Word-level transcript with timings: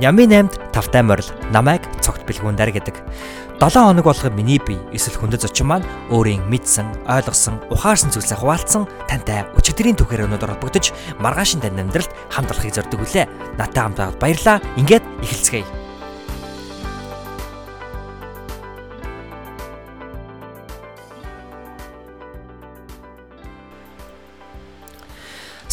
Нямын 0.00 0.48
8-д 0.48 0.72
тавтай 0.72 1.02
морил 1.04 1.28
намайг 1.52 1.84
цогт 2.00 2.24
бэлгүүндэр 2.24 2.70
гэдэг. 2.72 2.96
7 3.60 3.78
хоног 3.78 4.04
болгоо 4.08 4.32
миний 4.32 4.58
бие 4.58 4.80
эсвэл 4.90 5.20
хүндэт 5.20 5.44
зочин 5.44 5.68
маань 5.68 5.86
өөрийн 6.10 6.42
мэдсэн, 6.48 7.06
ойлгосон, 7.06 7.60
ухаарсан 7.70 8.10
зүйлсээ 8.10 8.40
хуваалцсан 8.40 8.88
тантай 9.06 9.46
өчигдрийн 9.54 9.94
түүхээр 9.94 10.26
өнөдөр 10.26 10.56
холбогдож 10.56 10.90
маргаашин 11.20 11.60
тань 11.60 11.78
амьдралд 11.78 12.10
хамт 12.32 12.50
олохыг 12.50 12.74
зорддог 12.74 13.04
үлээ. 13.04 13.28
Натай 13.60 13.82
хамт 13.84 14.00
байгаад 14.00 14.18
баярлаа. 14.18 14.56
Ингээд 14.80 15.04
эхэлцгээе. 15.22 15.81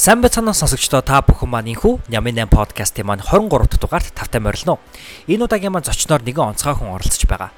Сайн 0.09 0.23
байцгаана 0.25 0.57
сонсогчдоо 0.57 1.05
та 1.05 1.21
бүхэн 1.21 1.45
маань 1.53 1.69
инхүү 1.69 2.09
Нямын 2.09 2.33
8 2.33 2.49
подкастын 2.49 3.05
маань 3.05 3.21
23 3.21 3.69
дахь 3.69 3.77
дугаарт 3.77 4.09
тавтай 4.17 4.41
морилно. 4.41 4.81
Энэ 5.29 5.45
удаагийн 5.45 5.69
маань 5.69 5.85
зочноор 5.85 6.25
нэгэн 6.25 6.57
онцгой 6.57 6.73
хүн 6.73 6.97
оролцож 6.97 7.29
байгаа. 7.29 7.53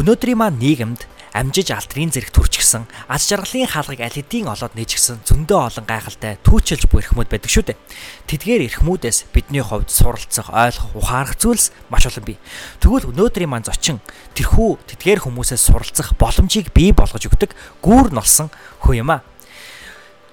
Өнөөдрийн 0.00 0.40
маань 0.40 0.56
нийгэмд 0.56 1.04
амжиж 1.36 1.68
алтрын 1.68 2.08
зэрэг 2.08 2.32
төрчихсөн 2.32 2.88
аз 3.12 3.28
жаргалын 3.28 3.68
хаалгыг 3.68 4.00
аль 4.00 4.16
хэдийн 4.16 4.48
олоод 4.48 4.72
нээжгсэн 4.72 5.20
зөндөө 5.20 5.60
олон 5.68 5.84
гайхалтай 5.84 6.40
түүчилж 6.40 6.88
буй 6.88 7.04
эрхмүүд 7.04 7.28
байдаг 7.28 7.52
шүү 7.52 7.76
дээ. 7.76 7.80
Тэдгээр 8.24 8.72
эрхмүүдээс 8.72 9.28
бидний 9.36 9.60
хувьд 9.60 9.92
суралцах, 9.92 10.48
ойлгох, 10.48 10.96
ухаарах 10.96 11.36
зүйлс 11.36 11.76
маш 11.92 12.08
олон 12.08 12.24
бий. 12.24 12.40
Тэгвэл 12.80 13.12
өнөөдрийн 13.12 13.52
маань 13.52 13.68
зочин 13.68 14.00
тэрхүү 14.32 14.96
тэдгээр 14.96 15.28
хүмүүсээс 15.28 15.60
суралцах 15.68 16.16
боломжийг 16.16 16.72
бий 16.72 16.96
болгож 16.96 17.28
өгдөг 17.28 17.52
гүүр 17.84 18.16
нолсон 18.16 18.48
хүн 18.80 18.96
юм 19.04 19.12
аа. 19.12 19.20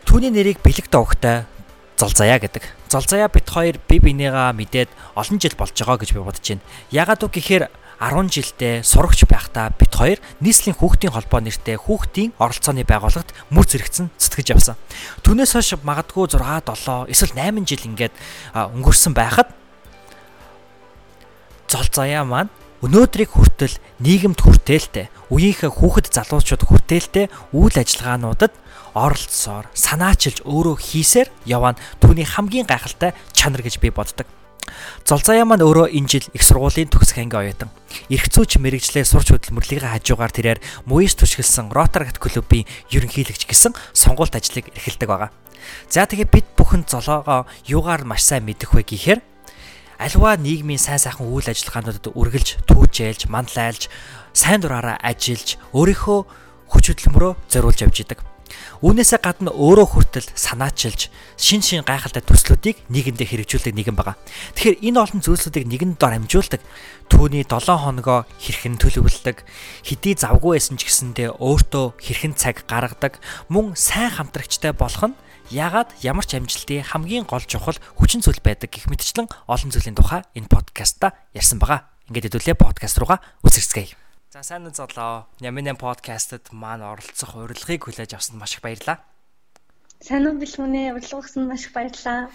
Түүний 0.09 0.33
нэрийг 0.33 0.65
бэлэг 0.65 0.89
доогтой 0.89 1.45
Золзаяа 1.93 2.41
гэдэг. 2.41 2.65
Золзаяа 2.89 3.29
бит 3.29 3.45
хоёр 3.45 3.77
бие 3.85 4.01
бинийгаа 4.01 4.57
мэдээд 4.57 4.89
олон 5.13 5.37
жил 5.37 5.53
болж 5.53 5.77
байгаа 5.77 6.01
гэж 6.01 6.17
би 6.17 6.25
бодож 6.25 6.41
байна. 6.41 6.65
Ягаад 6.89 7.21
үг 7.29 7.37
гэхээр 7.37 7.69
10 8.01 8.33
жилдээ 8.33 8.81
сурагч 8.81 9.29
байхдаа 9.29 9.69
бит 9.69 9.93
хоёр 9.93 10.17
нийслэлийн 10.41 10.81
хүүхдийн 10.81 11.13
холбоо 11.13 11.45
нэртэй 11.45 11.77
хүүхдийн 11.77 12.33
оролцооны 12.41 12.89
байгууллагт 12.89 13.37
мөр 13.53 13.69
зэрэгцэн 13.69 14.09
зүтгэж 14.17 14.47
явсан. 14.57 14.81
Түүнээс 15.21 15.53
хойш 15.53 15.77
магадгүй 15.85 16.25
6 16.25 16.41
7 16.41 17.13
эсвэл 17.13 17.37
8 17.37 17.69
жил 17.69 17.85
ингээд 17.93 18.13
өнгөрсөн 18.57 19.13
байхад 19.13 19.53
Золзаяа 21.69 22.25
маань 22.25 22.49
өнөөдрийг 22.81 23.29
хүртэл 23.35 23.77
нийгэмд 24.01 24.39
хүртээлтэй, 24.39 25.11
үеийнхээ 25.29 25.69
хүүхэд 25.69 26.07
залуучууд 26.15 26.63
хүртээлтэй 26.65 27.27
үйл 27.53 27.75
ажиллагаануудад 27.75 28.55
оролцсоор 28.93 29.69
санаачилж 29.73 30.45
өөрөө 30.45 30.75
хийсээр 30.79 31.29
яваа 31.45 31.73
нь 31.75 31.81
түүний 32.01 32.27
хамгийн 32.27 32.69
гайхалтай 32.69 33.13
чанар 33.33 33.61
гэж 33.61 33.79
би 33.81 33.89
боддог. 33.89 34.27
Золзаяа 35.05 35.45
маань 35.45 35.65
өөрөө 35.65 35.89
энэ 35.97 36.09
жил 36.09 36.25
их 36.33 36.43
сургуулийн 36.45 36.89
төгсөх 36.93 37.17
анги 37.17 37.37
оюутан. 37.37 37.73
Ирэх 38.13 38.29
зүйч 38.29 38.61
мэрэгжлээ 38.61 39.05
сурч 39.05 39.33
хөдөлмөрлөгийн 39.33 39.89
хажуугаар 39.89 40.29
тэрээр 40.29 40.59
Муис 40.85 41.17
түшгэлсэн 41.17 41.73
Rotaract 41.73 42.21
клубын 42.21 42.69
ерөнхийлөгч 42.93 43.49
гэсэн 43.49 43.73
сонгуульт 43.97 44.37
ажлыг 44.37 44.69
эрхэлдэг 44.69 45.09
байгаа. 45.09 45.33
За 45.89 46.05
тэгээ 46.05 46.29
бид 46.29 46.47
бүхэн 46.53 46.85
золоогоо 46.85 47.49
юугаар 47.65 48.05
маш 48.05 48.23
сайн 48.29 48.45
мэдэх 48.45 48.73
вэ 48.77 48.85
гэхээр 48.85 49.19
альва 49.99 50.37
нийгмийн 50.37 50.79
сайн 50.79 51.01
сайхан 51.01 51.27
үйл 51.27 51.49
ажиллагаануудад 51.49 52.13
үргэлж 52.15 52.63
түүжээлж, 52.69 53.27
манлайлж, 53.27 53.91
сайн 54.31 54.61
дураараа 54.63 54.95
ажиллаж, 55.03 55.59
өөрийнхөө 55.75 56.19
хүч 56.71 56.85
хөдөлмөрөө 56.93 57.33
зориулж 57.51 57.79
явж 57.83 57.97
идэг. 58.07 58.28
Үүнээсээ 58.83 59.19
гадна 59.19 59.51
өөрөө 59.51 59.87
хүртэл 59.89 60.29
санаачилж 60.33 61.11
шин 61.35 61.61
шин 61.63 61.83
гайхалтай 61.83 62.23
төслүүдийг 62.23 62.77
нийгэмдээ 62.89 63.27
хэрэгжүүлдэг 63.27 63.73
нэгэн 63.75 63.95
байгаа. 63.97 64.15
Тэгэхээр 64.55 64.83
энэ 64.85 64.99
олон 64.99 65.21
зүйлсүүдийг 65.23 65.65
нэгэн 65.67 65.99
дор 65.99 66.15
амжуулдаг 66.15 66.61
түүний 67.11 67.43
7 67.43 67.65
хоногоо 67.75 68.29
хэрхэн 68.39 68.77
төлөвлөдөг, 68.79 69.43
хэдий 69.83 70.13
завгүй 70.15 70.57
байсан 70.57 70.77
ч 70.77 70.87
гэсэндээ 70.87 71.41
өөртөө 71.41 71.85
хэрхэн 71.99 72.33
цаг 72.37 72.63
гаргадаг, 72.69 73.17
мөн 73.49 73.73
сайн 73.73 74.13
хамтрагчтай 74.13 74.71
болох 74.71 75.11
нь 75.11 75.17
ягаад 75.49 75.89
ямар 76.05 76.25
ч 76.25 76.37
амжилтын 76.37 76.85
хамгийн 76.85 77.25
гол 77.25 77.41
чухал 77.41 77.77
хүчин 77.97 78.21
зүйл 78.21 78.41
байдаг 78.41 78.69
гэх 78.69 78.85
мэтчлэн 78.85 79.27
олон 79.49 79.69
зүйлийн 79.73 79.97
тухай 79.97 80.21
энэ 80.37 80.49
подкаста 80.49 81.17
ярьсан 81.33 81.57
байгаа. 81.57 81.89
Ингээд 82.09 82.29
хэдүүлээ 82.29 82.57
подкаст 82.57 82.97
руугаа 83.01 83.21
үсэрцгээе. 83.41 84.08
За 84.29 84.43
сайн 84.43 84.69
уу 84.69 84.73
золоо. 84.77 85.25
Нямын 85.41 85.73
подкастт 85.73 86.53
маань 86.53 86.85
оролцох 86.85 87.33
урилгыг 87.33 87.81
хүлээж 87.81 88.13
авсанд 88.13 88.37
маш 88.37 88.53
их 88.53 88.61
баярлалаа. 88.61 89.01
Сайн 90.05 90.29
уу 90.29 90.37
бэлгүнээ 90.37 90.93
урилга 90.93 91.17
өгсөнд 91.17 91.49
маш 91.49 91.65
их 91.65 91.73
баярлалаа. 91.73 92.29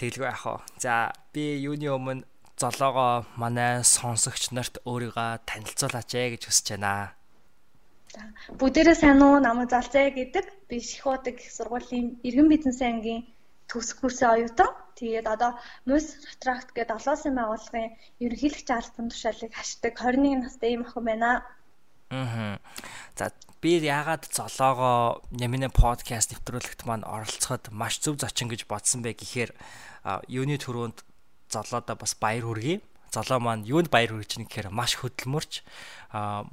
Тэглгүй 0.00 0.32
яах 0.32 0.44
вэ? 0.48 0.64
За 0.80 1.12
би 1.36 1.60
юуны 1.60 1.92
өмнө 1.92 2.24
золоогоо 2.56 3.28
манай 3.36 3.84
сонсогч 3.84 4.56
нарт 4.56 4.80
өөрийгөө 4.88 5.44
танилцуулаач 5.44 6.10
ээ 6.16 6.40
гэж 6.40 6.42
хүсэж 6.48 6.66
байна. 6.72 7.12
За 8.16 8.24
бүгдээрээ 8.56 8.96
сайн 8.96 9.20
уу 9.20 9.36
намайг 9.36 9.68
Залзаа 9.68 10.08
гэдэг. 10.08 10.72
Би 10.72 10.80
Шихуудаг 10.80 11.36
сургуулийн 11.36 12.16
иргэн 12.24 12.48
бизнесийн 12.48 12.96
ангийн 12.96 13.28
төгсөх 13.70 14.00
курсын 14.00 14.30
оюутан. 14.34 14.70
Тэгээд 14.96 15.26
одоо 15.28 15.58
Мус 15.84 16.16
Retract 16.24 16.72
гэдэг 16.72 16.96
олон 16.96 17.14
улсын 17.14 17.34
байгууллагын 17.36 17.94
ерөнхийлөгч 18.24 18.68
албан 18.72 19.12
тушаалыг 19.12 19.52
хашдаг 19.52 19.92
21 20.00 20.40
настай 20.40 20.72
ийм 20.72 20.88
охин 20.88 21.04
байна. 21.04 21.44
Аа. 22.10 22.58
За 23.18 23.32
би 23.60 23.76
яагаад 23.82 24.24
золоогоо 24.30 25.20
Нямины 25.34 25.68
подкаст 25.68 26.32
нэвтрүүлэгт 26.32 26.86
маань 26.86 27.04
оролцоход 27.04 27.68
маш 27.74 28.00
зөв 28.00 28.16
зочин 28.16 28.48
гэж 28.48 28.64
бодсон 28.70 29.02
бэ 29.02 29.18
гэхээр 29.18 29.50
юуны 30.30 30.56
төрөнд 30.56 31.02
золоодоо 31.50 31.96
бас 31.98 32.14
баяр 32.14 32.46
хүргэе. 32.46 32.80
Золоо 33.10 33.40
маань 33.42 33.66
юунд 33.66 33.90
баяр 33.90 34.14
хүргэж 34.14 34.38
нэг 34.38 34.48
гэхээр 34.48 34.70
маш 34.70 34.96
хөдөлмөрч 35.02 35.66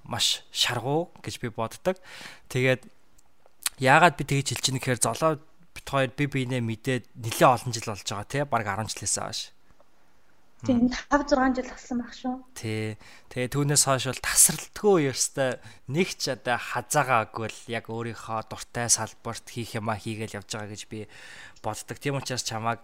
маш 0.03 0.41
шаргуу 0.51 1.13
гэж 1.21 1.39
би 1.39 1.47
боддог. 1.53 2.01
Тэгээд 2.49 2.81
яагаад 3.79 4.17
би 4.17 4.23
тэгж 4.25 4.57
хэлж 4.57 4.63
чинь 4.63 4.79
гэхээр 4.81 4.99
золоо 4.99 5.37
бит 5.83 5.91
хоёр 5.91 6.11
би 6.15 6.25
биенээ 6.31 6.63
мэдээд 6.63 7.03
нэлээд 7.11 7.43
олон 7.43 7.71
жил 7.75 7.91
болж 7.91 8.07
байгаа 8.07 8.27
тий 8.31 8.43
баг 8.47 8.63
10 8.63 8.87
жилээс 8.87 9.19
хойш. 9.19 9.41
Тийм 10.63 10.87
5 11.11 11.27
6 11.27 11.59
жил 11.59 11.67
болсон 11.67 11.97
баг 11.99 12.13
шүү. 12.15 12.35
Тий. 12.55 12.95
Тэгээ 13.27 13.51
түүнээс 13.51 13.83
хойш 13.83 14.07
бол 14.07 14.23
тасралтгүй 14.23 15.11
ёстой 15.11 15.59
нэг 15.91 16.15
ч 16.15 16.31
одоо 16.31 16.55
хазаагаагүй 16.55 17.47
л 17.51 17.59
яг 17.67 17.91
өөрийнхөө 17.91 18.47
дуртай 18.47 18.87
салбарт 18.87 19.43
хийх 19.51 19.75
юма 19.75 19.99
хийгээл 19.99 20.39
явж 20.39 20.55
байгаа 20.55 20.71
гэж 20.71 20.87
би 20.87 21.11
боддог. 21.59 21.99
Тийм 21.99 22.15
учраас 22.15 22.47
чамааг 22.47 22.79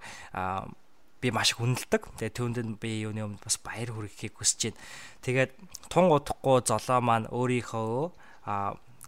би 1.23 1.31
маш 1.31 1.55
их 1.55 1.63
үнэлдэг. 1.63 2.03
Тэгээ 2.19 2.35
түүнд 2.35 2.83
би 2.83 2.99
юуны 3.07 3.23
өмнө 3.23 3.39
бас 3.39 3.55
баяр 3.63 3.95
хүргэхийг 3.95 4.35
хүсэж 4.35 4.75
байна. 4.75 4.79
Тэгээд 5.23 5.51
тун 5.87 6.11
удахгүй 6.11 6.59
золоо 6.67 6.99
маань 6.99 7.31
өөрийнхөө 7.31 8.19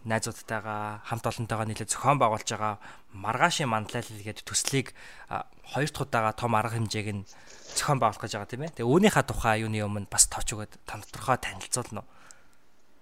найзуудтайгаа 0.04 1.02
хамт 1.06 1.24
олонтойгоо 1.26 1.66
нийлээд 1.66 1.92
зохион 1.94 2.18
байгуулж 2.18 2.48
байгаа 2.50 2.74
маргаашийн 3.14 3.70
манлайлал 3.70 4.26
гэдэг 4.26 4.44
төслийг 4.46 4.94
хоёр 5.72 5.90
дахь 5.90 6.04
удаага 6.06 6.32
том 6.34 6.54
арга 6.58 6.74
хэмжээг 6.76 7.08
нь 7.14 7.26
зохион 7.78 7.98
байгуулах 8.02 8.22
гэж 8.26 8.32
байгаа 8.34 8.50
тийм 8.50 8.64
ээ. 8.66 8.74
Тэгээ 8.82 8.90
үүнийхээ 8.90 9.24
тухай 9.26 9.62
юуны 9.62 9.78
өмнө 9.86 10.10
бас 10.10 10.26
товч 10.26 10.48
өгöd 10.54 10.72
тодорхой 10.86 11.38
танилцуулна 11.38 12.02
уу 12.02 12.08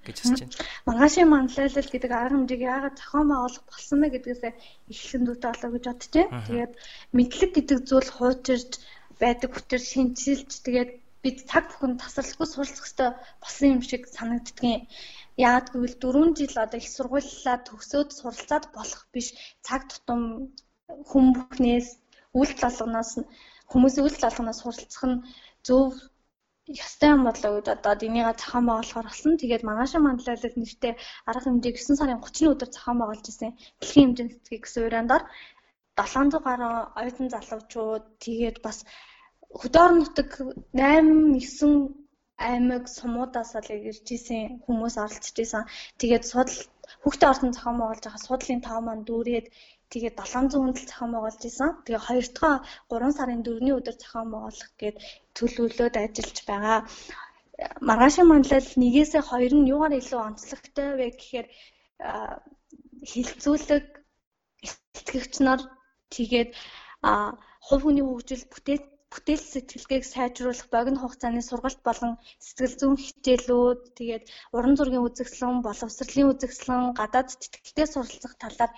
гэж 0.04 0.16
хүсэж 0.20 0.38
байна. 0.40 0.56
Маргаашийн 0.88 1.28
манлайлал 1.28 1.92
гэдэг 1.92 2.12
арга 2.12 2.36
хэмжээг 2.36 2.62
яагаад 2.64 2.96
зохион 2.96 3.26
байгуулах 3.28 3.64
болсон 3.68 3.98
бэ 4.00 4.08
гэдгээс 4.14 4.42
эхлэн 4.92 5.24
дүүтэй 5.24 5.50
болоо 5.52 5.70
гэж 5.72 5.84
бодож 5.88 6.10
байна. 6.14 6.44
Тэгээд 6.48 6.72
мэдлэг 7.16 7.50
гэдэг 7.56 7.78
зүйл 7.88 8.10
хуучирж 8.16 8.70
байдаг 9.20 9.50
хүчээр 9.52 9.82
шинжилж 9.84 10.50
тэгээд 10.64 10.90
бид 11.20 11.38
цаг 11.44 11.64
бүхэн 11.68 12.00
тасралтгүй 12.00 12.48
суралцах 12.48 12.80
хэрэгтэй 12.80 13.10
болсон 13.44 13.66
юм 13.76 13.82
шиг 13.84 14.08
санагддгийн 14.08 14.88
Яагад 15.48 15.66
гэвэл 15.72 15.96
4 16.04 16.36
жил 16.38 16.54
одоо 16.64 16.78
их 16.80 16.88
сургуулилаа 16.96 17.56
төгсөөд 17.68 18.08
суралцаад 18.18 18.64
болох 18.76 19.02
биш 19.14 19.28
цаг 19.66 19.80
тутам 19.90 20.20
хүм 21.10 21.26
бүхнээс 21.36 21.88
үйлдэл 22.38 22.68
алганаас 22.68 23.10
хүмүүсийн 23.70 24.04
үйлдэл 24.04 24.28
алганаас 24.28 24.60
суралцах 24.60 25.04
нь 25.10 25.22
зөв 25.66 25.86
ястай 26.84 27.10
юм 27.14 27.22
бодлоо 27.26 27.52
гэж 27.56 27.66
одоо 27.74 27.92
энийгээ 28.08 28.38
зохион 28.40 28.64
байгуулахаар 28.66 29.06
болсон. 29.08 29.32
Тэгээд 29.40 29.66
маргаашаа 29.66 30.00
мандлайлал 30.04 30.56
нэртэй 30.58 30.92
арга 31.30 31.46
хэмжээ 31.46 31.74
9 31.74 31.98
сарын 31.98 32.22
30-ны 32.22 32.52
өдөр 32.54 32.70
зохион 32.72 32.98
байгуулж 33.00 33.24
ирсэн. 33.26 33.50
Дэлхийн 33.80 34.06
хэмжээний 34.06 34.34
цэцгийг 34.38 34.62
гэсэн 34.64 34.86
урандаар 34.86 35.22
700 35.98 36.46
гаруй 36.46 36.74
оюутан 37.00 37.28
залуучууд 37.34 38.04
тэгээд 38.24 38.56
бас 38.66 38.78
хөдөө 39.60 39.86
нутаг 39.98 40.30
8 40.78 41.34
9 41.42 41.99
аймаг 42.48 42.84
сумуудаас 42.96 43.52
л 43.60 43.68
ирж 43.90 44.06
исэн 44.16 44.64
хүмүүс 44.64 44.94
оролцож 45.04 45.36
исэн. 45.44 45.64
Тэгээд 46.00 46.24
судал 46.30 46.58
хүүхдээ 47.02 47.28
орсон 47.32 47.50
зохион 47.52 47.76
байгуулж 47.78 48.02
байгаа 48.04 48.26
судлалын 48.26 48.64
тав 48.66 48.78
маань 48.84 49.06
дүүрээд 49.08 49.46
тэгээд 49.92 50.16
700 50.16 50.56
хүндэл 50.60 50.88
зохион 50.90 51.12
байгуулж 51.12 51.42
исэн. 51.50 51.70
Тэгээд 51.84 52.06
хоёр 52.06 52.26
дахь 52.36 52.64
3 52.88 53.16
сарын 53.18 53.44
4-ний 53.46 53.74
өдөр 53.78 53.96
зохион 54.00 54.28
байгуулах 54.32 54.70
гээд 54.80 54.96
төлөвлөлөөд 55.36 55.94
ажиллаж 56.02 56.38
байгаа. 56.50 56.78
Маргаашийн 57.88 58.28
манлал 58.28 58.68
нэгээсээ 58.82 59.22
хоёр 59.30 59.52
нь 59.56 59.68
юугаар 59.74 59.94
илүү 60.00 60.20
онцлогтой 60.28 60.88
вэ 60.96 61.06
гэхээр 61.20 61.46
хилцүүлэг 63.10 63.86
эцэгч 64.64 65.32
нар 65.44 65.60
тэгээд 66.14 66.50
хувь 67.66 67.82
хүний 67.84 68.04
хөгжил 68.06 68.44
бүтээл 68.52 68.84
бүтээл 69.12 69.44
сэтгэлгээг 69.52 70.04
сайжруулах 70.06 70.68
богино 70.74 70.98
хугацааны 71.00 71.42
сургалт 71.44 71.80
болон 71.88 72.12
сэтгэл 72.46 72.74
зүйн 72.80 72.96
хичээлүүд 73.04 73.80
тэгээд 73.98 74.24
уран 74.56 74.74
зургийн 74.78 75.06
үзэсгэлэн, 75.06 75.66
боловсролын 75.66 76.30
үзэсгэлэн, 76.32 76.82
гадаад 77.00 77.28
тэтгэлтэй 77.42 77.86
суралцах 77.90 78.34
талаар 78.42 78.72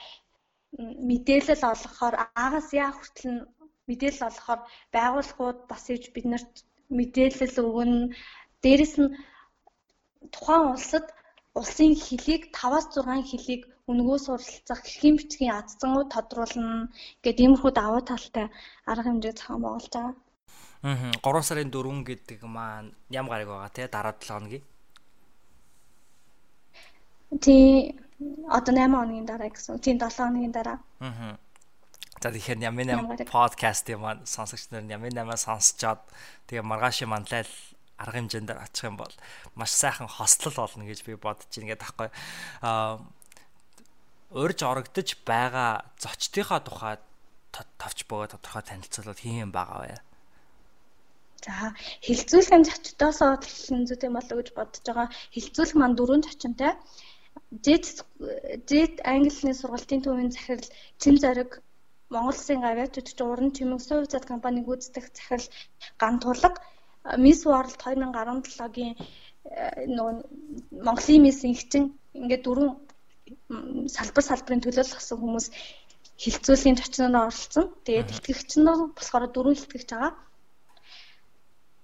мэдээлэл 1.09 1.63
олгохоор 1.73 2.15
аагаас 2.41 2.69
яа 2.83 2.91
хүртэл 2.97 3.29
нь 3.33 3.41
мэдээлэл 3.89 4.29
олгохоор 4.29 4.61
байгууллагууд 4.95 5.59
бас 5.71 5.85
иж 5.95 6.05
биднэрт 6.15 6.55
мэдээлэл 6.99 7.57
өгнө. 7.69 8.13
Дээрэс 8.63 8.95
нь 9.03 9.15
тухайн 10.35 10.65
улсад 10.73 11.07
улсын 11.61 11.93
хөлийг 12.05 12.43
5-6 12.57 13.29
хөлийг 13.31 13.63
өнгөө 13.91 14.19
суралцах 14.27 14.81
хэрхэн 14.85 15.15
бичгийн 15.19 15.57
адцангууд 15.61 16.09
тодруулна 16.15 16.89
гэдэг 17.25 17.45
иймэрхүү 17.45 17.73
давуу 17.77 18.03
талтай 18.11 18.47
арга 18.91 19.09
хэмжээ 19.09 19.35
зохион 19.37 19.63
байгуулж 19.63 19.93
байгаа. 19.93 20.15
Аа 20.83 21.15
3 21.23 21.43
сарын 21.47 21.71
4 21.71 22.03
гэдэг 22.03 22.43
маань 22.43 22.91
ям 23.11 23.31
гараг 23.31 23.49
байгаа 23.49 23.71
тий 23.71 23.87
дараа 23.87 24.15
7 24.19 24.27
хоногийн. 24.29 24.65
Тий 27.39 27.95
одоо 28.51 28.75
8 28.75 28.91
хоногийн 28.91 29.27
дараа 29.27 29.51
гэсэн. 29.51 29.79
Тий 29.79 29.95
7 29.95 30.11
хоногийн 30.11 30.53
дараа. 30.53 30.79
Аа. 31.01 31.39
За 32.23 32.31
тэгэхээр 32.31 32.71
8 32.71 33.31
подкаст 33.31 33.87
юм 33.91 34.07
маань 34.07 34.27
сонсогч 34.27 34.71
нар 34.71 34.87
Ямин 34.87 35.15
8 35.15 35.39
сонсчоод 35.39 36.03
тэгээ 36.47 36.63
маргааш 36.67 37.07
манлайл 37.07 37.51
арга 37.99 38.19
хэмжээндээр 38.19 38.63
очих 38.63 38.87
юм 38.91 38.99
бол 38.99 39.15
маш 39.55 39.71
сайхан 39.75 40.11
хослол 40.11 40.55
болно 40.55 40.87
гэж 40.87 41.07
би 41.07 41.15
бодож 41.15 41.47
байна 41.51 41.75
гэдэг 41.75 41.83
таахгүй. 41.83 42.11
Аа 42.63 43.03
урьж 44.35 44.61
орогдож 44.63 45.09
байгаа 45.27 45.87
зочдынхаа 45.99 46.61
тухай 46.63 46.97
товч 47.53 47.99
бөгөө 48.09 48.35
тодорхой 48.35 48.65
танилцуулбал 48.67 49.23
хин 49.23 49.47
юм 49.47 49.53
байгаа 49.55 49.79
вэ? 49.83 50.12
За 51.45 51.75
хилцүүлэхын 52.07 52.63
зочдоосоо 52.69 53.33
хэлсэн 53.43 53.81
зүйтэй 53.89 54.11
болоо 54.15 54.37
гэж 54.39 54.49
бодож 54.55 54.83
байгаа. 54.87 55.09
Хилцүүлэх 55.35 55.77
маань 55.79 55.97
дөрөв 55.99 56.23
зочинтой. 56.27 56.73
Зэт 57.65 57.85
зэт 58.71 58.95
англиний 59.13 59.57
сургалтын 59.59 60.01
төвийн 60.05 60.31
захирал 60.33 60.69
Чин 61.01 61.17
зориг 61.23 61.51
Монгол 62.13 62.37
Улсын 62.37 62.61
авиачууд 62.71 63.09
ч 63.09 63.21
уран 63.25 63.51
чимэг 63.57 63.81
сувь 63.81 64.11
зат 64.13 64.25
компаниг 64.33 64.65
гүйцэтгэх 64.69 65.07
захирал 65.17 65.49
Ган 66.01 66.15
тулга 66.23 66.51
Miss 67.25 67.41
World 67.49 67.75
2017-гийн 67.83 68.95
э, 68.95 69.87
нөгөө 69.97 70.15
Монголын 70.87 71.23
Miss 71.25 71.41
инхчин 71.49 71.85
ингээд 72.15 72.45
дөрвөн 72.47 72.73
салбар 73.97 74.25
салбарын 74.27 74.63
төлөөлөгсөн 74.63 75.19
хүмүүс 75.19 75.47
хилцүүлгийн 76.23 76.79
зочноор 76.79 77.27
оролцсон. 77.27 77.67
Тэгээд 77.87 78.15
итгэгч 78.17 78.51
нь 78.61 78.69
болохоор 78.97 79.25
дөрвөн 79.33 79.57
итгэгч 79.57 79.89
байгаа. 79.91 80.13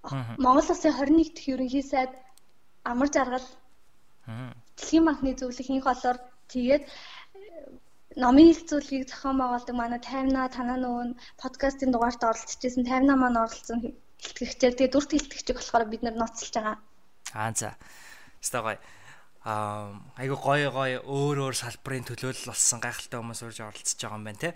Монгол 0.02 0.62
Улсын 0.62 0.92
21 0.94 1.34
дэх 1.34 1.46
ерөнхий 1.48 1.82
сайд 1.82 2.12
амар 2.84 3.08
жаргал 3.10 3.46
Дэлхийн 4.76 5.04
банкны 5.08 5.32
зөвлөхийн 5.34 5.80
холоор 5.80 6.20
тэгээд 6.52 6.84
э, 6.84 6.90
номын 8.20 8.52
хилцүүлгийг 8.52 9.08
зохион 9.08 9.40
байгуулдаг 9.40 9.74
манай 9.76 10.00
таймна 10.04 10.52
танаа 10.52 10.76
нөгөө 10.76 11.16
подкастын 11.40 11.90
дугаарт 11.90 12.20
оролцож 12.28 12.60
исэн 12.60 12.84
таймна 12.84 13.16
маань 13.16 13.40
оролцсон 13.40 13.96
илтгэгчээр 14.20 14.74
тэгээ 14.76 14.92
дүрт 14.92 15.16
илтгэгчийг 15.16 15.56
болохоор 15.56 15.88
бид 15.88 16.02
нар 16.04 16.16
ноцолж 16.20 16.52
байгаа. 16.52 16.76
Аа 17.32 17.52
за. 17.56 17.72
Өстой 18.44 18.62
гоё. 18.62 18.78
Аа 19.48 19.96
айгу 20.20 20.36
гоё 20.36 20.68
гоё 20.76 20.98
өөр 21.08 21.36
өөр 21.48 21.56
салбарын 21.56 22.04
төлөөлөл 22.04 22.52
болсон 22.52 22.78
гайхалтай 22.84 23.18
хүмүүс 23.18 23.40
урьж 23.48 23.58
оролцож 23.64 23.96
байгаа 23.96 24.20
юм 24.20 24.26
байна 24.28 24.42
те. 24.44 24.50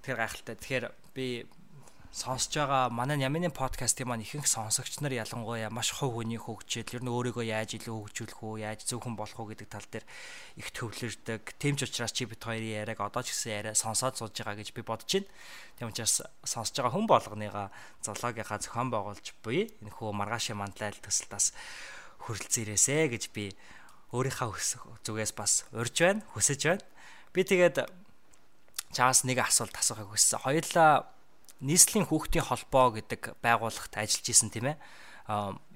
Тэгэхээр 0.00 0.22
гайхалтай. 0.24 0.56
Тэгэхээр 0.56 0.84
би 1.12 1.26
сонсож 2.18 2.50
байгаа 2.50 2.90
манай 2.90 3.22
Ямины 3.22 3.46
подкастын 3.46 4.10
маань 4.10 4.26
ихэнх 4.26 4.50
сонсогч 4.50 4.98
нар 4.98 5.14
ялангуяа 5.14 5.70
маш 5.70 5.94
хувь 5.94 6.18
хүний 6.18 6.34
хөгжил, 6.34 6.90
ер 6.90 7.02
нь 7.06 7.12
өөрийгөө 7.14 7.46
яаж 7.46 7.78
илүү 7.78 7.94
хөгжүүлэх 8.10 8.42
үү, 8.42 8.54
яаж 8.66 8.82
зөвхөн 8.90 9.14
болох 9.14 9.38
уу 9.38 9.46
гэдэг 9.54 9.68
тал 9.70 9.86
дээр 9.86 10.02
их 10.58 10.74
төвлөрдөг. 10.74 11.42
Тийм 11.62 11.78
ч 11.78 11.86
учраас 11.86 12.10
чи 12.10 12.26
бит 12.26 12.42
хоёрын 12.42 12.82
яриаг 12.82 12.98
одоо 12.98 13.22
ч 13.22 13.30
гэсэн 13.30 13.70
яриа 13.70 13.74
сонсоод 13.78 14.18
сууж 14.18 14.34
байгаа 14.34 14.58
гэж 14.58 14.74
би 14.74 14.82
бодож 14.82 15.06
байна. 15.06 15.30
Тийм 15.78 15.94
учраас 15.94 16.26
сонсож 16.42 16.74
байгаа 16.74 16.92
хүн 16.98 17.06
болгоныга 17.06 17.70
зоологийнхаа 18.02 18.58
зохион 18.66 18.90
байгуулж 18.90 19.26
буй 19.46 19.70
энэ 19.78 19.94
хөө 19.94 20.10
маргааши 20.10 20.58
мандлайл 20.58 20.98
төсөлтөөс 20.98 21.46
хүрэлцэн 22.26 22.62
ирээсэ 22.66 23.14
гэж 23.14 23.24
би 23.30 23.54
өөрийнхөө 24.10 25.06
зүгээс 25.06 25.32
бас 25.38 25.70
урьж 25.70 25.96
байна, 26.02 26.26
хүсэж 26.34 26.60
байна. 26.66 26.82
Би 27.30 27.46
тэгээд 27.46 27.86
чаас 28.90 29.22
нэг 29.22 29.38
асуулт 29.38 29.76
асуухыг 29.76 30.10
хүссэн. 30.10 30.42
Хоёулаа 30.42 31.17
нийслэлийн 31.60 32.06
хүүхдийн 32.06 32.46
холбоо 32.46 32.94
гэдэг 32.94 33.38
байгууллагт 33.42 33.94
ажиллаж 33.98 34.26
исэн 34.30 34.50
тийм 34.50 34.74
ээ. 34.74 34.78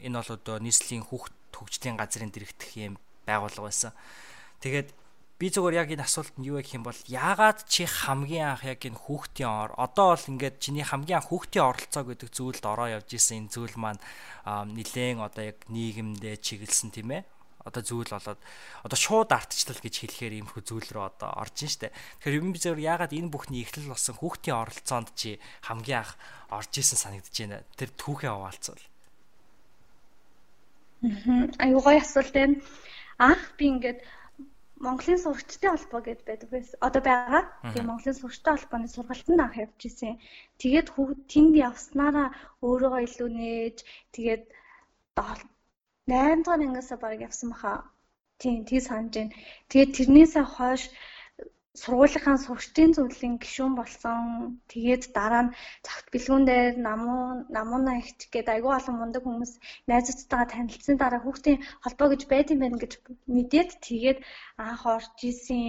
Энэ 0.06 0.16
бол 0.22 0.30
одоо 0.38 0.56
нийслэлийн 0.62 1.04
хүүхд 1.06 1.34
хөгжлийн 1.52 1.98
газрын 1.98 2.30
дэрэгдэх 2.30 2.70
юм 2.78 2.94
байгууллага 3.26 3.68
байсан. 3.68 3.92
Тэгээд 4.62 4.94
би 5.42 5.50
зөвхөн 5.50 5.74
яг 5.74 5.90
энэ 5.90 6.06
асуулт 6.06 6.38
нь 6.38 6.46
юу 6.46 6.62
гэх 6.62 6.78
юм 6.78 6.86
бол 6.86 7.00
яагаад 7.10 7.66
чи 7.66 7.82
хамгийн 7.82 8.54
анх 8.54 8.62
яг 8.62 8.78
энэ 8.86 8.94
хүүхдийн 8.94 9.50
ор 9.50 9.70
одоо 9.74 10.14
бол 10.14 10.30
ингээд 10.30 10.62
чиний 10.62 10.86
хамгийн 10.86 11.18
анх 11.18 11.34
хүүхдийн 11.34 11.66
оролцоо 11.66 12.02
гэдэг 12.06 12.30
зүйлд 12.30 12.62
ороо 12.62 12.88
явж 13.02 13.10
исэн 13.10 13.46
энэ 13.46 13.52
зүйл 13.52 13.74
маань 13.74 13.98
нилээн 14.46 15.18
одоо 15.18 15.50
яг 15.50 15.58
нийгэмдээ 15.66 16.38
чиглэсэн 16.38 16.94
тийм 16.94 17.10
ээ 17.18 17.22
одоо 17.64 17.82
зүйл 17.82 18.10
болоод 18.10 18.40
одоо 18.82 18.98
шууд 18.98 19.30
ардчлал 19.30 19.78
гэж 19.78 19.94
хэлэхээр 20.02 20.36
иймэрхүү 20.42 20.62
зүйл 20.66 20.88
рүү 20.90 21.04
одоо 21.06 21.30
орж 21.38 21.56
ин 21.62 21.70
штэ. 21.70 21.94
Тэгэхээр 22.22 22.38
юм 22.42 22.50
би 22.52 22.58
зөвөр 22.58 22.80
яагаад 22.82 23.14
энэ 23.14 23.32
бүхний 23.32 23.62
эхлэл 23.62 23.92
болсон 23.92 24.14
хүүхдийн 24.18 24.58
оролцоонд 24.58 25.08
чи 25.14 25.38
хамгийн 25.66 26.02
анх 26.02 26.18
орж 26.50 26.72
исэн 26.78 26.98
санагдаж 26.98 27.34
байна. 27.36 27.62
Тэр 27.78 27.90
түүхээ 27.94 28.30
хаваалцвал. 28.30 28.84
Аюугай 31.58 31.96
асуулт 31.98 32.34
байна. 32.34 32.56
Анх 33.18 33.42
би 33.58 33.64
ингээд 33.70 34.00
Монголын 34.82 35.18
сурагчдын 35.22 35.78
холбоо 35.78 36.00
гэдээ 36.02 36.26
байдаг 36.26 36.48
байсан. 36.50 36.78
Одоо 36.82 37.02
байгаа. 37.06 37.42
Тэгээ 37.70 37.86
Монголын 37.86 38.18
сурагчдын 38.18 38.54
холбооны 38.58 38.88
сургалтанд 38.90 39.42
анх 39.42 39.56
явж 39.62 39.80
исэн. 39.86 40.18
Тэгээд 40.58 40.88
хүүхд 40.90 41.20
тэнд 41.30 41.54
явснараа 41.68 42.28
өөрийгөө 42.66 43.02
илүү 43.06 43.30
нээж 43.30 43.76
тэгээд 44.10 44.44
8 46.10 46.42
дугаар 46.42 46.62
ангиасаа 46.66 46.98
баг 47.02 47.20
явсан 47.28 47.48
баха. 47.52 47.72
Тийм, 48.40 48.64
тий 48.68 48.80
санаж 48.80 49.14
байна. 49.14 49.34
Тэгээд 49.70 49.94
тэрнээсээ 49.96 50.44
хойш 50.54 50.82
сургуулийнхаа 51.80 52.36
сургалтын 52.44 52.90
зөвлөлийн 52.96 53.36
гишүүн 53.42 53.74
болсон. 53.78 54.20
Тэгээд 54.72 55.02
дараа 55.16 55.42
нь 55.44 55.54
цагт 55.86 56.06
бэлгүүн 56.12 56.44
дээр 56.50 56.74
намуу 56.88 57.22
намууна 57.56 57.92
ихт 58.02 58.20
гээд 58.32 58.48
айгүй 58.54 58.72
олон 58.78 58.96
мундаг 58.98 59.22
хүмүүс 59.24 59.52
найзуудтайгаа 59.88 60.48
танилцсан 60.52 60.96
дараа 60.98 61.20
хүүхдийн 61.22 61.62
холбоо 61.82 62.08
гэж 62.10 62.22
байдсан 62.32 62.58
байна 62.60 62.76
гэж 62.82 62.92
мэдээд 63.34 63.70
тэгээд 63.86 64.18
анх 64.66 64.82
орж 64.94 65.16
исэн. 65.30 65.64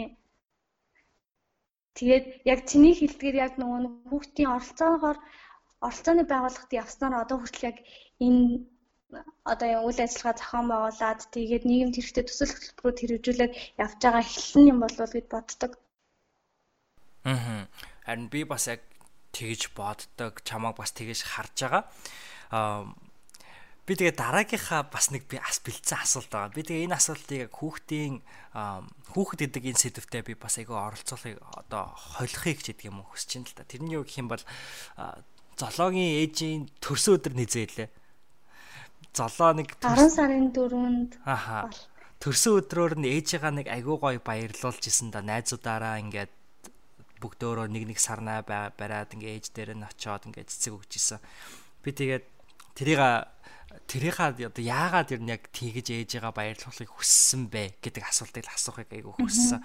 Тэгээд 1.97 2.25
яг 2.53 2.59
чиний 2.69 2.93
хэлдгээр 2.97 3.35
яг 3.45 3.53
нөгөө 3.61 3.79
хүүхдийн 4.09 4.53
оролцоогоор 4.55 5.17
оролцооны 5.87 6.23
байгууллагт 6.31 6.71
явснаар 6.81 7.13
одоо 7.23 7.37
хүртэл 7.39 7.69
яг 7.71 7.77
энэ 8.25 8.65
одоо 9.43 9.67
юм 9.67 9.83
үйл 9.87 9.99
ажиллагаа 10.01 10.35
зохион 10.39 10.67
байгуулад 10.69 11.21
тэгээд 11.35 11.63
нийгэмд 11.67 11.95
хэрэгтэй 11.97 12.25
төсөл 12.25 12.51
хөтөлбөрүүд 12.53 12.99
хэрэгжүүлээд 12.99 13.53
явж 13.83 13.99
байгаа 14.01 14.23
эхлэн 14.23 14.71
юм 14.71 14.79
болов 14.81 15.01
уу 15.03 15.13
гэж 15.13 15.27
боддог. 15.29 15.71
Аа. 17.23 17.67
Харин 18.05 18.27
би 18.27 18.41
бас 18.43 18.67
яг 18.67 18.81
тэгж 19.31 19.73
боддог, 19.77 20.43
чамааг 20.43 20.75
бас 20.77 20.91
тэгж 20.91 21.19
харж 21.23 21.55
байгаа. 21.59 21.83
Аа 22.51 22.85
би 23.83 23.99
тэгээ 23.99 24.15
дараагийнхаа 24.15 24.87
бас 24.87 25.11
нэг 25.11 25.27
би 25.27 25.35
ас 25.43 25.59
бэлдсэн 25.59 25.99
асуулт 26.07 26.31
байгаа. 26.31 26.55
Би 26.55 26.63
тэгээ 26.63 26.87
энэ 26.87 26.95
асуултыг 26.95 27.51
хүүхдийн 27.51 28.23
хүүхэд 29.11 29.39
гэдэг 29.51 29.63
энэ 29.75 29.81
сэдвтэ 29.83 30.23
би 30.23 30.33
бас 30.39 30.55
айгаа 30.55 30.87
оролцоохыг 30.87 31.35
одоо 31.51 31.91
холихыг 31.91 32.63
ч 32.63 32.71
гэдэг 32.71 32.87
юм 32.87 33.03
хүсэж 33.03 33.43
байна 33.43 33.47
л 33.51 33.57
да. 33.59 33.67
Тэрний 33.67 33.95
юу 33.99 34.07
гэх 34.07 34.23
юм 34.23 34.31
бол 34.31 34.43
зоологийн 35.59 36.23
ээжийн 36.23 36.61
төрсөн 36.79 37.19
өдөр 37.19 37.35
низээ 37.35 37.67
лээ 37.75 37.89
золоо 39.13 39.51
нэг 39.53 39.77
10 39.77 40.09
сарын 40.09 40.49
4-нд 40.51 41.21
аха 41.25 41.69
төрсөн 42.17 42.59
өдрөөр 42.63 42.93
нь 42.99 43.09
ээжигаа 43.13 43.53
нэг 43.53 43.67
айгуу 43.69 44.01
гоё 44.01 44.19
баярлуулж 44.19 44.83
исэн 44.89 45.13
да 45.13 45.21
найзуудаараа 45.21 46.01
ингээд 46.01 46.31
бүгдөө 47.21 47.69
нэг 47.71 47.83
нэг 47.93 47.99
сарнаа 48.01 48.43
бариад 48.47 49.15
ингээ 49.15 49.37
ээж 49.37 49.45
дээр 49.55 49.77
нь 49.77 49.85
очиод 49.87 50.27
ингээ 50.27 50.49
цэцэг 50.49 50.73
өгч 50.75 50.91
исэн. 50.99 51.19
Би 51.83 51.91
тэгээд 51.91 52.25
тэрийг 52.75 52.99
тэрийнхаа 53.87 54.35
одоо 54.35 54.63
яагаад 54.63 55.11
ер 55.15 55.21
нь 55.23 55.31
яг 55.31 55.47
тэгэж 55.51 55.87
ээжигаа 56.03 56.31
баярлуулахыг 56.35 56.91
хүссэн 56.91 57.47
бэ 57.47 57.79
гэдэг 57.79 58.03
асуултыг 58.07 58.47
асуухыг 58.47 58.91
айгүй 58.91 59.13
хүссэн. 59.19 59.59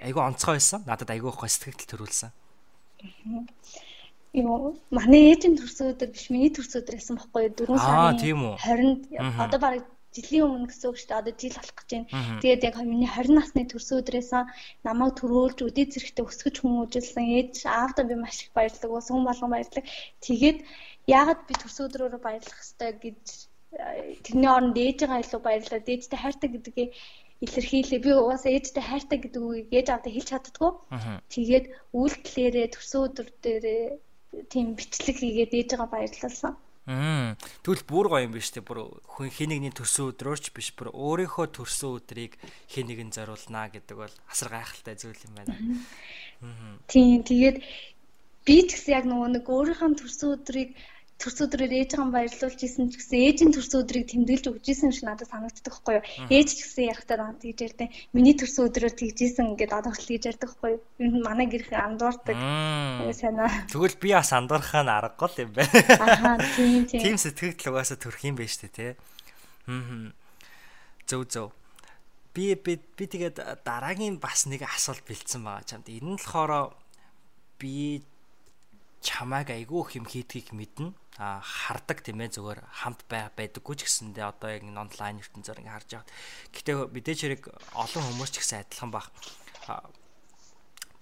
Айгүй 0.00 0.22
онцгой 0.22 0.60
байсан. 0.60 0.84
Надад 0.84 1.12
айгүй 1.12 1.32
гоё 1.32 1.48
сэтгэл 1.48 1.88
төрүүлсэн 1.88 2.32
юу 4.42 4.78
манай 4.94 5.22
ээжийн 5.32 5.58
төрсөн 5.58 5.92
өдөр 5.92 6.10
биш 6.14 6.26
миний 6.32 6.52
төрсөн 6.54 6.80
өдөр 6.82 6.96
байсан 6.98 7.16
байхгүй 7.18 7.42
юу 7.46 7.54
4 7.58 7.78
сарын 7.82 8.18
20-нд 8.62 9.02
одоо 9.44 9.58
бараг 9.62 9.84
жилийн 10.14 10.44
өмнө 10.48 10.68
гэсэн 10.68 10.88
үг 10.88 10.98
шүү 10.98 11.08
дээ. 11.08 11.20
Одоо 11.20 11.34
жил 11.36 11.56
болох 11.58 11.76
гэж 11.78 11.90
байна. 11.92 12.40
Тэгээд 12.42 12.66
яг 12.68 12.76
миний 12.80 13.10
20 13.12 13.36
насны 13.38 13.62
төрсөн 13.68 14.00
өдрөөс 14.00 14.30
намайг 14.88 15.12
төрөөлж 15.20 15.58
үдээ 15.68 15.86
зэрэгтэй 15.92 16.24
өсгөж 16.24 16.56
хүмүүжүүлсэн 16.58 17.26
ээж 17.38 17.54
аавда 17.68 18.02
би 18.08 18.14
маш 18.16 18.38
их 18.42 18.50
баярлаг. 18.56 18.88
Хүн 18.88 19.28
болгон 19.28 19.52
баярлаг. 19.52 19.84
Тэгээд 20.24 20.58
яагаад 21.12 21.40
би 21.44 21.54
төрсөн 21.60 21.86
өдрөөрөө 21.88 22.20
баярлах 22.24 22.58
ёстой 22.64 22.90
гэж 23.04 23.24
тэрний 24.24 24.50
оронд 24.56 24.76
ээжигээ 24.80 25.22
илүү 25.22 25.40
баярлаа. 25.44 25.80
Ээжтэй 25.84 26.18
хайртай 26.18 26.48
гэдгийг 26.50 26.90
илэрхийлээ. 27.44 28.00
Би 28.04 28.10
угаасаа 28.16 28.52
ээжтэй 28.56 28.84
хайртай 28.88 29.18
гэдэг 29.20 29.42
үгийг 29.44 29.70
ээж 29.76 29.88
авдаа 29.92 30.12
хэлж 30.12 30.28
чаддгүй. 30.32 30.70
Тэгээд 31.34 31.66
үйлдэлээрээ 32.00 32.66
төрсөн 32.72 33.00
өдөр 33.06 33.28
дээрээ 33.44 33.84
тийм 34.48 34.76
бичлэг 34.76 35.16
хийгээд 35.18 35.52
ээжигээ 35.56 35.88
баярлуулсан. 35.88 36.54
Мм. 36.88 37.36
Тэгвэл 37.60 37.84
бүр 37.84 38.06
гоё 38.08 38.24
юм 38.24 38.32
биш 38.32 38.48
үү? 38.56 38.64
Бүр 38.64 38.96
хүн 39.04 39.28
хинэгний 39.28 39.72
төрсөн 39.76 40.16
өдрөөрч 40.16 40.56
биш, 40.56 40.72
бүр 40.72 40.88
өөрийнхөө 40.96 41.52
төрсөн 41.52 42.00
өдрийг 42.00 42.40
хинэгэн 42.72 43.12
зориулнаа 43.12 43.68
гэдэг 43.68 43.92
бол 43.92 44.14
асар 44.24 44.48
гайхалтай 44.56 44.96
зүйл 44.96 45.20
юм 45.28 45.36
байна. 45.36 45.52
Тийм. 46.88 47.20
Тэгээд 47.28 47.60
би 48.48 48.56
ч 48.64 48.68
гэсэн 48.72 48.92
яг 48.96 49.04
нөгөө 49.04 49.28
нэг 49.36 49.44
өөрийнхөө 49.44 50.00
төрсөн 50.00 50.40
өдрийг 50.40 50.72
төрсөн 51.18 51.50
өдрөөр 51.50 51.74
ээжийн 51.82 52.14
баярлуулж 52.14 52.60
исэн 52.62 52.94
ч 52.94 53.02
гэсэн 53.02 53.18
ээжийн 53.18 53.50
төрсөн 53.50 53.82
өдрийг 53.82 54.06
тэмдэглэж 54.06 54.44
өгч 54.54 54.66
исэн 54.70 54.94
шиг 54.94 55.10
надад 55.10 55.26
санагддаг 55.26 55.74
байхгүй 55.74 55.94
юу. 55.98 56.06
Ээж 56.30 56.48
ч 56.54 56.58
гэсэн 56.62 56.84
ярахтаа 56.94 57.18
надад 57.18 57.42
тэгж 57.42 57.58
ярьдیں۔ 57.66 57.90
Миний 58.14 58.38
төрсөн 58.38 58.70
өдрөөр 58.70 58.94
тэгж 58.94 59.18
исэн 59.26 59.58
ингээд 59.58 59.74
одоо 59.74 59.90
хүртэл 59.90 60.14
тэгж 60.14 60.24
ярьдаг 60.30 60.48
байхгүй 60.54 60.70
юу. 60.78 60.82
Ер 61.02 61.10
нь 61.10 61.26
манай 61.26 61.46
гэрхэн 61.50 61.98
андуурдаг. 61.98 62.36
Санаа. 63.18 63.50
Тэгвэл 63.66 63.98
би 63.98 64.08
бас 64.14 64.30
андуурхаа 64.30 64.82
нь 64.86 64.94
аргагүй 64.94 65.30
юм 65.42 65.50
байна. 65.58 65.74
Ахаа 66.06 66.38
тийм 66.54 66.86
тийм. 66.90 67.02
Тийм 67.02 67.18
сэтгэл 67.18 67.66
угаасаа 67.74 67.98
төрөх 67.98 68.22
юм 68.22 68.38
байна 68.38 68.54
шүү 68.54 68.70
дээ, 68.70 68.78
тий. 68.78 68.92
Хм. 69.66 70.14
Зөв 71.02 71.26
зөв. 71.26 71.50
Би 72.30 72.54
би 72.54 72.78
би 72.78 73.04
тэгээд 73.10 73.66
дараагийн 73.66 74.22
бас 74.22 74.46
нэг 74.46 74.62
асуулт 74.62 75.02
бэлдсэн 75.02 75.42
байгаа 75.42 75.66
чамд. 75.66 75.90
Энэ 75.90 76.14
нь 76.14 76.20
болохоор 76.22 76.78
би 77.58 78.06
чамайг 79.00 79.50
айгүй 79.50 79.80
их 79.84 79.90
юм 79.96 80.06
хийдгийг 80.06 80.52
мэднэ. 80.52 80.92
А 81.18 81.42
хардаг 81.42 82.02
тийм 82.06 82.22
ээ 82.22 82.38
зүгээр 82.38 82.60
хамт 82.62 83.02
бай 83.10 83.26
байдаггүй 83.34 83.74
ч 83.74 83.90
гэсэндээ 83.90 84.26
одоо 84.26 84.54
яг 84.54 84.62
онлайн 84.62 85.18
ертөнцөөр 85.18 85.60
ингээ 85.66 85.74
харж 85.74 85.88
байгаа. 85.98 86.10
Гэтэ 86.54 86.72
мэдээч 86.94 87.20
хэрэг 87.26 87.42
олон 87.74 88.02
хүмүүс 88.06 88.30
ч 88.30 88.36
гэсэн 88.38 88.62
адилхан 88.62 88.90
баг 88.94 89.10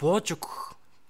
бууж 0.00 0.26
өгөх 0.32 0.56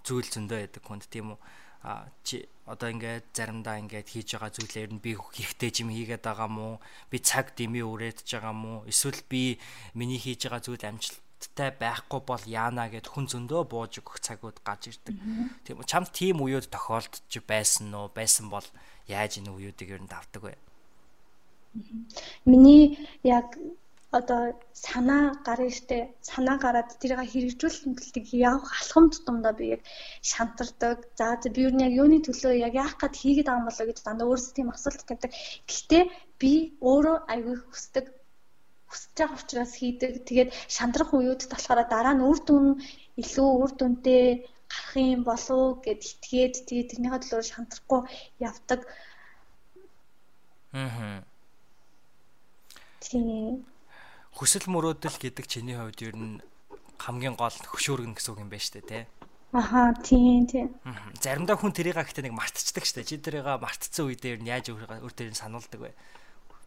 зүйл 0.02 0.26
зөндөө 0.26 0.58
байдаг 0.58 0.82
хүнд 0.82 1.06
тийм 1.06 1.34
үү? 1.34 1.40
А 1.86 2.10
чи 2.26 2.50
одоо 2.66 2.90
ингээд 2.90 3.30
заримдаа 3.30 3.78
ингээд 3.78 4.10
хийж 4.10 4.34
байгаа 4.34 4.50
зүйлээр 4.50 4.90
нь 4.98 5.02
би 5.02 5.14
хэрэгтэй 5.14 5.70
юм 5.86 5.94
хийгээд 5.94 6.26
байгаа 6.26 6.50
мó 6.50 6.82
би 7.10 7.22
цаг 7.22 7.54
дэмий 7.54 7.86
өрөөдөж 7.86 8.26
байгаа 8.26 8.54
мó 8.54 8.82
эсвэл 8.90 9.22
би 9.30 9.62
миний 9.94 10.18
хийж 10.18 10.50
байгаа 10.50 10.62
зүйл 10.66 10.82
амжилт 10.82 11.22
тай 11.56 11.70
байхгүй 11.70 12.20
бол 12.24 12.44
яана 12.46 12.88
гэд 12.88 13.06
хүн 13.12 13.26
зөндөө 13.32 13.62
бууж 13.68 14.00
өгөх 14.00 14.18
цагууд 14.24 14.58
гаж 14.64 14.90
ирдэг. 14.90 15.16
Тийм 15.64 15.82
чамд 15.84 16.10
тийм 16.12 16.40
үеуд 16.40 16.66
тохиолдож 16.72 17.32
байсан 17.46 17.92
уу? 17.92 18.08
Байсан 18.12 18.48
бол 18.48 18.66
яаж 19.06 19.38
энэ 19.38 19.52
үеүүдийг 19.52 19.90
ер 19.94 20.02
нь 20.02 20.12
давдаг 20.12 20.42
вэ? 20.42 20.54
Миний 22.48 22.96
яг 23.22 23.58
одоо 24.18 24.42
санаа 24.72 25.24
гарна 25.46 25.70
штэ 25.78 25.98
санаа 26.30 26.56
гараад 26.64 26.88
тэрийг 27.00 27.20
хэрэгжүүлэлтийг 27.32 28.26
явах 28.50 28.72
алхам 28.80 29.04
тутамдаа 29.10 29.52
би 29.58 29.64
яг 29.76 29.82
шантардаг. 30.30 30.98
За 31.18 31.36
би 31.54 31.60
юу 31.66 31.72
нэг 31.74 31.92
юуны 32.02 32.18
төлөө 32.24 32.52
яг 32.66 32.74
яах 32.84 32.94
гээд 32.96 33.14
хийгээд 33.20 33.48
байгаа 33.48 33.60
юм 33.60 33.68
болоо 33.68 33.86
гэж 33.86 33.98
дандаа 34.02 34.26
өөрсдөө 34.30 34.54
тийм 34.56 34.68
асуулт 34.72 35.02
тавьдаг. 35.04 35.32
Гэхдээ 35.68 36.02
би 36.40 36.52
өөрөө 36.80 37.16
аягүй 37.32 37.56
хүсдэг 37.60 38.04
хүсэж 38.90 39.12
байгаа 39.18 39.38
учраас 39.42 39.72
хийдэг. 39.76 40.12
Тэгээд 40.28 40.50
шандрах 40.70 41.10
үеүдд 41.14 41.50
болохоор 41.50 41.80
дараа 41.90 42.14
нь 42.14 42.26
үр 42.26 42.38
дүн 42.46 42.66
илүү 43.22 43.48
үр 43.62 43.72
дүнтэй 43.74 44.46
гарах 44.70 44.94
юм 44.96 45.22
болов 45.24 45.82
гэд 45.84 46.00
итгээд 46.02 46.54
тэгээд 46.66 46.90
тэрнийхээ 46.90 47.22
төлөө 47.22 47.42
шантрахгүй 47.46 48.00
явдаг. 48.42 48.80
Аа. 50.74 51.22
Тийм. 53.00 53.64
Хүсэл 54.36 54.66
мөрөөдөл 54.68 55.16
гэдэг 55.22 55.46
чиний 55.46 55.78
хувьд 55.78 56.00
ер 56.02 56.16
нь 56.18 56.42
хамгийн 56.98 57.38
гол 57.38 57.54
хөшөөргөн 57.54 58.18
гэсэн 58.18 58.32
үг 58.34 58.42
юм 58.42 58.50
байна 58.50 58.64
шүү 58.66 58.74
дээ, 58.82 58.90
тий? 58.90 59.04
Аха, 59.56 59.94
тийм 60.02 60.44
тийм. 60.44 60.68
Заримдаа 61.22 61.56
хүн 61.56 61.72
тэрийг 61.72 61.96
гэхдээ 61.96 62.28
нэг 62.28 62.36
мартчихдаг 62.36 62.84
шүү 62.84 62.96
дээ. 63.00 63.08
Чи 63.08 63.16
тэрийг 63.22 63.46
мартцсан 63.46 64.04
үедээ 64.10 64.36
ер 64.36 64.40
нь 64.42 64.50
яаж 64.50 64.68
өөр 64.74 65.12
дээр 65.14 65.32
нь 65.32 65.40
сануулдаг 65.40 65.80
вэ? 65.80 65.90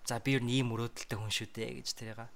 За 0.05 0.19
би 0.19 0.37
ер 0.37 0.43
нь 0.43 0.53
ийм 0.61 0.71
мөрөөдөлтэй 0.71 1.17
хүн 1.17 1.33
шүү 1.33 1.49
дээ 1.55 1.71
гэж 1.81 1.89
тэрийг. 1.97 2.29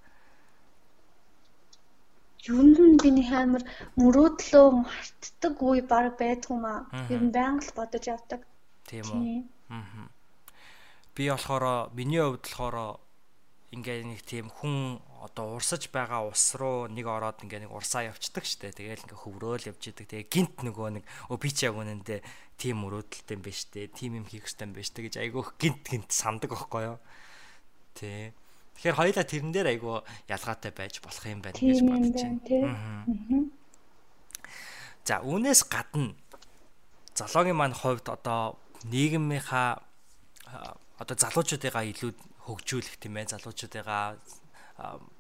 Юу 2.44 2.60
нь 2.60 3.00
биний 3.00 3.24
хаймар 3.24 3.64
мөрөөдлөө 3.96 4.66
мартдаг 4.84 5.56
үе 5.64 5.82
баг 5.88 6.20
байдгүй 6.20 6.58
маа. 6.60 6.84
Ер 7.08 7.24
нь 7.24 7.32
байнга 7.32 7.64
л 7.64 7.72
бодож 7.72 8.04
явдаг. 8.04 8.42
Тийм 8.84 9.08
үү. 9.08 9.48
Аа. 9.72 10.12
Би 11.16 11.32
болохоор 11.32 11.96
миний 11.96 12.20
хувьд 12.20 12.44
болохоор 12.44 13.00
ингээ 13.72 14.04
нэг 14.06 14.22
тийм 14.28 14.52
хүн 14.52 15.00
одоо 15.24 15.56
урсаж 15.56 15.88
байгаа 15.88 16.28
ус 16.28 16.60
руу 16.60 16.92
нэг 16.92 17.08
ороод 17.08 17.42
ингээ 17.48 17.64
нэг 17.64 17.72
урсаа 17.72 18.12
явцдаг 18.12 18.44
штэ. 18.44 18.76
Тэгээл 18.76 19.08
ингээ 19.08 19.24
хөврөөл 19.24 19.72
явж 19.72 19.84
идэг. 19.88 20.12
Тэгээ 20.12 20.28
гинт 20.28 20.56
нөгөө 20.68 21.00
нэг 21.00 21.04
өө 21.32 21.38
би 21.40 21.50
ч 21.50 21.72
яг 21.72 21.80
үнэндээ 21.80 22.20
тийм 22.60 22.84
мөрөөдөлтэй 22.84 23.40
юм 23.40 23.44
байна 23.48 23.56
штэ. 23.56 23.88
Тим 23.96 24.12
юм 24.20 24.26
хийх 24.28 24.46
хэрэгтэй 24.52 24.68
юм 24.68 24.74
байна 24.76 24.90
штэ 24.92 25.02
гэж 25.08 25.16
айгүйх 25.24 25.50
гинт 25.58 25.84
гинт 25.88 26.12
сандаг 26.12 26.52
байхгүй 26.52 26.84
юу? 26.92 26.98
Тий. 27.94 28.34
Тэгэхээр 28.76 28.98
хоёулаа 28.98 29.26
тэрэн 29.26 29.52
дээр 29.54 29.68
айгүй 29.78 30.02
ялгаатай 30.28 30.72
байж 30.74 30.98
болох 31.00 31.26
юм 31.30 31.42
байна 31.46 31.58
гэж 31.58 31.80
бодож 31.86 32.22
байна. 32.22 33.54
За 35.06 35.22
үүнээс 35.22 35.62
гадна 35.70 36.16
зоологийн 37.14 37.58
маань 37.60 37.78
хувьд 37.78 38.10
одоо 38.10 38.58
нийгмийнхаа 38.90 39.84
одоо 40.98 41.16
залуучуудыгаа 41.16 41.86
илүү 41.92 42.12
хөгжүүлэх 42.50 42.98
тийм 42.98 43.18
ээ 43.22 43.38
залуучуудыгаа 43.38 44.18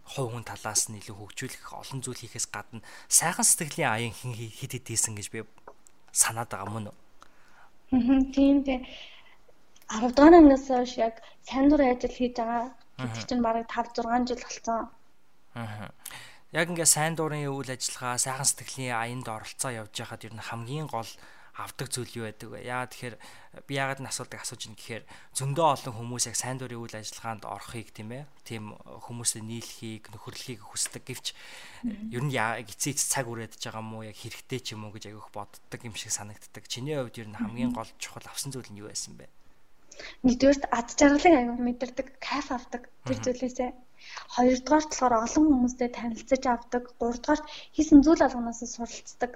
хувь 0.03 0.31
хүн 0.33 0.43
талаас 0.43 0.89
нь 0.89 0.97
илүү 0.99 1.15
хөгжүүлэх 1.15 1.71
олон 1.71 1.99
зүйл 2.01 2.19
хийхээс 2.19 2.47
гадна 2.49 2.81
сайхан 3.07 3.45
сэтгэлийн 3.45 3.91
аян 3.93 4.13
хэд 4.13 4.81
хэд 4.81 4.87
хийсэн 4.89 5.15
гэж 5.15 5.27
би 5.29 5.39
санаад 6.11 6.49
байгаа 6.49 6.69
мөн 6.73 6.89
үү? 6.89 6.97
Тийм 8.33 8.65
тийм 8.65 8.81
10 9.93 10.17
дугаар 10.17 10.35
ангиас 10.41 10.65
хойш 10.65 10.97
яг 10.97 11.21
сайн 11.45 11.69
дурын 11.69 11.93
ажил 11.93 12.09
хийж 12.09 12.33
байгаа. 12.41 12.73
Гэтэл 12.97 13.29
чинь 13.29 13.45
бараг 13.45 13.69
5 13.69 13.93
6 14.01 14.25
жил 14.25 14.41
болсон. 14.41 14.89
Аа. 15.53 15.93
Яг 16.49 16.69
ингээ 16.69 16.89
сайн 16.89 17.13
дурын 17.13 17.45
үйл 17.45 17.69
ажиллагаа, 17.69 18.17
сайхан 18.17 18.45
сэтгэлийн 18.49 18.97
аянд 18.97 19.27
оролцоо 19.29 19.69
явж 19.69 19.93
байхад 19.93 20.25
ер 20.25 20.33
нь 20.33 20.47
хамгийн 20.49 20.89
гол 20.89 21.09
авдаг 21.53 21.93
зүйл 21.93 22.09
юу 22.17 22.25
байдаг 22.25 22.49
вэ? 22.49 22.65
Яа 22.65 22.89
тэгэхээр 22.89 23.15
би 23.69 23.73
яагаад 23.77 24.01
н 24.01 24.09
асуудаг 24.09 24.41
асууж 24.41 24.65
ин 24.65 24.73
гэхээр 24.73 25.05
зөндөө 25.37 25.65
олон 25.85 25.93
хүмүүс 25.93 26.25
яг 26.33 26.37
сайн 26.41 26.57
дурын 26.57 26.81
үйл 26.81 26.97
ажиллагаанд 26.97 27.45
орохыг 27.45 27.93
тийм 27.93 28.09
ээ. 28.17 28.25
Тийм 28.41 28.73
хүмүүсээ 28.73 29.45
нийлхийг, 29.45 30.09
нөхөрлөхийг 30.09 30.65
хүсдэг 30.65 31.05
гэвч 31.05 31.37
ер 31.85 32.23
нь 32.25 32.33
яг 32.33 32.65
эцээ 32.65 32.97
эц 32.97 33.05
цаг 33.05 33.29
үрээд 33.29 33.61
байгаа 33.61 33.85
мó 33.85 34.01
яг 34.01 34.17
хэрэгтэй 34.17 34.61
ч 34.65 34.73
юм 34.73 34.89
уу 34.89 34.97
гэж 34.97 35.13
аявих 35.13 35.29
боддог 35.29 35.81
юм 35.85 35.93
шиг 35.93 36.09
санагддаг. 36.09 36.65
Чиний 36.65 36.97
хувьд 36.97 37.21
ер 37.21 37.29
нь 37.29 37.37
хамгийн 37.37 37.69
гол 37.69 37.89
чухал 38.01 38.25
авсан 38.25 38.49
зүйл 38.49 38.73
нь 38.73 38.81
юу 38.81 38.89
байсан 38.89 39.13
бэ? 39.13 39.29
Нэгдүгээрт 40.25 40.63
ад 40.77 40.87
жаргалыг 40.99 41.33
аягүй 41.37 41.59
мэдэрдэг, 41.63 42.07
кайф 42.19 42.47
авдаг 42.51 42.83
тэр 43.05 43.19
зүйлээсээ. 43.25 43.71
Хоёрдугаарт 44.35 44.89
болохоор 44.91 45.15
олон 45.25 45.45
хүмүүстэй 45.47 45.89
танилцаж 45.93 46.43
авдаг. 46.47 46.83
Гуравдугаарт 46.99 47.45
хийсэн 47.75 47.99
зүйл 48.03 48.25
алганаас 48.25 48.61
суралцдаг. 48.63 49.31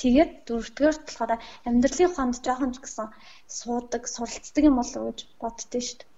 Тэгээд 0.00 0.32
дөрөвдүгээрт 0.46 1.02
болохоор 1.04 1.32
амьдралын 1.68 2.10
ухаанд 2.10 2.40
жоохон 2.40 2.72
ч 2.74 2.78
гэсэн 2.80 3.08
суудаг, 3.46 4.02
суралцдаг 4.08 4.62
юм 4.64 4.76
болов 4.80 5.02
уу 5.02 5.12
гэж 5.12 5.20
боддөө 5.42 5.82
шүү 5.84 5.98
дээ. 6.00 6.08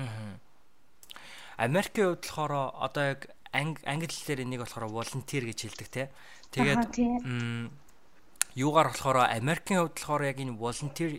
Аа. 0.00 0.38
Америкийн 1.66 2.06
хувьд 2.14 2.22
болохоор 2.22 2.52
одоо 2.86 3.04
яг 3.14 3.20
англи 3.54 4.10
хэлээр 4.10 4.44
энийг 4.44 4.60
болохоор 4.62 4.90
волонтер 4.90 5.44
гэж 5.46 5.58
хэлдэг 5.62 5.88
те. 5.90 6.10
Тэгээд 6.50 6.94
юугаар 8.54 8.88
болохоор 8.90 9.18
Америкийн 9.30 9.78
хувьд 9.82 9.94
болохоор 9.98 10.22
яг 10.30 10.38
энэ 10.38 10.58
волонтер 10.58 11.10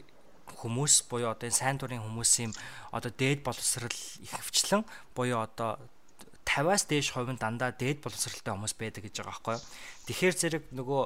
хүмүүс 0.55 1.11
буюу 1.11 1.31
одоо 1.35 1.47
энэ 1.47 1.59
сайн 1.59 1.77
дурын 1.77 2.01
хүмүүсийн 2.01 2.51
одоо 2.95 3.11
дээд 3.11 3.43
боловсрал 3.43 3.99
ихэвчлэн 4.23 4.83
буюу 5.13 5.43
одоо 5.43 5.77
50-аас 6.45 6.83
дээш 6.87 7.11
хувь 7.11 7.31
нь 7.33 7.41
дандаа 7.41 7.75
дээд 7.75 7.99
боловсралтай 8.05 8.53
хүмүүс 8.53 8.75
байдаг 8.79 9.03
гэж 9.03 9.15
байгаа 9.19 9.33
байхгүй. 9.33 9.57
Тэгэхээр 10.07 10.35
зэрэг 10.39 10.63
нөгөө 10.71 11.03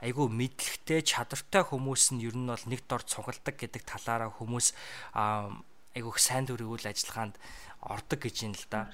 айгүй 0.00 0.26
мэдлэгтэй 0.32 1.00
чадвартай 1.04 1.62
хүмүүс 1.68 2.16
нь 2.16 2.24
ер 2.24 2.34
нь 2.34 2.48
бол 2.48 2.66
нэг 2.66 2.80
дор 2.88 3.04
цугладаг 3.04 3.54
гэдэг 3.60 3.84
талаараа 3.84 4.32
хүмүүс 4.32 4.72
айгүй 5.12 6.12
сайн 6.16 6.48
дурын 6.48 6.72
үйл 6.72 6.88
ажиллагаанд 6.88 7.36
ордог 7.84 8.18
гэж 8.24 8.36
юм 8.48 8.54
л 8.56 8.66
да. 8.72 8.88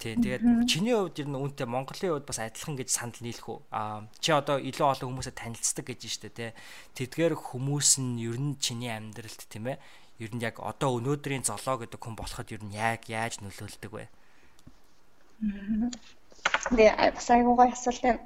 Тий. 0.00 0.16
Тэгээд 0.16 0.64
чиний 0.64 0.96
хувьд 0.96 1.20
ер 1.20 1.28
нь 1.28 1.36
үүнтэй 1.36 1.68
Монголын 1.68 2.16
хувьд 2.16 2.24
бас 2.24 2.40
адилхан 2.40 2.72
гэж 2.80 2.88
санал 2.88 3.20
нийлэх 3.20 3.44
үү? 3.52 3.58
Аа 3.68 4.08
чи 4.16 4.32
одоо 4.32 4.56
илүү 4.56 4.86
олон 4.96 5.12
хүмүүсээ 5.12 5.36
танилцдаг 5.36 5.84
гэж 5.92 6.00
штэ 6.08 6.32
тий. 6.32 6.50
Тэдгээр 6.96 7.36
хүмүүс 7.36 8.00
нь 8.00 8.16
ер 8.24 8.40
нь 8.40 8.56
чиний 8.56 8.88
амьдралд 8.88 9.44
тийм 9.52 9.68
ээ. 9.68 9.76
Ер 10.24 10.32
нь 10.32 10.40
яг 10.40 10.56
одоо 10.64 10.96
өнөөдрийн 10.96 11.44
золоо 11.44 11.84
гэдэг 11.84 12.00
хүн 12.00 12.16
болоход 12.16 12.48
ер 12.48 12.64
нь 12.64 12.72
яг 12.72 13.12
яаж 13.12 13.44
нөлөөлдөг 13.44 13.92
вэ? 13.92 14.08
Тэгээ 16.72 17.12
бас 17.12 17.28
айгуу 17.28 17.54
гоё 17.60 17.68
асуулт 17.68 18.00
байна. 18.00 18.24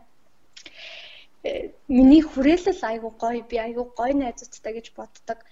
Э, 1.43 1.75
миний 1.91 2.23
хүрээлэл 2.23 2.83
айгуу 2.87 3.13
гоё, 3.19 3.43
би 3.43 3.59
айгуу 3.59 3.91
гоё 3.99 4.15
найзуудтай 4.15 4.79
гэж 4.79 4.95
боддог. 4.95 5.43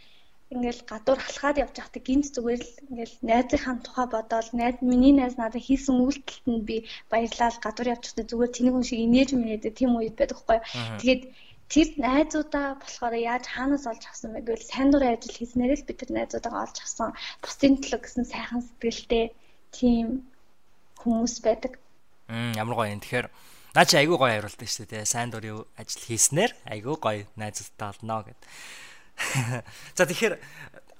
Ингээл 0.55 0.83
гадуур 0.91 1.21
халахад 1.23 1.57
явж 1.65 1.75
байхдаа 1.77 2.03
гинт 2.05 2.27
зүгээр 2.35 2.63
л 2.63 2.75
ингээл 2.91 3.17
найзынхаа 3.31 3.75
тухай 3.81 4.07
бодоод 4.13 4.49
найз 4.61 4.77
миний 4.91 5.15
найз 5.17 5.35
надад 5.41 5.65
хийсэн 5.65 5.97
үйлдэлт 6.05 6.47
нь 6.53 6.67
би 6.69 6.77
баярлал 7.11 7.57
гадуур 7.65 7.93
явж 7.95 8.05
байхдаа 8.05 8.27
зүгээр 8.31 8.53
тэнэг 8.55 8.75
хүн 8.75 8.87
шиг 8.89 9.01
инээж 9.07 9.31
минээд 9.35 9.65
тийм 9.79 9.93
үед 9.97 10.15
байдаг 10.19 10.39
хгүй. 10.39 10.59
Тэгээд 11.01 11.23
тэр 11.73 11.89
найзуудаа 11.97 12.67
болохоор 12.77 13.15
яаж 13.17 13.45
хаанаас 13.49 13.85
олж 13.89 14.05
авсан 14.05 14.37
бэ 14.37 14.45
гэвэл 14.45 14.71
сайн 14.71 14.89
дурын 14.93 15.17
ажил 15.17 15.33
хийснээр 15.33 15.73
л 15.73 15.89
бид 15.89 15.99
тэр 16.05 16.11
найзуудаа 16.13 16.53
олж 16.69 16.77
авсан. 16.85 17.17
Бусдын 17.41 17.81
төлөө 17.81 18.01
гэсэн 18.05 18.25
сайхан 18.29 18.61
сэтгэлтэй 18.61 19.25
тийм 19.73 20.07
хүмүүс 21.01 21.35
байдаг. 21.41 21.81
Мм 22.29 22.53
ямар 22.61 22.77
гоё 22.77 22.93
юм. 22.93 23.01
Тэгэхээр 23.01 23.29
наа 23.73 23.85
чи 23.89 23.97
айгүй 23.97 24.17
гоё 24.21 24.33
хариултаа 24.37 24.69
шүү 24.69 24.87
дээ. 24.93 25.09
Сайн 25.09 25.33
дурын 25.33 25.65
ажил 25.81 26.05
хийснээр 26.05 26.53
айгүй 26.69 26.97
гоё 27.01 27.25
найзуудтай 27.41 27.89
олно 27.89 28.17
гэд. 28.29 28.41
За 29.97 30.05
тэгэхээр 30.07 30.35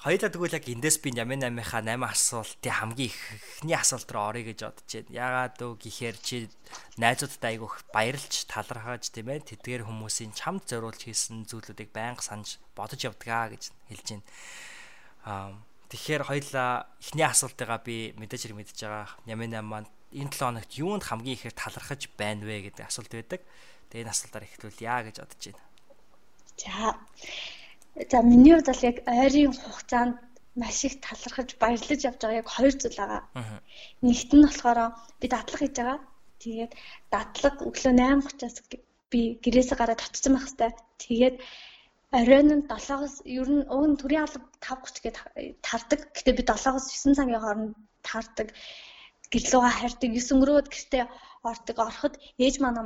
хоёулаа 0.03 0.31
тэгвэл 0.35 0.59
яг 0.59 0.67
эндээс 0.67 0.99
би 0.99 1.15
88-ийнхаа 1.15 1.83
8 1.87 2.03
асуултын 2.11 2.75
хамгийн 2.75 3.15
ихний 3.15 3.79
асуулт 3.79 4.11
руу 4.11 4.35
орё 4.35 4.43
гэж 4.51 4.59
бодож 4.67 4.91
байна. 4.91 5.15
Яагаад 5.15 5.57
вэ 5.63 5.79
гэхээр 5.79 6.17
чи 6.19 6.37
найзуудтай 6.99 7.55
айгүйх 7.55 7.87
баярлж 7.95 8.35
талархаж 8.51 9.15
тийм 9.15 9.31
ээ 9.31 9.47
тэдгээр 9.47 9.87
хүмүүсийн 9.87 10.35
чамд 10.35 10.67
зориулж 10.67 11.07
хийсэн 11.07 11.47
зүйлүүдийг 11.47 11.95
байнга 11.95 12.19
санаж 12.19 12.59
бодож 12.75 12.99
явдгаа 12.99 13.55
гэж 13.55 13.71
хэлж 13.95 14.07
байна. 14.11 14.27
Аа 15.23 15.55
тэгэхээр 15.87 16.23
хоёулаа 16.27 16.91
ихний 16.99 17.29
асуултыгаа 17.31 17.79
би 17.87 18.11
мэдээж 18.19 18.51
хэрэг 18.51 18.59
мэдж 18.59 18.75
байгаа. 18.83 19.07
88 19.31 19.63
маань 19.63 19.87
энэ 20.19 20.35
7 20.35 20.51
хоногт 20.51 20.73
юунд 20.83 21.07
хамгийн 21.07 21.39
ихээр 21.39 21.55
талархаж 21.55 22.11
байна 22.19 22.43
вэ 22.43 22.75
гэдэг 22.75 22.91
асуулт 22.91 23.13
байдаг. 23.13 23.47
Тэгээ 23.87 24.03
энэ 24.03 24.15
асуултаар 24.19 24.45
эхлүүлъя 24.51 24.97
гэж 25.07 25.17
бодож 25.23 25.43
байна. 25.47 25.63
За 26.59 26.99
За 28.11 28.23
миний 28.23 28.55
хувьд 28.55 28.69
бол 28.73 28.89
яг 28.91 28.97
ойрын 29.07 29.53
хугацаанд 29.53 30.17
маш 30.57 30.85
их 30.85 30.95
талархаж 31.05 31.49
баярлаж 31.63 32.01
явж 32.09 32.21
байгаа 32.21 32.41
яг 32.43 32.49
хоёр 32.49 32.75
зүйл 32.77 32.99
байгаа. 33.01 33.23
Нэгт 34.07 34.31
нь 34.33 34.45
болохоор 34.45 34.79
би 35.21 35.27
дадлаг 35.29 35.61
хийж 35.61 35.77
байгаа. 35.77 35.99
Тэгээд 36.43 36.73
дадлаг 37.13 37.57
өглөө 37.69 37.93
8:30-аас 37.93 38.57
би 39.13 39.21
гэрээсээ 39.45 39.77
гараад 39.79 40.01
очсон 40.07 40.33
байх 40.35 40.47
хэвээр. 40.49 40.75
Тэгээд 41.05 41.37
оройн 42.19 42.49
нь 42.57 42.67
7-оос 42.69 43.15
ер 43.39 43.49
нь 43.57 43.69
уг 43.75 43.85
нь 43.89 43.99
төрийн 44.01 44.25
алба 44.25 44.41
5:30 44.61 45.05
гээд 45.05 45.17
тардаг. 45.67 46.01
Гэтэ 46.17 46.31
би 46.37 46.43
7-оос 46.49 46.87
9 46.93 47.17
цагийн 47.19 47.41
хооронд 47.45 47.75
таардаг. 48.09 48.49
Гэрлүүгээ 49.33 49.75
хайрдаг. 49.77 50.11
9 50.17 50.33
өнгөрөөд 50.33 50.69
гэртээ 50.73 51.05
ордог. 51.51 51.77
Ороход 51.87 52.15
ээж 52.45 52.55
маань 52.61 52.81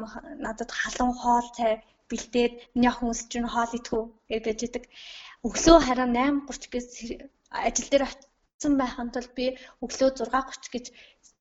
надад 0.45 0.71
халуун 0.71 1.15
хоол 1.21 1.49
цай 1.59 1.73
бэлдээд 2.11 2.53
миний 2.75 2.91
охин 2.93 3.13
өсч 3.13 3.33
нь 3.39 3.53
хоол 3.53 3.73
идэхүү 3.79 4.03
гэж 4.31 4.43
байж 4.47 4.61
идэг. 4.67 4.85
Өглөө 5.47 5.79
хараа 5.83 6.09
8:30-гээс 6.09 6.89
ажил 7.51 7.89
дээр 7.91 8.05
очсон 8.09 8.75
байхын 8.81 9.11
тулд 9.15 9.33
би 9.39 9.47
өглөө 9.85 10.11
6:30 10.17 10.75
гэж 10.75 10.87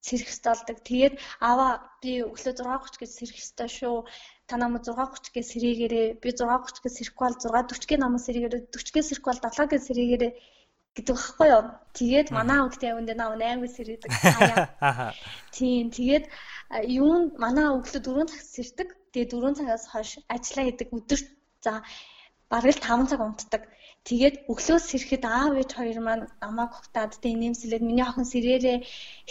сэрэх 0.05 0.29
ёстой 0.33 0.51
болдог. 0.53 0.77
Тэгээд 0.85 1.15
аваа 1.49 1.71
би 2.01 2.11
өглөө 2.29 2.53
6:30 2.61 3.01
гэж 3.01 3.11
сэрэх 3.13 3.37
ёстой 3.43 3.69
шүү. 3.77 3.97
Та 4.47 4.53
намайг 4.61 4.83
6:30 4.85 5.33
гэж 5.35 5.45
сэрэгээрээ. 5.49 6.07
Би 6.21 6.29
6:30 6.29 6.83
гэж 6.83 6.93
сэрэхгүй 6.95 7.25
бол 7.25 7.41
6:40-гийн 7.41 8.01
намайг 8.03 8.23
сэрэгээрээ. 8.25 8.61
40-гийн 8.73 9.07
сэрэхгүй 9.07 9.31
бол 9.31 9.45
7 9.49 9.71
гэж 9.71 9.81
сэрэгээрээ 9.85 10.33
гэдэг 10.95 11.15
багхгүй 11.15 11.47
юу. 11.51 11.63
Тэгээд 11.97 12.27
манай 12.31 12.59
өвгтэй 12.63 12.89
яванд 12.91 13.11
намайг 13.19 13.41
8 13.43 13.63
гэж 13.63 13.71
сэрэгдэг. 13.75 14.11
Тийм. 15.55 15.85
Тэгээд 15.91 16.25
юунд 16.87 17.35
манай 17.35 17.67
өглөө 17.75 18.01
4 18.05 18.31
цагт 18.31 18.47
сэрдэг. 18.55 18.89
Тэгээ 19.15 19.31
4 19.31 19.55
цагаас 19.59 19.85
хойш 19.87 20.11
ажиллаа 20.35 20.65
хийдэг 20.67 20.89
өдөрт 20.91 21.27
за 21.63 21.73
бараг 22.51 22.75
л 22.75 22.83
5 22.83 23.09
цаг 23.11 23.21
унтдаг. 23.23 23.63
Тэгээд 24.05 24.35
өглөө 24.51 24.79
сэрэхэд 24.83 25.23
аав 25.25 25.53
ээж 25.57 25.71
хоёр 25.73 25.99
маань 26.03 26.27
намайг 26.43 26.71
хугатаад 26.75 27.13
тэ 27.23 27.33
нэмслээд 27.33 27.81
миний 27.87 28.05
охин 28.05 28.27
сэрээрээ 28.27 28.77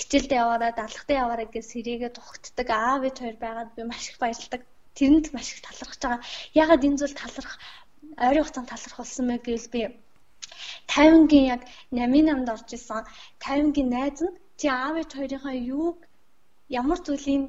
хичээлдээ 0.00 0.40
яваараа 0.42 0.72
дадлахтаа 0.74 1.16
яваараа 1.22 1.46
гэж 1.52 1.64
сэрээгээ 1.68 2.10
тухагддаг. 2.16 2.68
Аав 2.72 3.02
ээж 3.06 3.16
хоёр 3.20 3.36
байгаад 3.44 3.70
би 3.76 3.82
маш 3.86 4.04
их 4.10 4.18
баярлдаг. 4.18 4.62
Тэрэнд 4.96 5.26
маш 5.36 5.48
их 5.52 5.60
талархаж 5.62 6.00
байгаа. 6.02 6.20
Ягаад 6.62 6.82
энэ 6.86 6.98
зүйл 6.98 7.14
таларх 7.22 7.52
ойрын 8.24 8.42
хугацаанд 8.42 8.70
таларх 8.72 8.96
болсон 8.98 9.24
мэ 9.28 9.36
гэвэл 9.46 9.68
би 9.74 9.80
50-гийн 10.90 11.46
яг 11.54 11.62
88-нд 11.94 12.48
орж 12.54 12.68
исэн 12.74 13.02
50-гийн 13.44 13.88
найз 13.94 14.18
нь 14.26 14.36
чи 14.58 14.66
аав 14.68 14.94
ээж 14.98 15.10
хоёрынхаа 15.14 15.54
юуг 15.54 15.98
ямар 16.80 16.98
зүйлийн 17.06 17.42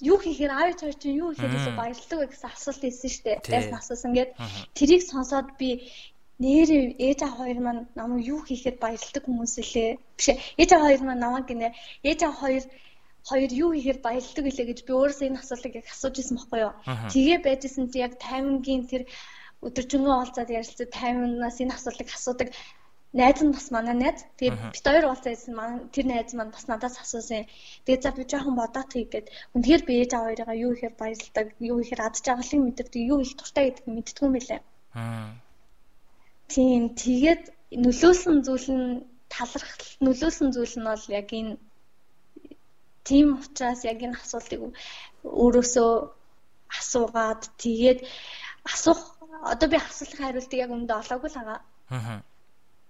юу 0.00 0.18
хийхээр 0.22 0.52
аав 0.54 0.74
цаар 0.78 0.94
чинь 0.94 1.18
юу 1.18 1.34
хийхээс 1.34 1.74
баярлдаг 1.74 2.18
вэ 2.18 2.26
гэсэн 2.30 2.50
асуулт 2.54 2.82
ирсэн 2.86 3.10
шүү 3.10 3.24
дээ. 3.26 3.38
Дайс 3.50 3.68
асуусан 3.74 4.12
гээд 4.14 4.30
тэрийг 4.78 5.02
сонсоод 5.02 5.48
би 5.58 5.68
нэрээ 6.38 7.02
ээж 7.02 7.20
аа 7.26 7.34
хоёр 7.34 7.58
маань 7.66 7.82
намайг 7.98 8.22
юу 8.30 8.40
хийхэд 8.46 8.78
баярлдаг 8.78 9.24
хүмүүс 9.26 9.54
лээ. 9.58 9.98
Биш 10.16 10.26
ээж 10.60 10.70
аа 10.72 10.82
хоёр 10.86 11.02
маань 11.02 11.24
намайг 11.26 11.46
гинэ. 11.50 11.74
Ээж 12.06 12.20
аа 12.22 12.34
хоёр 12.42 12.64
хоёр 13.26 13.50
юу 13.64 13.70
хийхээр 13.74 13.98
баярлдаг 14.06 14.44
гэлээ 14.46 14.66
гэж 14.70 14.78
би 14.86 14.92
өөрөөсөө 14.94 15.26
энэ 15.28 15.40
асуултыг 15.42 15.74
яг 15.80 15.86
асууж 15.90 16.14
исэн 16.18 16.36
байхгүй 16.38 16.60
юу. 16.62 16.72
Тэгээ 17.12 17.38
байжсэн 17.42 17.84
чи 17.90 17.98
яг 18.06 18.12
таймингийн 18.22 18.86
тэр 18.86 19.02
өдөржингөө 19.66 20.14
уулзаад 20.14 20.50
ярилцаад 20.54 20.90
тайминаас 20.94 21.58
энэ 21.58 21.74
асуултыг 21.74 22.08
асуудаг 22.14 22.48
найз 23.12 23.40
нь 23.40 23.52
бас 23.56 23.70
манай 23.72 23.96
найз. 23.96 24.20
Тэгээ 24.36 24.72
бид 24.72 24.84
хоёр 24.84 25.04
уулзсан 25.08 25.54
манай 25.56 25.80
тэр 25.94 26.06
найз 26.12 26.32
маань 26.36 26.52
бас 26.52 26.68
надаас 26.68 26.96
асуусан. 27.00 27.48
Тэгээ 27.84 28.02
за 28.04 28.10
би 28.12 28.22
жоохон 28.28 28.54
бодоод 28.60 28.90
хийгээд 28.92 29.26
үнэхээр 29.56 29.82
би 29.88 29.92
ээж 30.04 30.12
аваа 30.12 30.28
хоёроо 30.28 30.56
юу 30.64 30.72
ихээр 30.76 30.94
баярлдаг, 31.00 31.46
юу 31.70 31.80
ихээр 31.80 32.00
ад 32.04 32.16
жаргалыг 32.20 32.60
мэддэг, 32.60 32.94
юу 33.12 33.18
их 33.24 33.32
туртай 33.36 33.64
гэдгийг 33.72 34.20
юм 34.20 34.32
билээ. 34.36 34.60
Аа. 34.92 35.32
Тийм 36.52 36.82
тэгээд 37.04 37.42
нөлөөсөн 37.84 38.36
зүйл 38.44 38.68
нь 38.76 38.88
таларх 39.32 39.72
нөлөөсөн 40.04 40.48
зүйл 40.52 40.74
нь 40.76 40.88
бол 40.88 41.04
яг 41.20 41.28
энэ 41.32 41.56
тийм 43.08 43.26
учраас 43.40 43.80
яг 43.88 43.98
энэ 44.04 44.20
асуултыг 44.20 44.60
өөрөөсөө 45.24 45.92
асуугаад 46.78 47.42
тэгээд 47.64 48.00
асуух 48.68 49.00
одоо 49.52 49.68
би 49.72 49.76
асуултын 49.80 50.20
хариултыг 50.20 50.60
яг 50.60 50.70
өмнөд 50.76 50.92
олоогүй 50.92 51.30
л 51.32 51.38
байгаа. 51.40 51.60
Аа 51.88 52.20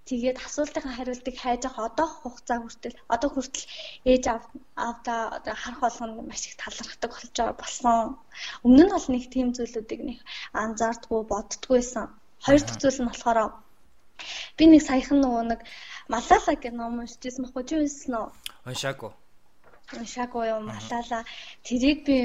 Тэгээд 0.08 0.38
асуултын 0.40 0.88
хариултыг 0.96 1.36
хайж 1.36 1.62
авах 1.68 1.92
одоо 1.92 2.08
хугацаа 2.08 2.58
хүртэл 2.64 2.96
одоо 3.14 3.28
хүртэл 3.32 3.66
ээж 4.10 4.24
аавдаа 4.32 5.20
одоо 5.36 5.54
харах 5.62 5.80
болгонд 5.84 6.16
маш 6.28 6.42
их 6.48 6.56
талархдаг 6.56 7.10
болж 7.12 7.34
байгаа 7.36 7.56
болсон. 7.60 8.16
Өмнө 8.64 8.84
нь 8.84 8.92
бол 8.94 9.06
нэг 9.12 9.24
тийм 9.34 9.48
зүйлүүдийг 9.56 10.00
нэг 10.08 10.18
анзаардгүй 10.62 11.20
боддггүйсэн. 11.32 12.06
Хоёр 12.44 12.62
дахь 12.64 12.80
зүйл 12.80 13.00
нь 13.04 13.10
болохоор 13.10 13.38
би 14.56 14.64
нэг 14.72 14.82
саяхан 14.88 15.20
нөгөө 15.20 15.44
нэг 15.52 15.60
Малала 16.08 16.52
гэх 16.56 16.72
ном 16.72 17.04
уншижсэн 17.04 17.44
баггүй 17.44 17.64
чи 17.68 17.74
уншсан 17.76 18.14
уу? 18.16 18.28
Уншаагүй. 18.64 19.12
Уншаагүй 20.00 20.44
юу 20.52 20.60
Малала. 20.64 21.20
Тэрийг 21.68 21.98
би 22.08 22.16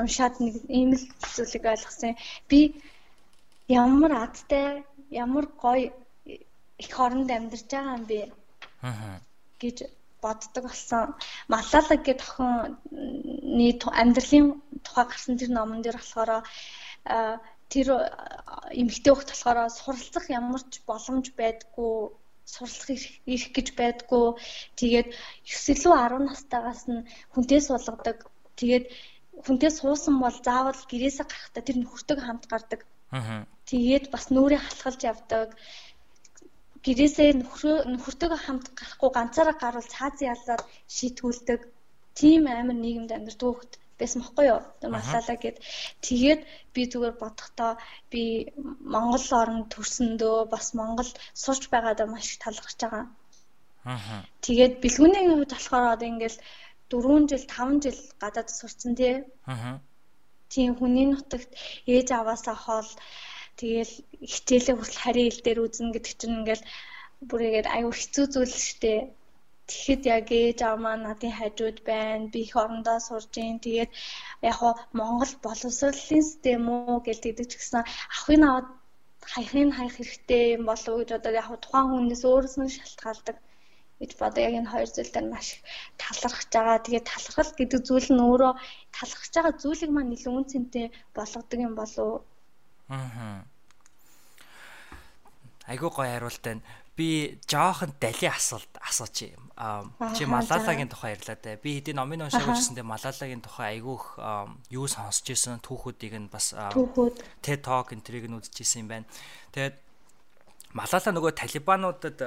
уншаад 0.00 0.36
нэг 0.44 0.54
ийм 0.68 0.90
л 1.00 1.04
зүйлийг 1.34 1.64
ойлгосон. 1.64 2.12
Би 2.50 2.76
ямар 3.72 4.12
адтай, 4.24 4.84
ямар 5.08 5.48
гоё 5.56 5.96
их 6.82 6.90
хоронд 6.96 7.30
амьдарч 7.30 7.66
байгаа 7.70 7.96
юм 7.98 8.04
би. 8.10 8.20
Аа. 8.82 9.20
гэж 9.60 9.76
боддог 10.22 10.64
болсон. 10.68 11.14
Малалаг 11.48 12.00
гэх 12.04 12.20
охины 12.20 13.68
амьдралын 14.00 14.46
тухай 14.84 15.04
гарсан 15.08 15.34
тэр 15.38 15.50
номон 15.54 15.80
дээр 15.82 15.98
болохоор 15.98 16.42
тэр 17.72 17.88
эмэгтэй 18.80 19.12
хөлт 19.14 19.30
болохоор 19.32 19.58
суралцах 19.78 20.26
ямар 20.30 20.62
ч 20.72 20.74
боломж 20.88 21.26
байдгүй 21.40 21.94
суралцах 22.44 22.88
ирэх 23.32 23.50
гэж 23.56 23.68
байдгүй. 23.80 24.26
Тэгээд 24.78 25.08
9 25.44 25.72
илүү 25.72 25.94
10 25.94 26.30
настайгаас 26.30 26.82
нь 26.90 27.06
хүнтэй 27.32 27.60
суулгадаг. 27.64 28.18
Тэгээд 28.60 28.86
хүнтэй 29.44 29.70
суусан 29.74 30.14
бол 30.22 30.36
заавал 30.46 30.82
гэрээсээ 30.90 31.26
гарахдаа 31.26 31.62
тэр 31.64 31.76
нөхөртөг 31.80 32.18
хамт 32.22 32.44
гардаг. 32.52 32.80
Аа. 33.10 33.44
Тэгээд 33.70 34.04
бас 34.14 34.24
нүрээ 34.30 34.60
халахалж 34.62 35.00
явдаг 35.12 35.48
гэрээсээ 36.86 37.30
нөхөртөөгөө 37.92 38.40
хамт 38.42 38.66
гарахгүй 38.78 39.10
ганцаараа 39.14 39.56
гарвал 39.62 39.92
цааз 39.94 40.16
ялаад 40.32 40.62
шийтгүүлдэг 40.96 41.60
тийм 42.18 42.42
амар 42.46 42.78
нийгэмд 42.80 43.10
амьдардаг 43.16 43.50
хөхт 43.50 43.72
байсан 43.98 44.20
бохгүй 44.22 44.46
юу 44.52 44.60
масалаа 44.94 45.36
гэд 45.44 45.56
тэгээд 46.06 46.40
би 46.74 46.82
зүгээр 46.92 47.16
бодохдоо 47.22 47.72
би 48.12 48.22
Монгол 48.94 49.26
орнд 49.40 49.66
төрсөндөө 49.72 50.36
бас 50.54 50.66
Монгол 50.78 51.10
сурч 51.42 51.62
байгаадаа 51.72 52.06
маш 52.10 52.26
их 52.30 52.38
талархаж 52.44 52.78
байгаа. 52.80 53.04
Аа. 53.92 54.20
Тэгээд 54.44 54.74
бэлгүүний 54.82 55.24
хувьд 55.28 55.52
болохоор 55.52 55.86
одоо 55.94 56.08
ингээл 56.12 56.38
4 56.90 57.30
жил 57.30 57.44
5 57.56 57.84
жил 57.84 58.00
гадаад 58.22 58.48
сурцсан 58.58 58.92
тий. 59.00 59.14
Аа. 59.52 59.80
Тийм 60.52 60.70
хүний 60.78 61.06
нутагт 61.08 61.50
ээж 61.94 62.08
аваасаа 62.12 62.56
хоол 62.64 62.90
Тэгээл 63.58 63.94
хичээлээ 64.32 64.76
хүртэл 64.76 65.02
харийн 65.02 65.30
хил 65.30 65.44
дээр 65.44 65.60
үзнэ 65.64 65.92
гэдэг 65.94 66.14
чинь 66.20 66.36
ингээл 66.38 66.64
бүр 67.28 67.40
игээд 67.48 67.68
аюу 67.76 67.92
хэцүү 67.96 68.24
зүйл 68.34 68.54
штэ. 68.68 68.94
Тэгэхэд 69.68 70.02
яг 70.16 70.26
ээж 70.40 70.58
аав 70.62 70.78
маань 70.84 71.04
надын 71.06 71.34
хажууд 71.38 71.78
байна. 71.90 72.30
Би 72.32 72.38
их 72.46 72.54
орондоо 72.62 72.98
сурж 73.08 73.32
ийн. 73.40 73.58
Тэгээд 73.64 73.90
яг 74.48 74.56
хоо 74.60 74.72
Монгол 74.98 75.32
боловсролын 75.44 76.06
систем 76.10 76.62
үү 76.74 77.00
гэлдэг 77.06 77.46
ч 77.50 77.52
гэсэн 77.56 77.82
ахын 78.16 78.42
аваад 78.46 78.68
хаяхын 79.32 79.70
хаях 79.78 79.94
хэрэгтэй 79.96 80.44
юм 80.56 80.64
болов 80.70 80.92
уу 80.92 81.00
гэж 81.00 81.10
одоо 81.18 81.32
яг 81.40 81.48
тухайн 81.64 81.88
хүнээс 81.90 82.22
өөрөөс 82.30 82.56
нь 82.60 82.74
шалтгаалдаг 82.76 83.36
гэж 84.00 84.10
бодоо 84.20 84.42
яг 84.48 84.54
энэ 84.60 84.72
хоёр 84.72 84.90
зүйл 84.92 85.12
дээр 85.12 85.26
маш 85.34 85.48
талархаж 86.00 86.50
байгаа. 86.54 86.84
Тэгээд 86.84 87.10
талархал 87.10 87.52
гэдэг 87.58 87.80
зүйл 87.88 88.08
нь 88.12 88.24
өөрөө 88.28 88.52
талархаж 88.96 89.32
байгаа 89.34 89.54
зүйлийг 89.62 89.90
маань 89.94 90.14
илүү 90.16 90.32
үнцэнтэй 90.38 90.86
болгодог 91.16 91.58
юм 91.66 91.74
болов 91.80 92.04
уу? 92.06 92.18
Аа. 92.88 93.44
Айгуу 95.66 95.90
гоё 95.90 96.10
хариулт 96.10 96.42
байна 96.42 96.62
би 96.96 97.38
жоохон 97.46 97.92
дали 98.00 98.26
асуулт 98.26 98.72
асууч 98.80 99.28
юм. 99.28 99.52
Чи 100.16 100.24
Малалагийн 100.24 100.88
тухай 100.88 101.12
ярьлаа 101.12 101.36
те. 101.36 101.60
Би 101.60 101.76
хэдийн 101.76 102.00
номын 102.00 102.24
уншааг 102.24 102.48
үзсэндээ 102.48 102.88
Малалагийн 102.88 103.44
тухай 103.44 103.76
айгүйх 103.76 104.16
юу 104.72 104.86
сонсч 104.88 105.28
ирсэн 105.28 105.60
түүхүүдийг 105.60 106.16
нь 106.16 106.32
бас 106.32 106.56
TED 107.44 107.60
Talk 107.60 107.92
энтрийг 107.92 108.32
нь 108.32 108.38
үзчихсэн 108.40 108.88
юм 108.88 108.88
байна. 108.88 109.06
Тэгээд 109.52 109.76
Малала 110.72 111.10
нөгөө 111.12 111.32
талибануудад 111.36 112.18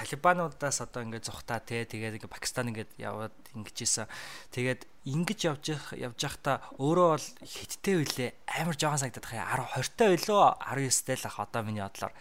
талибануудаас 0.00 0.80
одоо 0.80 1.04
ингээд 1.04 1.28
зүхтаа 1.28 1.60
те 1.60 1.84
тэгээд 1.84 2.16
ингээд 2.16 2.32
Пакистан 2.32 2.72
ингээд 2.72 2.96
яваад 2.96 3.36
ингэж 3.52 3.76
исэн. 3.84 4.08
Тэгээд 4.56 4.88
ингэж 5.04 5.38
явж 5.44 5.64
явж 5.92 6.16
байхдаа 6.16 6.64
өөрөө 6.80 7.08
бол 7.12 7.28
хиттэй 7.44 7.96
үлээ 8.00 8.30
амар 8.48 8.76
жоохон 8.80 9.00
санагдаад 9.04 9.28
хаа 9.28 9.60
10 9.60 9.76
20 9.76 10.00
та 10.00 10.04
байлоо 10.08 10.42
19 10.56 11.04
тэй 11.04 11.16
л 11.20 11.28
ах 11.28 11.36
одоо 11.44 11.60
миний 11.62 11.84
бодлоор. 11.84 12.14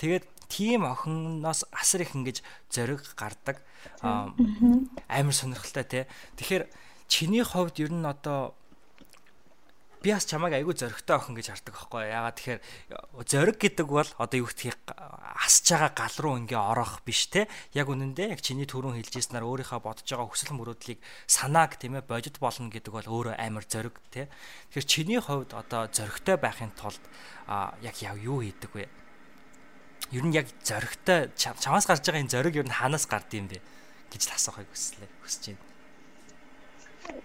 Тэгээд 0.00 0.24
тийм 0.48 0.88
охиноос 0.88 1.68
асар 1.76 2.08
их 2.08 2.16
ингэж 2.16 2.40
зориг 2.72 3.04
гардаг 3.20 3.60
амар 4.00 5.34
сонирхолтой 5.36 5.84
тий. 5.84 6.04
Тэгэхээр 6.40 6.64
чиний 7.08 7.44
хувьд 7.44 7.76
ер 7.84 7.92
нь 7.92 8.06
одоо 8.06 8.56
би 10.06 10.14
бас 10.14 10.26
чамайг 10.30 10.54
айгүй 10.54 10.74
зөрөгтэй 10.78 11.16
охин 11.18 11.34
гэж 11.34 11.46
хардаг 11.50 11.74
байхгүй. 11.74 12.06
Яагаад 12.14 12.36
тэгэхээр 12.38 12.60
зөрөг 13.26 13.58
гэдэг 13.58 13.86
бол 13.90 14.06
одоо 14.22 14.38
юу 14.38 14.46
гэдгийг 14.46 14.78
асж 14.94 15.66
байгаа 15.74 15.90
гал 15.98 16.16
руу 16.22 16.34
ингээ 16.46 16.62
орох 16.62 17.02
биш 17.02 17.26
те. 17.26 17.50
Яг 17.74 17.90
үнэндээ 17.90 18.38
яг 18.38 18.40
чиний 18.46 18.70
түрүүн 18.70 19.02
хэлжсэнээр 19.02 19.42
өөрийнхөө 19.42 19.82
бодож 19.82 20.06
байгаа 20.06 20.30
хүсэл 20.30 20.54
мөрөөдлийг 20.54 21.02
санааг 21.26 21.74
тийм 21.82 21.98
ээ 21.98 22.06
бодит 22.06 22.38
болно 22.38 22.70
гэдэг 22.70 22.92
бол 22.94 23.10
өөрөө 23.10 23.34
амар 23.34 23.66
зөрөг 23.66 23.98
те. 24.14 24.30
Тэгэхээр 24.70 24.86
чиний 24.86 25.18
хувьд 25.18 25.50
одоо 25.58 25.90
зөрөгтэй 25.90 26.38
байхын 26.38 26.70
тулд 26.78 27.02
яг 27.82 27.98
яв 27.98 28.14
юу 28.22 28.46
хийдэг 28.46 28.70
вэ? 28.78 28.86
Ер 30.14 30.22
нь 30.22 30.38
яг 30.38 30.46
зоригтой 30.62 31.34
чамаас 31.34 31.90
гарч 31.90 32.06
байгаа 32.06 32.22
энэ 32.22 32.30
зориг 32.30 32.54
ер 32.54 32.68
нь 32.70 32.78
хаанаас 32.78 33.10
гард 33.10 33.34
юм 33.34 33.50
бэ? 33.50 33.58
гэж 34.10 34.22
л 34.30 34.34
асуухыг 34.38 34.70
хүслээ 34.70 35.08
хүсэж 35.26 35.42
байна. 35.50 35.75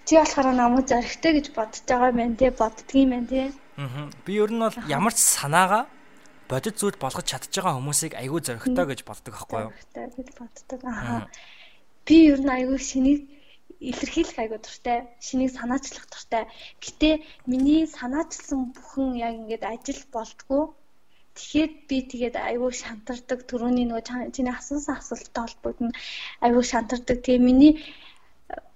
Чи 0.05 0.13
болохоор 0.17 0.53
намайг 0.53 0.87
зоригтой 0.87 1.31
гэж 1.37 1.47
бодож 1.55 1.81
байгаа 1.87 2.09
юм 2.11 2.35
те 2.35 2.51
боддгийм 2.51 3.09
байна 3.09 3.27
те. 3.27 3.41
Аа. 3.77 4.09
Би 4.25 4.33
ер 4.43 4.51
нь 4.51 4.59
бол 4.59 4.75
ямар 4.87 5.13
ч 5.13 5.19
санаагаа 5.21 5.85
бодит 6.49 6.75
зүйл 6.79 6.97
болгож 6.99 7.25
чадж 7.25 7.53
байгаа 7.53 7.77
хүмүүсийг 7.77 8.13
айгүй 8.17 8.41
зоригтой 8.41 8.85
гэж 8.91 8.99
боддог 9.07 9.33
байхгүй 9.33 9.61
юу? 9.65 9.71
Зоригтой 9.71 10.07
гэж 10.17 10.29
боддог. 10.39 10.79
Аа. 10.85 11.29
Би 12.05 12.17
ер 12.33 12.41
нь 12.41 12.55
айгүй 12.57 12.79
шинийг 12.81 13.21
илэрхийлэх 13.79 14.37
айгүй 14.43 14.59
дуртай. 14.61 14.99
Шинийг 15.21 15.51
санаачлах 15.57 16.05
дуртай. 16.11 16.43
Гэтэ 16.83 17.09
миний 17.49 17.87
санаачилсан 17.87 18.75
бүхэн 18.75 19.09
яг 19.25 19.33
ингээд 19.39 19.63
ажил 19.73 20.01
болтгоо 20.13 20.63
Тэгэхэд 21.31 21.73
би 21.87 21.97
тэгээд 22.11 22.35
айгүй 22.35 22.71
шантардаг 22.75 23.39
түрүүний 23.49 23.85
нөгөө 23.87 24.03
чиний 24.35 24.51
асуусан 24.51 24.99
асуулттай 24.99 25.43
холбогдно 25.47 25.89
айгүй 26.45 26.63
шантардаг. 26.71 27.17
Тэгээ 27.23 27.47
миний 27.49 27.73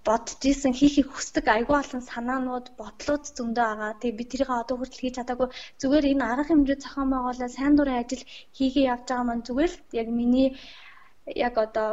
бодож 0.08 0.42
исэн 0.46 0.74
хийхийг 0.80 1.10
хүсдэг 1.12 1.46
айгүй 1.50 1.76
олон 1.82 2.04
санаанууд 2.06 2.68
бодлууд 2.80 3.24
зөндөө 3.38 3.66
байгаа. 3.66 3.92
Тэгээ 4.00 4.20
би 4.20 4.26
тэрийг 4.30 4.50
одоо 4.54 4.76
хүртэл 4.78 5.02
хийж 5.02 5.16
чадаагүй. 5.18 5.50
Зүгээр 5.82 6.06
энэ 6.14 6.26
арга 6.32 6.50
хэмжээ 6.50 6.78
зохион 6.84 7.10
байгуулаад 7.12 7.56
сайн 7.58 7.74
дурын 7.76 8.02
ажил 8.02 8.24
хийгээ 8.58 8.90
явж 8.94 9.06
байгаа 9.10 9.26
маань 9.28 9.46
зүгээр 9.48 9.72
л 9.74 9.80
яг 10.02 10.08
миний 10.20 10.50
яг 11.48 11.56
одоо 11.66 11.90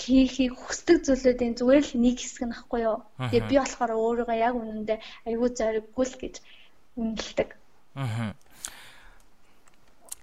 хийхийг 0.00 0.54
хүсдэг 0.58 0.96
зүйлүүдийн 1.06 1.54
зүгээр 1.58 1.84
л 1.86 1.94
нэг 2.02 2.16
хэсэг 2.18 2.44
нь 2.46 2.56
ахгүй 2.58 2.80
юу. 2.90 2.98
Тэгээ 3.30 3.48
би 3.50 3.56
болохоор 3.58 3.92
өөрийгөө 3.94 4.38
яг 4.38 4.54
үнэндээ 4.58 4.98
айгүй 5.28 5.48
зориггүй 5.58 6.06
л 6.10 6.16
гэж 6.22 6.34
үнэлдэг. 6.98 7.48
Аа 7.94 8.34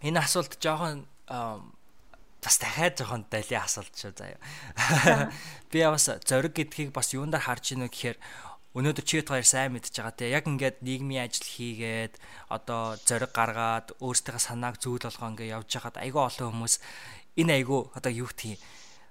энэ 0.06 0.20
асуулт 0.22 0.54
жоохон 0.62 1.08
бас 2.46 2.62
дахиад 2.62 3.02
жоохон 3.02 3.26
дали 3.26 3.56
асуулт 3.58 3.94
шүү 3.98 4.14
заяа. 4.14 4.38
Би 5.74 5.82
бас 5.82 6.06
зориг 6.30 6.54
гэдгийг 6.54 6.94
бас 6.94 7.10
юундаар 7.18 7.50
харж 7.50 7.74
ийнө 7.74 7.90
гэхээр 7.90 8.18
өнөөдөр 8.78 9.06
чи 9.08 9.26
хоёр 9.26 9.48
сайн 9.48 9.74
мэдж 9.74 9.90
байгаа 9.90 10.14
те. 10.14 10.30
Яг 10.30 10.46
ингээд 10.46 10.86
нийгмийн 10.86 11.26
ажил 11.26 11.48
хийгээд 11.48 12.22
одоо 12.54 13.00
зориг 13.02 13.34
гаргаад 13.34 13.98
өөрсдийнхөө 13.98 14.44
санааг 14.46 14.78
зүйл 14.78 15.02
болгоо 15.02 15.32
ингээд 15.34 15.56
явж 15.58 15.70
хахад 15.74 15.98
айгүй 15.98 16.22
олон 16.22 16.52
хүмүүс 16.54 16.76
энэ 17.42 17.66
айгүй 17.66 17.82
одоо 17.98 18.12
юу 18.14 18.30
гэх 18.30 18.62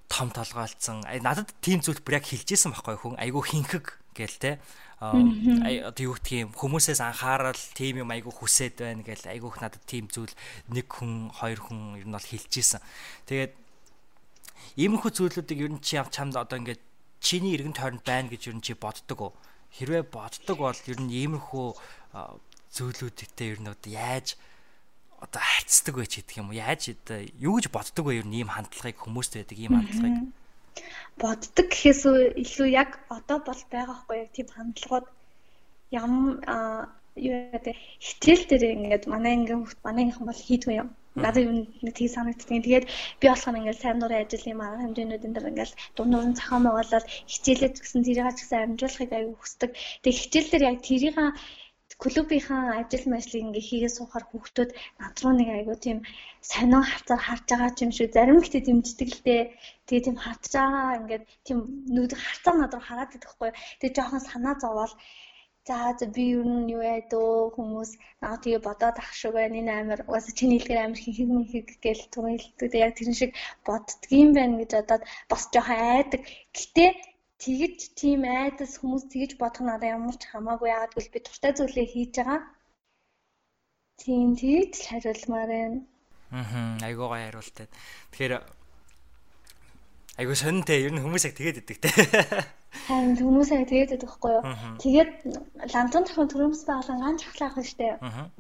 том 0.07 0.31
толгойлцсон. 0.31 1.03
Надад 1.25 1.51
тийм 1.65 1.81
зүйл 1.83 2.05
бүр 2.05 2.23
яг 2.23 2.29
хэлжсэн 2.29 2.71
байхгүй 2.71 2.97
хүн. 3.01 3.19
Айгүй 3.19 3.43
хинхэг 3.43 3.99
гээл 4.15 4.39
те 4.39 4.53
одоо 5.13 6.03
юу 6.05 6.17
гэх 6.17 6.49
юм 6.49 6.51
хүмүүсээс 6.55 7.01
анхаарал 7.05 7.59
тийм 7.77 8.07
юм 8.07 8.11
айгүй 8.15 8.33
хүсээд 8.33 8.81
байна 8.81 9.03
гэл 9.05 9.27
айгүйх 9.29 9.61
надад 9.61 9.85
тийм 9.85 10.09
зүйл 10.09 10.33
нэг 10.71 10.87
хүн 10.89 11.29
хоёр 11.35 11.61
хүн 11.61 12.01
ер 12.01 12.07
нь 12.09 12.15
бол 12.15 12.25
хэлжсэн. 12.25 12.81
Тэгээд 13.29 13.53
иймэрхүү 14.81 15.11
зүйлүүдийг 15.13 15.61
ер 15.61 15.73
нь 15.77 15.85
чи 15.85 15.99
чамд 15.99 16.39
одоо 16.39 16.57
ингээд 16.63 16.83
чиний 17.21 17.55
эргэн 17.59 17.77
тойронд 17.77 18.05
байна 18.07 18.29
гэж 18.33 18.49
ер 18.49 18.57
нь 18.57 18.65
чи 18.65 18.73
боддог 18.73 19.19
уу? 19.21 19.33
Хэрвээ 19.75 20.09
боддог 20.09 20.59
бол 20.59 20.81
ер 20.87 21.01
нь 21.01 21.11
иймэрхүү 21.11 21.67
зүйлүүдтэй 22.75 23.49
ер 23.55 23.61
нь 23.61 23.71
одоо 23.71 23.91
яаж 23.91 24.39
одоо 25.21 25.41
хайцдаг 25.41 25.95
вэ 25.97 26.07
ч 26.07 26.21
гэдэг 26.21 26.37
юм 26.39 26.53
уу? 26.53 26.59
Яаж 26.59 26.93
одоо 26.93 27.19
юу 27.41 27.57
гэж 27.59 27.73
боддог 27.73 28.05
вэ 28.07 28.21
ер 28.21 28.27
нь 28.29 28.45
ийм 28.45 28.51
хандлагыг 28.53 28.99
хүмүүст 29.01 29.41
байдаг 29.41 29.59
ийм 29.59 29.75
хандлагыг? 29.79 30.31
Боддог 31.23 31.67
гэхээс 31.71 32.03
илүү 32.43 32.69
яг 32.83 32.91
одоо 33.17 33.39
бол 33.49 33.61
байгаа 33.75 33.97
хгүй 33.99 34.17
яг 34.23 34.31
тийм 34.35 34.49
хандлагууд 34.53 35.07
ям 36.01 36.13
юу 37.17 37.35
яа 37.55 37.61
хичээл 38.07 38.45
дээр 38.51 38.65
ингээд 38.75 39.05
манай 39.13 39.33
ингээм 39.39 39.63
манайхан 39.87 40.25
бол 40.27 40.41
хийдгүй 40.47 40.75
юм. 40.83 40.89
Надад 41.15 41.47
юу 41.47 41.55
нэг 41.85 41.95
тийг 41.95 42.11
санагддаг. 42.11 42.51
Тэгээд 42.51 42.87
би 43.21 43.27
болохоор 43.31 43.59
ингээд 43.59 43.83
сайн 43.83 43.99
дурын 44.03 44.23
ажил 44.27 44.51
юм 44.53 44.61
аа 44.63 44.83
хэмжээнүүдэн 44.83 45.33
дээр 45.35 45.51
ингээд 45.51 45.73
дундуур 45.97 46.27
нь 46.27 46.39
цахаан 46.39 46.67
байгуулаад 46.67 47.07
хичээлээд 47.31 47.75
гэсэн 47.79 48.03
тэрийг 48.03 48.35
ч 48.35 48.39
гэсэн 48.43 48.63
амжуулахыг 48.67 49.13
аягүй 49.15 49.37
хүсдэг. 49.39 49.71
Тэгээд 50.03 50.21
хичээл 50.21 50.51
дээр 50.51 50.65
яг 50.71 50.79
тэрийг 50.83 51.17
клубийнхаа 52.03 52.65
ажил 52.81 53.05
мэжлийг 53.13 53.45
ингээ 53.45 53.69
хийгээ 53.69 53.93
суухаар 53.95 54.25
хүүхдүүд 54.29 54.71
над 55.01 55.15
руу 55.23 55.35
нэг 55.37 55.49
айгуу 55.53 55.79
тийм 55.85 55.99
сонио 56.51 56.81
хавцаар 56.91 57.23
харж 57.27 57.45
байгаа 57.51 57.83
юм 57.85 57.93
шиг 57.97 58.09
зарим 58.17 58.39
ихтэй 58.41 58.63
дэмждэг 58.65 59.09
л 59.13 59.21
дээ. 59.27 59.43
Тэгээ 59.87 60.05
тийм 60.07 60.17
харж 60.25 60.43
байгаа 60.55 60.99
ингээд 61.01 61.25
тийм 61.47 61.59
нүд 61.95 62.13
харцаа 62.25 62.55
над 62.59 62.73
руу 62.75 62.85
хараад 62.87 63.17
идэх 63.17 63.31
хгүй. 63.33 63.51
Тэгээ 63.79 63.97
жоохон 63.97 64.23
санаа 64.29 64.55
зовоол 64.63 64.95
За 65.69 65.97
за 65.99 66.07
би 66.15 66.25
юу 66.37 66.45
нь 66.45 66.69
юу 66.77 66.83
яа 66.93 67.01
дөө 67.13 67.57
хүмүүс 67.57 67.91
аа 68.27 68.37
тэгээ 68.43 68.61
бодоод 68.69 68.97
ах 69.03 69.11
шиг 69.21 69.33
байна 69.37 69.57
энэ 69.61 69.73
амир 69.81 70.01
уус 70.13 70.27
чиний 70.39 70.61
хэлгээр 70.61 70.85
амир 70.85 71.01
хинхэг 71.03 71.29
мэнхэг 71.33 71.69
гээл 71.85 72.05
түгэлдэг 72.15 72.73
яг 72.85 72.93
тэр 72.95 73.09
шиг 73.21 73.31
боддгийм 73.67 74.29
байна 74.37 74.61
гэж 74.61 74.71
бодоод 74.77 75.03
бас 75.31 75.43
жоохон 75.53 75.81
айдаг. 75.97 76.21
Гэтэ 76.57 76.85
тэгж 77.43 77.81
тийм 77.99 78.23
айдас 78.25 78.79
хүмүүс 78.79 79.05
тэгж 79.13 79.31
бодох 79.41 79.63
нь 79.63 79.69
надад 79.71 79.91
ямар 79.97 80.17
ч 80.17 80.25
хамаагүй 80.31 80.69
яагаад 80.71 80.93
гэвэл 80.95 81.15
би 81.15 81.21
туртай 81.23 81.53
зүйлээ 81.55 81.87
хийж 81.91 82.13
байгаа. 82.19 82.41
Тийм 84.01 84.29
тэгж 84.39 84.73
л 84.79 84.89
хариулмаар 84.91 85.51
байна. 85.55 85.81
Аа 86.31 86.79
айгуу 86.89 87.09
гоё 87.11 87.25
хариултаа. 87.27 87.67
Тэгэхээр 88.11 88.33
айгуу 90.21 90.37
сонинтэй 90.39 90.79
ер 90.87 90.93
нь 90.95 91.03
хүмүүс 91.03 91.25
яг 91.29 91.35
тэгээд 91.39 91.61
идэг 91.63 91.79
те. 91.83 91.91
Харин 92.87 93.19
хүмүүс 93.19 93.51
яг 93.55 93.67
тэгээд 93.71 93.95
идэг 93.99 94.11
байхгүй 94.11 94.33
юу? 94.35 94.45
Тэгээд 94.83 95.11
лантан 95.75 96.03
дахин 96.07 96.31
төрөмс 96.31 96.63
байгалан 96.67 97.03
ганц 97.03 97.21
ахлаах 97.27 97.57
нь 97.59 97.71
штэ. 97.71 97.99
Аа 97.99 98.31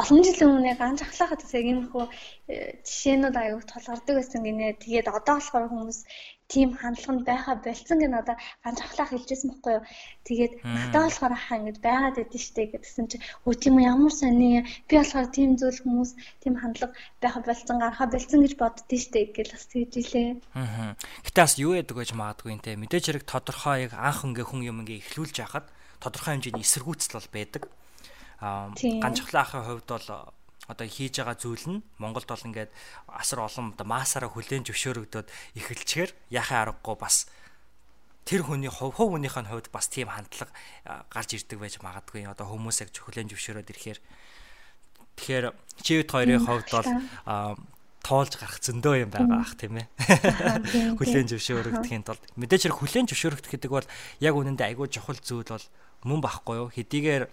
олон 0.00 0.24
жилийн 0.24 0.50
өмнө 0.56 0.72
ганц 0.80 1.00
ахлахад 1.04 1.40
бас 1.44 1.52
яг 1.52 1.66
юм 1.68 1.80
хөө 1.92 2.04
э, 2.48 2.80
жишээнүүд 2.86 3.36
аяг 3.36 3.60
толгордог 3.68 4.16
байсан 4.16 4.40
гинэ. 4.44 4.80
Тэгээд 4.80 5.08
одоо 5.12 5.36
болохоор 5.36 5.68
хүмүүс 5.68 5.98
тийм 6.52 6.76
хандлага 6.76 7.12
нь 7.16 7.24
байха 7.24 7.56
болцсон 7.64 7.98
гэ 7.98 8.08
надаа 8.12 8.36
ганц 8.64 8.78
ахлах 8.84 9.10
хэлжсэн 9.10 9.48
байхгүй 9.50 9.72
юу. 9.80 9.84
Тэгээд 10.28 10.52
надад 10.62 11.04
болохоор 11.08 11.34
хаа 11.34 11.56
ингэж 11.58 11.78
байгаад 11.80 12.16
байдсан 12.20 12.42
штэ 12.44 12.62
гэдгсэн 12.76 13.06
чи 13.08 13.16
өө 13.48 13.54
тийм 13.56 13.80
ямар 13.80 14.12
сони 14.12 14.60
би 14.88 14.94
болохоор 15.00 15.28
тийм 15.32 15.56
зүйл 15.56 15.80
хүмүүс 15.80 16.10
тийм 16.44 16.54
хандлага 16.60 16.92
байха 17.24 17.40
болцсон 17.40 17.76
гарха 17.80 18.04
болцсон 18.12 18.40
гэж 18.44 18.54
боддөө 18.60 18.98
штэ 19.00 19.20
гэл 19.32 19.54
бас 19.56 19.64
тэгж 19.72 19.92
илээ. 19.96 20.28
Аа. 20.52 20.92
Гэтэ 21.24 21.40
бас 21.40 21.54
юу 21.56 21.72
яадаг 21.72 21.96
гэж 21.96 22.10
магадгүй 22.12 22.52
нэ 22.60 22.76
мэдээж 22.76 23.04
хэрэг 23.08 23.24
тодорхой 23.24 23.88
яг 23.88 23.96
анх 23.96 24.20
ингээ 24.28 24.44
хүн 24.44 24.60
юм 24.68 24.84
ингээ 24.84 25.00
эхлүүлж 25.00 25.36
яхад 25.40 25.66
тодорхой 26.04 26.36
хэмжээний 26.36 26.66
эсэргүүцэл 26.66 27.16
бол 27.16 27.30
байдаг 27.32 27.62
ганцхлаа 28.42 29.42
ахын 29.46 29.62
хувьд 29.64 29.86
бол 29.86 30.08
одоо 30.72 30.88
хийж 30.88 31.20
байгаа 31.20 31.36
зүйл 31.36 31.66
нь 31.68 31.84
Монголд 32.00 32.26
бол 32.26 32.46
ингээд 32.48 32.72
асар 33.12 33.44
олон 33.44 33.76
одоо 33.76 33.86
маасаараа 33.86 34.32
хүлэн 34.32 34.64
зөвшөөрөгдөд 34.64 35.28
эхэлчихээр 35.60 36.10
яхаа 36.32 36.72
аргагүй 36.72 36.96
бас 36.96 37.28
тэр 38.24 38.46
хүний 38.46 38.70
хувь 38.70 38.94
хувь 38.94 39.18
хүнийх 39.18 39.36
нь 39.38 39.50
хувьд 39.50 39.68
бас 39.74 39.90
тийм 39.90 40.08
хандлага 40.08 40.52
гарч 41.10 41.36
ирдэг 41.36 41.58
байж 41.58 41.74
магадгүй. 41.82 42.26
Одоо 42.30 42.46
хүмүүсийг 42.46 42.94
хүлэн 42.94 43.28
зөвшөөрөөд 43.28 43.72
ирэхээр. 43.72 44.00
Тэгэхээр 45.18 45.44
чивэд 45.82 46.08
хоёрын 46.10 46.46
хувьд 46.46 46.68
бол 46.70 46.88
тоолж 48.02 48.32
гарах 48.38 48.58
зөндөө 48.62 48.94
юм 49.06 49.10
байгаа 49.10 49.42
ах 49.42 49.54
тийм 49.58 49.78
ээ. 49.78 49.86
Хүлэн 50.98 51.26
зөвшөөрөгдөхийн 51.30 52.02
тулд. 52.02 52.22
Мэдээж 52.34 52.66
хэрэг 52.66 52.78
хүлэн 52.78 53.06
зөвшөөрөгдөх 53.10 53.50
гэдэг 53.50 53.70
бол 53.70 53.86
яг 54.18 54.34
үнэндээ 54.34 54.74
айгүй 54.74 54.90
чухал 54.90 55.18
зүйл 55.22 55.46
бол 55.46 55.66
мөн 56.02 56.20
байхгүй 56.22 56.56
юу? 56.58 56.68
Хэдийгээр 56.74 57.24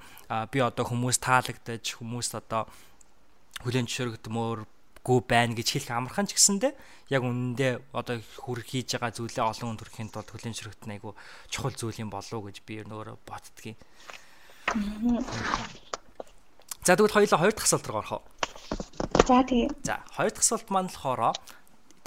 би 0.54 0.58
одоо 0.62 0.86
хүмүүс 0.86 1.18
таалагдаж 1.26 1.86
хүмүүс 1.98 2.38
одоо 2.38 2.70
хүлэн 3.60 3.88
зөвшөөрөгдмөөргүй 3.92 5.20
байна 5.28 5.54
гэж 5.56 5.68
хэлэх 5.76 5.92
амархан 5.92 6.28
ч 6.32 6.40
гэсэндэ 6.40 6.72
яг 7.12 7.22
үнэндээ 7.28 7.92
одоо 7.92 8.24
хүр 8.40 8.64
хийж 8.64 8.96
байгаа 8.96 9.12
зүйлээ 9.12 9.44
олон 9.44 9.68
хүн 9.76 9.80
төрөхийн 9.84 10.10
тулд 10.16 10.32
хүлэн 10.32 10.56
зөвшөөрөгдөн 10.56 10.96
айгүй 10.96 11.14
чухал 11.52 11.76
зүйл 11.76 12.00
юм 12.00 12.10
болов 12.14 12.32
уу 12.32 12.48
гэж 12.48 12.64
би 12.64 12.80
өөрөө 12.80 13.18
боддгийн. 13.28 13.78
За 16.88 16.96
тэгвэл 16.96 17.16
хоёулаа 17.20 17.40
хоёр 17.44 17.54
дахь 17.54 17.68
асуулт 17.68 17.88
руу 17.92 18.00
орох 18.00 18.14
уу? 18.16 18.24
За 19.28 19.44
тэгээ. 19.44 19.70
За, 19.84 20.00
хоёр 20.16 20.32
дахь 20.32 20.46
асуулт 20.48 20.68
маань 20.72 20.88
болохоор 20.88 21.36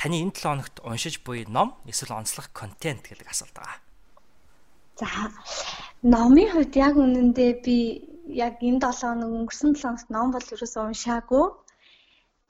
таны 0.01 0.17
энэ 0.25 0.33
7 0.33 0.49
хоногт 0.49 0.77
уншиж 0.81 1.21
буй 1.21 1.45
ном 1.47 1.77
эсвэл 1.85 2.17
онцлог 2.17 2.49
контент 2.57 3.05
гэдэг 3.07 3.29
асуулт 3.29 3.53
байгаа. 3.53 3.79
За, 4.97 5.07
номын 6.03 6.49
хувьд 6.49 6.75
яг 6.81 6.97
үнэндээ 6.97 7.53
би 7.61 7.77
яг 8.29 8.55
энэ 8.69 8.81
7 8.81 9.03
хоног 9.03 9.31
өнгөрсөн 9.39 9.73
7 9.75 9.83
хоногт 9.83 10.09
ном 10.15 10.29
бол 10.35 10.53
ерөөсөө 10.55 10.83
уншаагүй. 10.89 11.47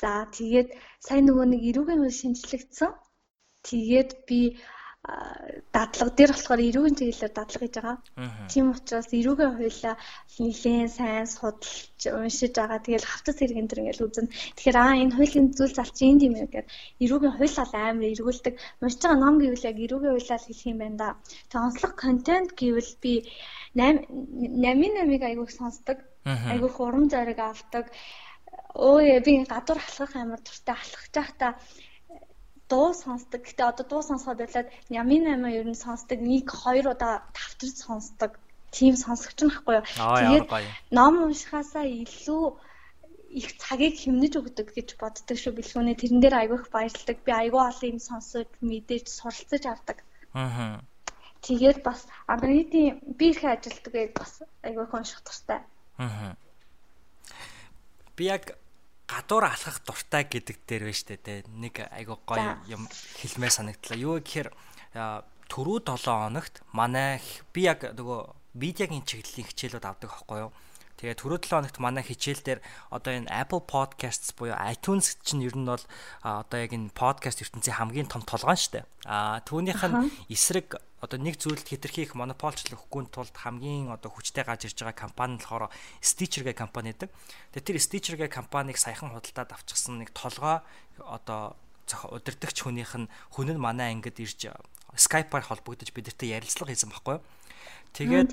За, 0.02 0.12
тэгээд 0.36 0.68
сайн 1.06 1.24
нөгөө 1.26 1.46
нэг 1.52 1.62
эрүүгийн 1.70 2.00
хууль 2.02 2.20
шинжлэгдсэн. 2.20 2.90
Тэгээд 3.68 4.10
би 4.26 4.40
дадлага 5.02 6.14
дээр 6.14 6.30
болохоор 6.32 6.62
эрүүгийн 6.62 6.98
чиглэлээр 6.98 7.34
дадлага 7.34 7.62
хийж 7.62 7.74
байгаа. 7.74 7.98
Тийм 8.52 8.66
учраас 8.70 9.10
эрүүгийн 9.18 9.54
хуулиа 9.58 9.94
нэлээд 10.38 10.90
сайн 10.94 11.26
судалж 11.26 12.00
уншиж 12.18 12.52
байгаа. 12.54 12.78
Тэгэл 12.86 13.10
хавцас 13.10 13.36
хэрэг 13.38 13.58
энэ 13.58 13.70
төр 13.70 13.80
ингээл 13.82 14.06
үзэн. 14.06 14.28
Тэгэхээр 14.30 14.78
аа 14.78 14.94
энэ 15.02 15.14
хуулийн 15.18 15.46
зүйл 15.58 15.74
залч 15.74 15.98
энэ 16.06 16.24
юм 16.26 16.34
яг 16.38 16.54
эрүүгийн 17.02 17.34
хуулиал 17.34 17.72
амар 17.74 18.10
эргүүлдэг. 18.14 18.54
Уншиж 18.82 19.02
байгаа 19.02 19.18
ном 19.18 19.34
гэвэл 19.42 19.68
яг 19.70 19.78
эрүүгийн 19.82 20.14
хуулиал 20.14 20.46
хэлэх 20.46 20.70
юм 20.70 20.78
байна 20.82 20.98
да. 21.02 21.08
Тэгээ 21.50 21.66
онцлог 21.66 21.92
контент 21.98 22.48
гэвэл 22.60 22.92
би 23.02 23.12
8 23.74 24.06
8-ыг 24.06 25.22
айгуух 25.26 25.50
сонсдог. 25.50 25.98
Айгуух 26.52 26.76
урам 26.78 27.10
зориг 27.10 27.38
авдаг. 27.42 27.90
Өө 28.78 29.18
би 29.26 29.32
гадуур 29.50 29.82
алхах 29.82 30.14
амар 30.14 30.40
дуртай 30.46 30.78
алхаж 30.78 31.10
байхдаа 31.10 31.52
дуу 32.72 32.88
сонсдог. 32.96 33.44
Гэтэ 33.44 33.62
одоо 33.68 33.84
дуу 33.84 34.02
сонсоход 34.08 34.40
байлаад 34.40 34.68
Ямин 34.88 35.28
аймаа 35.28 35.52
ер 35.52 35.68
нь 35.68 35.76
сонсдог. 35.84 36.18
Нэг 36.24 36.48
хоёр 36.48 36.96
удаа 36.96 37.14
тавтарч 37.36 37.76
сонсдог. 37.84 38.32
Тим 38.72 38.96
сонсогч 38.96 39.38
нөхгүй 39.44 39.74
юу. 39.78 39.84
Тэгээд 39.84 40.48
ном 40.96 41.14
уншихаасаа 41.28 41.84
илүү 41.84 42.44
их 43.32 43.48
цагийг 43.60 43.96
хэмнэж 44.00 44.32
өгдөг 44.40 44.68
гэж 44.76 44.88
боддог 45.00 45.36
шүү 45.36 45.52
бэлгүүнээ. 45.56 46.00
Тэрэн 46.00 46.20
дээр 46.20 46.36
айгүйх 46.40 46.64
баярлдаг. 46.72 47.16
Би 47.24 47.32
айгүй 47.32 47.60
олон 47.60 47.88
юм 47.92 48.00
сонсож, 48.00 48.48
мэдээж 48.60 49.06
суралцаж 49.08 49.62
авдаг. 49.68 49.98
Аа. 50.32 50.80
Тэгээд 51.44 51.84
бас 51.84 52.08
Андроидын 52.28 53.00
би 53.18 53.32
их 53.32 53.44
ажилтдаг 53.44 53.94
яг 53.94 54.12
бас 54.16 54.44
айгүйх 54.64 54.92
унших 54.92 55.20
туфтай. 55.24 55.60
Аа. 55.96 56.36
Би 58.16 58.24
яг 58.28 58.56
гадуур 59.12 59.44
алхах 59.44 59.84
дуртай 59.84 60.24
гэдэг 60.24 60.56
дээр 60.64 60.88
байна 60.88 60.96
штэ 60.96 61.16
тэ 61.20 61.44
нэг 61.52 61.84
айгу 61.92 62.16
гоё 62.24 62.56
юм 62.64 62.88
хэлмээр 63.20 63.52
санагдлаа. 63.52 63.98
Юу 64.00 64.16
гэхээр 64.24 64.48
түрүү 65.52 65.78
7 65.84 66.00
хоногт 66.00 66.64
манай 66.72 67.20
би 67.52 67.68
яг 67.68 67.84
нөгөө 67.92 68.20
видеогийн 68.56 69.04
чиглэлийн 69.04 69.48
хичээлүүд 69.52 69.84
авдаг 69.84 70.08
байхгүй 70.08 70.48
юу? 70.48 70.52
Тэгээ 70.96 71.18
түрүү 71.20 71.38
7 71.44 71.60
хоногт 71.60 71.76
манай 71.76 72.04
хичээл 72.04 72.40
дээр 72.40 72.60
одоо 72.88 73.12
энэ 73.12 73.28
Apple 73.28 73.60
Podcasts 73.68 74.32
буюу 74.32 74.56
iTunes 74.56 75.20
чинь 75.20 75.44
ер 75.44 75.56
нь 75.56 75.68
бол 75.68 75.84
одоо 76.24 76.58
яг 76.60 76.72
энэ 76.72 76.96
podcast 76.96 77.44
ертөнцийн 77.44 77.76
хамгийн 77.76 78.08
том 78.08 78.24
толгойн 78.24 78.56
штэ. 78.56 78.88
А 79.04 79.44
түүнийх 79.44 79.82
нь 79.84 80.08
эсрэг 80.32 80.80
одоо 81.02 81.18
нэг 81.18 81.34
зүйлд 81.42 81.66
хэтэрхий 81.66 82.06
их 82.06 82.14
монополчлог 82.14 82.78
өгөхгүй 82.78 83.10
тулд 83.10 83.34
хамгийн 83.34 83.90
одоо 83.90 84.14
хүчтэй 84.14 84.46
гаж 84.46 84.70
ирж 84.70 84.86
байгаа 84.86 85.10
компани 85.10 85.34
нь 85.34 85.42
болохоор 85.42 85.74
Stitcher 85.98 86.46
гэх 86.46 86.62
компани 86.62 86.94
гэдэг. 86.94 87.10
Тэгээ 87.58 87.66
тэр 87.66 87.78
Stitcher 87.82 88.14
гэх 88.14 88.30
компанийг 88.30 88.78
саяхан 88.78 89.10
худалдаад 89.10 89.50
авчихсан 89.50 89.98
нэг 89.98 90.14
толгой 90.14 90.62
одоо 91.02 91.58
удирдахч 91.90 92.62
хүнийх 92.62 92.94
нь 92.94 93.10
хүн 93.34 93.50
нь 93.50 93.58
манай 93.58 93.90
ангид 93.90 94.22
ирж 94.22 94.54
Skype-аар 94.94 95.42
холбогдож 95.42 95.90
бидэртэй 95.90 96.38
ярилцлага 96.38 96.70
хийсэн 96.70 96.94
байхгүй 96.94 97.18
юу. 97.18 97.24
Тэгээд 97.98 98.30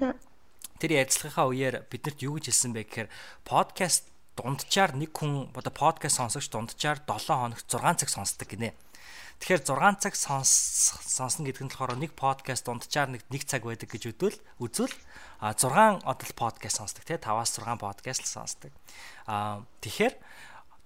тэр 0.78 0.92
ярилцлагынхаа 0.94 1.48
үеэр 1.50 1.76
биднэрт 1.90 2.20
юу 2.22 2.38
гэж 2.38 2.52
хэлсэн 2.52 2.72
бэ 2.76 2.84
гэхээр 2.86 3.10
подкаст 3.48 4.12
дунджаар 4.36 4.94
нэг 4.94 5.16
хүн 5.16 5.52
одоо 5.56 5.74
подкаст 5.74 6.20
сонсогч 6.20 6.52
дунджаар 6.52 7.00
7 7.04 7.18
хоногт 7.34 7.66
6 7.68 8.04
цаг 8.04 8.10
сонсдог 8.12 8.48
гинэ. 8.48 8.76
Тэгэхээр 9.40 9.64
6 9.64 10.04
цаг 10.04 10.14
сонсно 10.20 11.48
гэдэг 11.48 11.64
нь 11.64 11.72
болохоор 11.72 11.96
нэг 11.96 12.12
подкаст 12.12 12.68
дунджаар 12.68 13.08
нэг 13.16 13.24
1 13.32 13.48
цаг 13.48 13.64
байдаг 13.64 13.88
гэж 13.88 14.12
үдвэл 14.12 14.38
үзвэл 14.60 14.96
а 15.40 15.56
6 15.56 16.04
одол 16.04 16.34
подкаст 16.36 16.76
сонсдог 16.84 17.08
тий 17.08 17.16
5-аас 17.16 17.56
6 17.56 17.80
подкаст 17.80 18.28
л 18.28 18.34
сонсдог. 18.36 18.72
А 19.32 19.64
тэгэхээр 19.80 20.20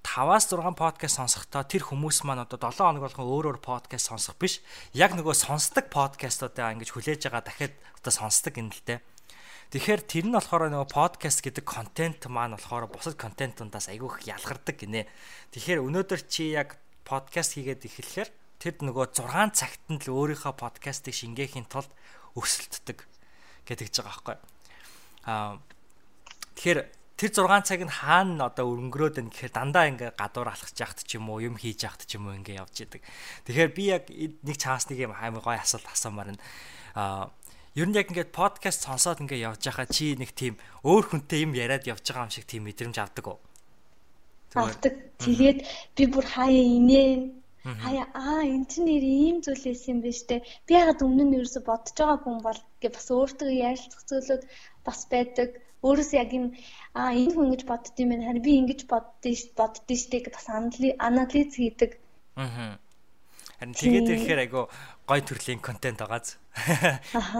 5-аас 0.06 0.46
6 0.54 0.78
подкаст 0.78 1.18
сонсохдоо 1.18 1.66
тэр 1.66 1.82
хүмүүс 1.82 2.22
маань 2.30 2.46
одоо 2.46 2.62
7 2.62 2.78
хоног 2.78 3.02
болгон 3.10 3.26
өөр 3.26 3.46
өөр 3.58 3.60
подкаст 3.64 4.14
сонсох 4.14 4.38
биш 4.38 4.62
яг 4.94 5.18
нөгөө 5.18 5.34
сонсдог 5.34 5.90
подкастуудаа 5.90 6.78
ингэж 6.78 6.94
хүлээж 6.94 7.26
байгаа 7.26 7.42
дахиад 7.42 7.74
одоо 7.74 8.14
сонсдог 8.14 8.54
юм 8.60 8.70
л 8.70 8.84
дээ. 8.86 9.02
Тэгэхээр 9.74 10.02
тэр 10.06 10.26
нь 10.30 10.36
болохоор 10.38 10.70
нөгөө 10.70 10.94
подкаст 10.94 11.42
гэдэг 11.42 11.66
контент 11.66 12.22
маань 12.30 12.54
болохоор 12.54 12.86
бусад 12.86 13.18
контентуудаас 13.18 13.90
айгүй 13.90 14.22
их 14.22 14.30
ялгардаг 14.30 14.78
гинэ. 14.78 15.10
Тэгэхээр 15.50 15.82
өнөөдөр 15.82 16.22
чи 16.30 16.54
яг 16.54 16.78
подкаст 17.02 17.58
хийгээд 17.58 17.82
эхлэхээр 17.90 18.30
тэр 18.64 18.80
нөгөө 18.80 19.12
6 19.12 19.60
цагт 19.60 19.84
нь 19.92 20.00
л 20.00 20.16
өөрийнхөө 20.16 20.56
подкастыг 20.56 21.12
шингээхийн 21.12 21.68
тулд 21.68 21.92
өсөлтдөг 22.40 23.04
гэдэг 23.68 23.88
ч 23.92 24.00
байгаа 24.00 24.24
байхгүй. 24.24 24.38
Аа 25.28 25.60
тэгэхээр 26.56 26.80
тэр 27.20 27.32
6 27.36 27.68
цаг 27.68 27.82
нь 27.84 27.92
хаана 27.92 28.48
одоо 28.48 28.72
өнгөрөөд 28.72 29.20
байна 29.20 29.32
гэхээр 29.36 29.52
дандаа 29.52 29.86
ингээ 29.92 30.12
гадуур 30.16 30.48
алхаж 30.48 30.80
яхад 30.80 31.04
ч 31.04 31.20
юм 31.20 31.28
уу 31.28 31.44
юм 31.44 31.60
хийж 31.60 31.84
яхад 31.84 32.08
ч 32.08 32.16
юм 32.16 32.32
уу 32.32 32.40
ингээ 32.40 32.64
явж 32.64 32.88
идэг. 32.88 33.04
Тэгэхээр 33.44 33.72
би 33.76 33.84
яг 33.92 34.08
нэг 34.08 34.56
чаас 34.56 34.88
нэг 34.88 35.12
юм 35.12 35.12
амар 35.12 35.44
гой 35.44 35.60
асуулт 35.60 35.88
асуумаар 35.92 36.32
нь 36.32 36.42
аа 36.96 37.36
ер 37.76 37.88
нь 37.92 37.98
яг 38.00 38.08
ингээд 38.08 38.32
подкаст 38.32 38.88
сонсоод 38.88 39.20
ингээ 39.20 39.44
явж 39.44 39.60
байхаа 39.60 39.92
чи 39.92 40.16
нэг 40.16 40.32
тийм 40.32 40.56
өөр 40.88 41.04
хүнтэй 41.12 41.44
юм 41.44 41.52
яриад 41.52 41.84
явж 41.84 42.08
байгаа 42.08 42.32
юм 42.32 42.34
шиг 42.34 42.48
тийм 42.48 42.64
мэдрэмж 42.64 42.96
авдаг 42.96 43.28
уу? 43.28 43.40
Авдаг. 44.56 44.94
Тэгээд 45.20 45.60
би 46.00 46.04
бүр 46.08 46.26
хаяа 46.26 46.64
инээ 46.64 47.43
Хаяа 47.64 48.08
аа 48.12 48.44
энэ 48.44 48.68
чинь 48.72 48.88
нэр 48.92 49.06
ийм 49.08 49.38
зүйл 49.40 49.64
байсан 49.64 49.92
юм 49.94 50.00
биш 50.04 50.20
үү? 50.28 50.44
Би 50.68 50.72
ягаад 50.76 51.00
өмнө 51.06 51.24
нь 51.26 51.36
ерөөсө 51.40 51.62
бодож 51.64 51.96
байгаа 51.96 52.20
хүн 52.24 52.38
бол 52.44 52.60
гэ 52.82 52.88
бас 52.92 53.08
өөртөө 53.16 53.50
ярилцах 53.70 54.04
зүйлүүд 54.10 54.44
бас 54.84 55.00
байдаг. 55.14 55.50
Өөрөөсөө 55.88 56.20
яг 56.24 56.32
энэ 56.38 56.50
аа 57.00 57.12
энэ 57.16 57.32
хүн 57.34 57.48
ингэж 57.48 57.64
бодд 57.72 57.96
юм 58.04 58.10
байна. 58.12 58.28
Харин 58.28 58.44
би 58.48 58.54
ингэж 58.60 58.82
боддөө 58.92 59.34
шүү 59.40 59.56
боддөө 59.60 59.98
шүү 60.00 60.12
гэж 60.12 60.26
бас 60.36 60.48
анализ 61.08 61.52
хийдэг. 61.56 61.92
Аа. 62.36 62.76
Харин 63.60 63.76
тэгээд 63.80 64.12
ирэхээр 64.12 64.44
айгу 64.44 64.62
гой 65.04 65.20
төрлийн 65.20 65.60
контент 65.60 66.00
байгааз. 66.00 66.40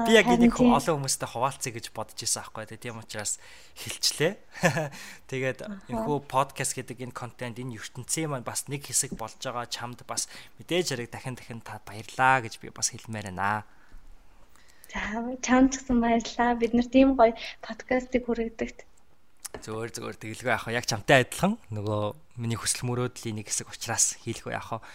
Би 0.10 0.12
яг 0.18 0.28
энийг 0.28 0.58
олон 0.60 1.00
хүмүүстэй 1.00 1.30
хуваалцъя 1.32 1.72
гэж 1.72 1.96
бодож 1.96 2.20
исэн 2.20 2.44
аахгүй. 2.44 2.68
Тийм 2.76 3.00
учраас 3.00 3.40
хэлчлээ. 3.80 4.36
Тэгээд 5.32 5.60
энэхүү 5.88 6.18
подкаст 6.28 6.76
гэдэг 6.76 7.08
энэ 7.08 7.16
контент 7.16 7.62
энэ 7.62 7.80
ертөнцийн 7.80 8.34
маань 8.34 8.44
бас 8.44 8.68
нэг 8.68 8.84
хэсэг 8.84 9.16
болж 9.16 9.40
байгаа 9.40 9.70
чамд 9.72 10.04
бас 10.04 10.28
мэдээж 10.60 10.92
хэрэг 10.92 11.10
дахин 11.14 11.40
дахин 11.40 11.62
та 11.64 11.80
баярлаа 11.88 12.44
гэж 12.44 12.60
би 12.60 12.68
бас 12.74 12.92
хэлмээр 12.92 13.32
байна. 13.32 13.64
За 14.92 15.00
чамд 15.40 15.72
ч 15.72 15.80
гэсэн 15.80 15.98
баярлаа. 16.04 16.60
Бид 16.60 16.74
нар 16.76 16.90
тийм 16.92 17.16
гоё 17.16 17.32
подкастыг 17.64 18.28
хүргədэгт 18.28 18.84
Зөөр 19.62 19.94
зөөр 19.94 20.16
тэгэлгүй 20.18 20.50
яах 20.50 20.66
вэ? 20.66 20.74
Яг 20.74 20.90
чамтай 20.90 21.22
адилхан 21.22 21.62
нөгөө 21.70 22.42
миний 22.42 22.58
хүсэл 22.58 22.90
мөрөөдлийн 22.90 23.38
нэг 23.38 23.54
хэсэг 23.54 23.70
учраас 23.70 24.18
хийлгүй 24.26 24.58
яах 24.58 24.82
вэ? 24.82 24.86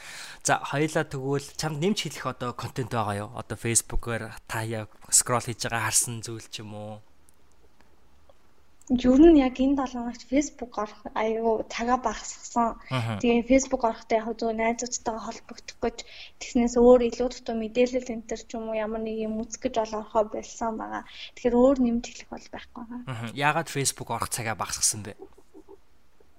За 0.43 0.59
хоёлаа 0.59 1.07
тэгвэл 1.07 1.47
чамд 1.55 1.79
нэмж 1.79 1.99
хэлэх 2.03 2.27
одоо 2.27 2.51
контент 2.59 2.91
байгаа 2.91 3.29
юу? 3.29 3.31
Одоо 3.39 3.55
Facebook-оор 3.55 4.35
та 4.51 4.67
яг 4.67 4.91
скрол 5.15 5.47
хийж 5.47 5.63
байгаа 5.63 5.87
харсан 5.87 6.27
зүйл 6.27 6.47
ч 6.51 6.67
юм 6.67 6.75
уу? 6.75 6.99
Ер 8.89 9.21
нь 9.21 9.37
яг 9.37 9.61
энэ 9.61 9.77
7 9.77 10.01
хоногт 10.01 10.25
Facebook 10.33 10.73
орох 10.81 11.01
аюу 11.13 11.61
цагаа 11.69 12.01
багасгасан. 12.01 12.81
Тэгээ 13.21 13.45
Facebook 13.45 13.83
орохдоо 13.85 14.17
яг 14.17 14.29
зөв 14.41 14.57
найзуудтайгаа 14.57 15.25
холбогдох 15.29 15.79
гэж 15.85 15.97
тэгснээс 16.41 16.75
өөр 16.81 17.01
илүү 17.13 17.29
дутуу 17.29 17.57
мэдээлэл 17.61 18.09
энэ 18.09 18.29
төр 18.33 18.41
ч 18.49 18.51
юм 18.57 18.73
уу 18.73 18.81
ямар 18.81 19.05
нэг 19.05 19.17
юм 19.29 19.45
үзэх 19.45 19.69
гэж 19.69 19.75
олоохоо 19.85 20.25
болсон 20.33 20.81
байгаа. 20.81 21.05
Тэгэхээр 21.37 21.61
өөр 21.61 21.79
нэмж 21.85 22.05
хэлэх 22.09 22.31
бол 22.33 22.47
байхгүй 22.49 22.85
байгаа. 22.89 23.37
Яагаад 23.37 23.69
Facebook 23.69 24.09
орох 24.09 24.33
цагаа 24.33 24.57
багасгасан 24.57 25.05
бэ? 25.05 25.13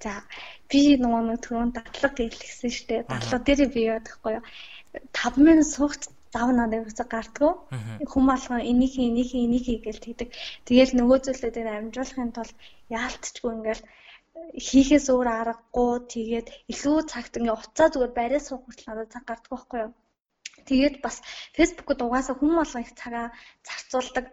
За 0.02 0.26
би 0.72 0.98
нөгөө 0.98 1.22
нэг 1.30 1.40
түрүүн 1.46 1.70
дадлага 1.78 2.18
гэлсэн 2.18 2.72
шүү 2.74 2.88
дээ. 2.90 3.02
Дадлага 3.14 3.46
дээр 3.46 3.62
би 3.70 3.82
яадахгүй 3.94 4.42
юу? 4.42 4.44
5 5.14 5.38
минут 5.38 5.70
суугч 5.70 6.10
зав 6.34 6.50
надад 6.54 6.88
үсэг 6.90 7.08
гардггүй. 7.14 7.54
Хүм 8.12 8.26
алган 8.36 8.62
энийг 8.72 8.92
хий, 8.94 9.06
энийг 9.10 9.28
хий, 9.32 9.44
энийг 9.48 9.64
хий 9.66 9.80
гэж 9.86 9.98
тэгдэг. 10.02 10.30
Тэгэл 10.68 10.98
нөгөө 11.00 11.18
зүйлүүдийг 11.26 11.68
амжуулахын 11.68 12.32
тулд 12.36 12.56
яалтчгүй 12.94 13.52
ингээл 13.58 13.84
хийхээс 14.68 15.08
өөр 15.14 15.28
аргагүй 15.40 15.92
тэгээд 16.14 16.48
илүү 16.72 16.98
цагт 17.12 17.34
ингээ 17.38 17.58
уцаа 17.60 17.88
зүгээр 17.92 18.14
барай 18.18 18.42
суух 18.44 18.62
хүртэл 18.64 18.88
надад 18.90 19.14
цаг 19.14 19.24
гардаг 19.28 19.52
байхгүй 19.52 19.80
юу. 19.84 19.92
Тэгээд 20.68 20.96
бас 21.06 21.16
фэйсбүүкэд 21.56 22.00
угаасаа 22.06 22.36
хүн 22.38 22.54
болгон 22.58 22.84
их 22.86 22.92
цагаа 23.00 23.28
зарцуулдаг. 23.68 24.26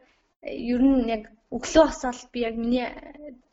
Ер 0.47 0.83
нь 0.83 1.11
яг 1.11 1.23
өглөө 1.55 1.85
босоод 1.87 2.21
би 2.35 2.43
яг 2.43 2.57
миний 2.59 2.91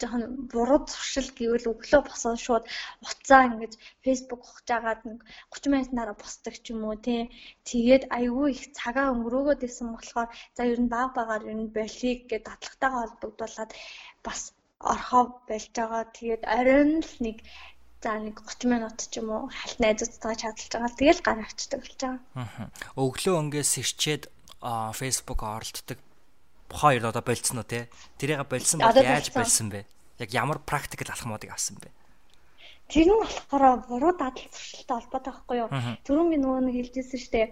жоохон 0.01 0.23
буруу 0.51 0.79
зуршил 0.89 1.29
гэвэл 1.37 1.71
өглөө 1.73 2.01
босоод 2.09 2.39
шууд 2.45 2.65
уцаа 3.05 3.41
ингэж 3.49 3.73
фэйсбүүк 4.03 4.41
ухаж 4.41 4.67
агаад 4.73 5.01
нэг 5.05 5.19
30 5.53 5.73
минутаараа 5.73 6.17
босдог 6.17 6.55
ч 6.57 6.65
юм 6.73 6.81
уу 6.89 6.97
тий. 6.97 7.29
Тэгээд 7.69 8.03
айгүй 8.17 8.49
их 8.57 8.63
цагаа 8.77 9.13
өнгөрөөгөөд 9.13 9.61
исэн 9.67 9.93
болохоор 9.93 10.29
за 10.57 10.61
ер 10.71 10.79
нь 10.81 10.93
баг 10.95 11.09
багаар 11.17 11.43
ер 11.51 11.57
нь 11.61 11.75
болиг 11.77 12.19
гэдэг 12.29 12.49
дадлагтайгаа 12.49 13.01
холбогдуулаад 13.05 13.71
бас 14.25 14.41
орхоо 14.93 15.23
болж 15.47 15.69
байгаа. 15.77 16.03
Тэгээд 16.17 16.43
оройн 16.57 16.91
л 17.05 17.15
нэг 17.25 17.37
за 18.03 18.11
нэг 18.25 18.35
30 18.41 18.73
минут 18.73 18.97
ч 19.05 19.21
юм 19.21 19.29
уу 19.29 19.43
хальт 19.53 19.77
найзуудтайгаа 19.79 20.41
чадлж 20.41 20.71
байгаа. 20.73 20.97
Тэгэл 20.97 21.21
гар 21.21 21.39
авчдаг 21.45 21.79
болж 21.85 21.99
байгаа. 22.01 22.19
Аа. 22.41 22.67
Өглөө 22.97 23.35
өнгөөс 23.41 23.71
ирчээд 23.79 24.23
Facebook 24.99 25.39
оролддог 25.45 25.99
хоёр 26.73 27.05
одоо 27.05 27.23
болцсон 27.23 27.61
уу 27.61 27.67
те? 27.67 27.87
Тэрийг 28.17 28.43
болсон 28.49 28.81
бол 28.81 28.97
яаж 28.97 29.29
болсон 29.31 29.69
бэ? 29.69 29.85
Яг 30.19 30.29
ямар 30.33 30.59
практикл 30.59 31.09
алхмуудыг 31.09 31.53
авсан 31.53 31.77
бэ? 31.77 31.89
Тэр 32.89 33.07
нь 33.09 33.21
болохоор 33.21 33.85
буруу 33.87 34.13
дадал 34.17 34.49
зуршилтай 34.51 34.97
холбоотой 34.97 35.33
байхгүй 35.33 35.57
юу? 35.61 35.69
Түрүүн 36.05 36.29
би 36.33 36.37
нөгөө 36.41 36.61
нэг 36.67 36.75
хэлжсэн 36.77 37.19
шүү 37.21 37.33
дээ. 37.33 37.47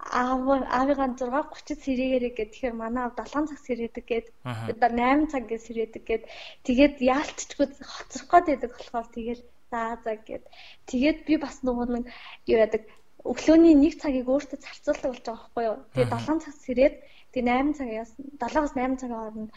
Аав 0.00 0.40
аавыгаа 0.64 1.12
6:30 1.12 1.76
сэрэгээрээ 1.84 2.32
гэх 2.32 2.50
тэгэхээр 2.56 2.76
манай 2.80 3.04
аав 3.04 3.14
7 3.20 3.52
цаг 3.52 3.60
сэрээдэг 3.60 4.04
гээд 4.08 4.26
одоо 4.72 4.90
8 4.96 5.28
цаг 5.32 5.44
гэж 5.44 5.60
сэрээдэг 5.60 6.04
гээд 6.08 6.24
тэгээд 6.64 6.94
яалтчгүй 7.04 7.66
хоцрох 7.84 8.28
гээд 8.32 8.46
байдаг 8.48 8.70
болохоор 8.72 9.08
тэгээд 9.12 9.40
заа 9.68 9.92
заа 10.00 10.16
гээд 10.16 10.44
тэгээд 10.88 11.18
би 11.28 11.34
бас 11.36 11.56
нөгөө 11.60 11.86
нэг 11.92 12.04
юу 12.48 12.58
яадаг 12.64 12.82
өглөөний 13.28 13.76
1 13.76 14.00
цагийг 14.00 14.28
өөртөө 14.32 14.58
зарцуулдаг 14.64 15.10
болж 15.12 15.24
байгаа 15.24 15.36
байхгүй 15.36 15.64
юу. 15.68 15.76
Тэгээд 15.92 16.14
7 16.16 16.44
цаг 16.44 16.54
сэрээд 16.64 16.94
Тэгээ 17.32 17.74
8 17.74 17.78
цагаас 17.78 18.10
7-аас 18.40 18.72
8 18.74 19.00
цагийн 19.00 19.18
хооронд 19.18 19.50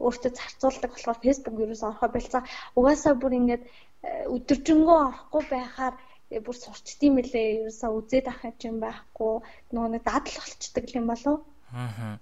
өөртөө 0.00 0.32
зарцуулдаг 0.36 0.90
болохоор 0.92 1.18
Facebook 1.24 1.56
ерөөс 1.56 1.82
орохоо 1.88 2.10
болцоо. 2.12 2.42
Угаасаа 2.76 3.14
бүр 3.16 3.32
ингээд 3.40 3.64
э, 3.64 4.28
өдөржингөө 4.28 4.98
орохгүй 5.08 5.42
байхаар 5.48 5.94
э, 6.28 6.40
бүр 6.44 6.56
сурчдсан 6.56 7.16
мөлий 7.16 7.64
ерөөсөө 7.64 7.90
үзээд 7.96 8.26
авах 8.28 8.60
юм 8.60 8.76
байхгүй 8.84 9.32
нөгөө 9.72 9.90
нэг 9.96 10.02
дадал 10.04 10.36
болчдөг 10.36 10.86
юм 10.92 11.06
болов. 11.08 11.36
Аа. 11.72 12.20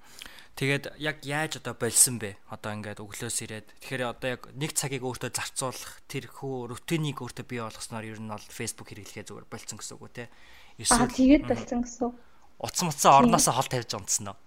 Тэгээд 0.54 0.94
яг 1.02 1.26
яаж 1.26 1.58
одоо 1.58 1.74
болсон 1.74 2.22
бэ? 2.22 2.38
Одоо 2.46 2.78
ингээд 2.78 3.02
өглөөс 3.02 3.38
ирээд. 3.42 3.74
Тэгэхээр 3.74 4.02
одоо 4.06 4.28
яг 4.38 4.42
нэг 4.54 4.70
цагийг 4.78 5.02
өөртөө 5.02 5.34
зарцуулах 5.34 5.98
тэр 6.06 6.30
хөө 6.30 6.70
рутинийг 6.70 7.18
өөртөө 7.18 7.42
бий 7.42 7.58
болгосноор 7.58 8.06
ер 8.06 8.22
нь 8.22 8.30
бол 8.30 8.46
Facebook 8.54 8.94
хэрэглэхээ 8.94 9.34
зүгээр 9.34 9.50
болцсон 9.50 9.82
гэсэн 9.82 9.98
үг 9.98 10.02
үү 10.06 10.14
те? 10.14 10.24
Эсвэл 10.78 11.10
тэгээд 11.10 11.50
болцсон 11.50 11.82
гэсэн. 11.82 12.14
Утсан 12.62 12.86
мутсан 12.86 13.12
орноосоо 13.18 13.50
хол 13.58 13.66
тавьж 13.66 13.90
унтсан 13.98 14.30
нь. 14.30 14.43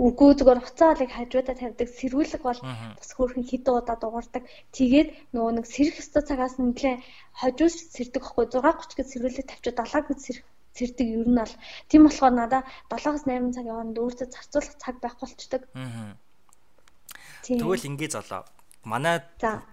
Үгүй 0.00 0.30
зүгээр 0.40 0.60
хуцаалыг 0.64 1.10
хажуудаа 1.12 1.56
тавьдаг. 1.58 1.88
Сэргүүлэг 1.88 2.42
бол 2.44 2.60
бас 2.96 3.10
хөөрхөн 3.12 3.44
хідэн 3.44 3.76
удаа 3.76 3.96
дуурдаг. 4.00 4.44
Тэгээд 4.72 5.08
нөгөө 5.36 5.52
нэг 5.60 5.66
сэрэх 5.68 6.00
өстө 6.00 6.20
цагаас 6.24 6.56
нэлээ 6.56 6.96
хожуус 7.40 7.76
сэрдэг 7.92 8.22
хгүй 8.24 8.46
6:30 8.48 8.96
гэж 8.96 9.06
сэргүүлэг 9.12 9.46
тавьчаад 9.48 9.78
7 9.84 10.08
гэж 10.08 10.18
сэрэх 10.24 10.44
сэрдэг 10.72 11.06
ер 11.20 11.28
нь 11.28 11.36
бол 11.36 11.54
тийм 11.92 12.02
болохоор 12.08 12.32
надаа 12.32 12.62
7-8 12.88 13.52
цагийн 13.52 13.76
хооронд 13.76 14.00
өөртөө 14.00 14.28
зарцуулах 14.32 14.74
цаг 14.80 14.96
байх 15.04 15.16
болчдөг. 15.20 15.62
Тэгвэл 17.44 17.88
ингээд 17.90 18.16
золоо 18.16 18.42
манай 18.82 19.22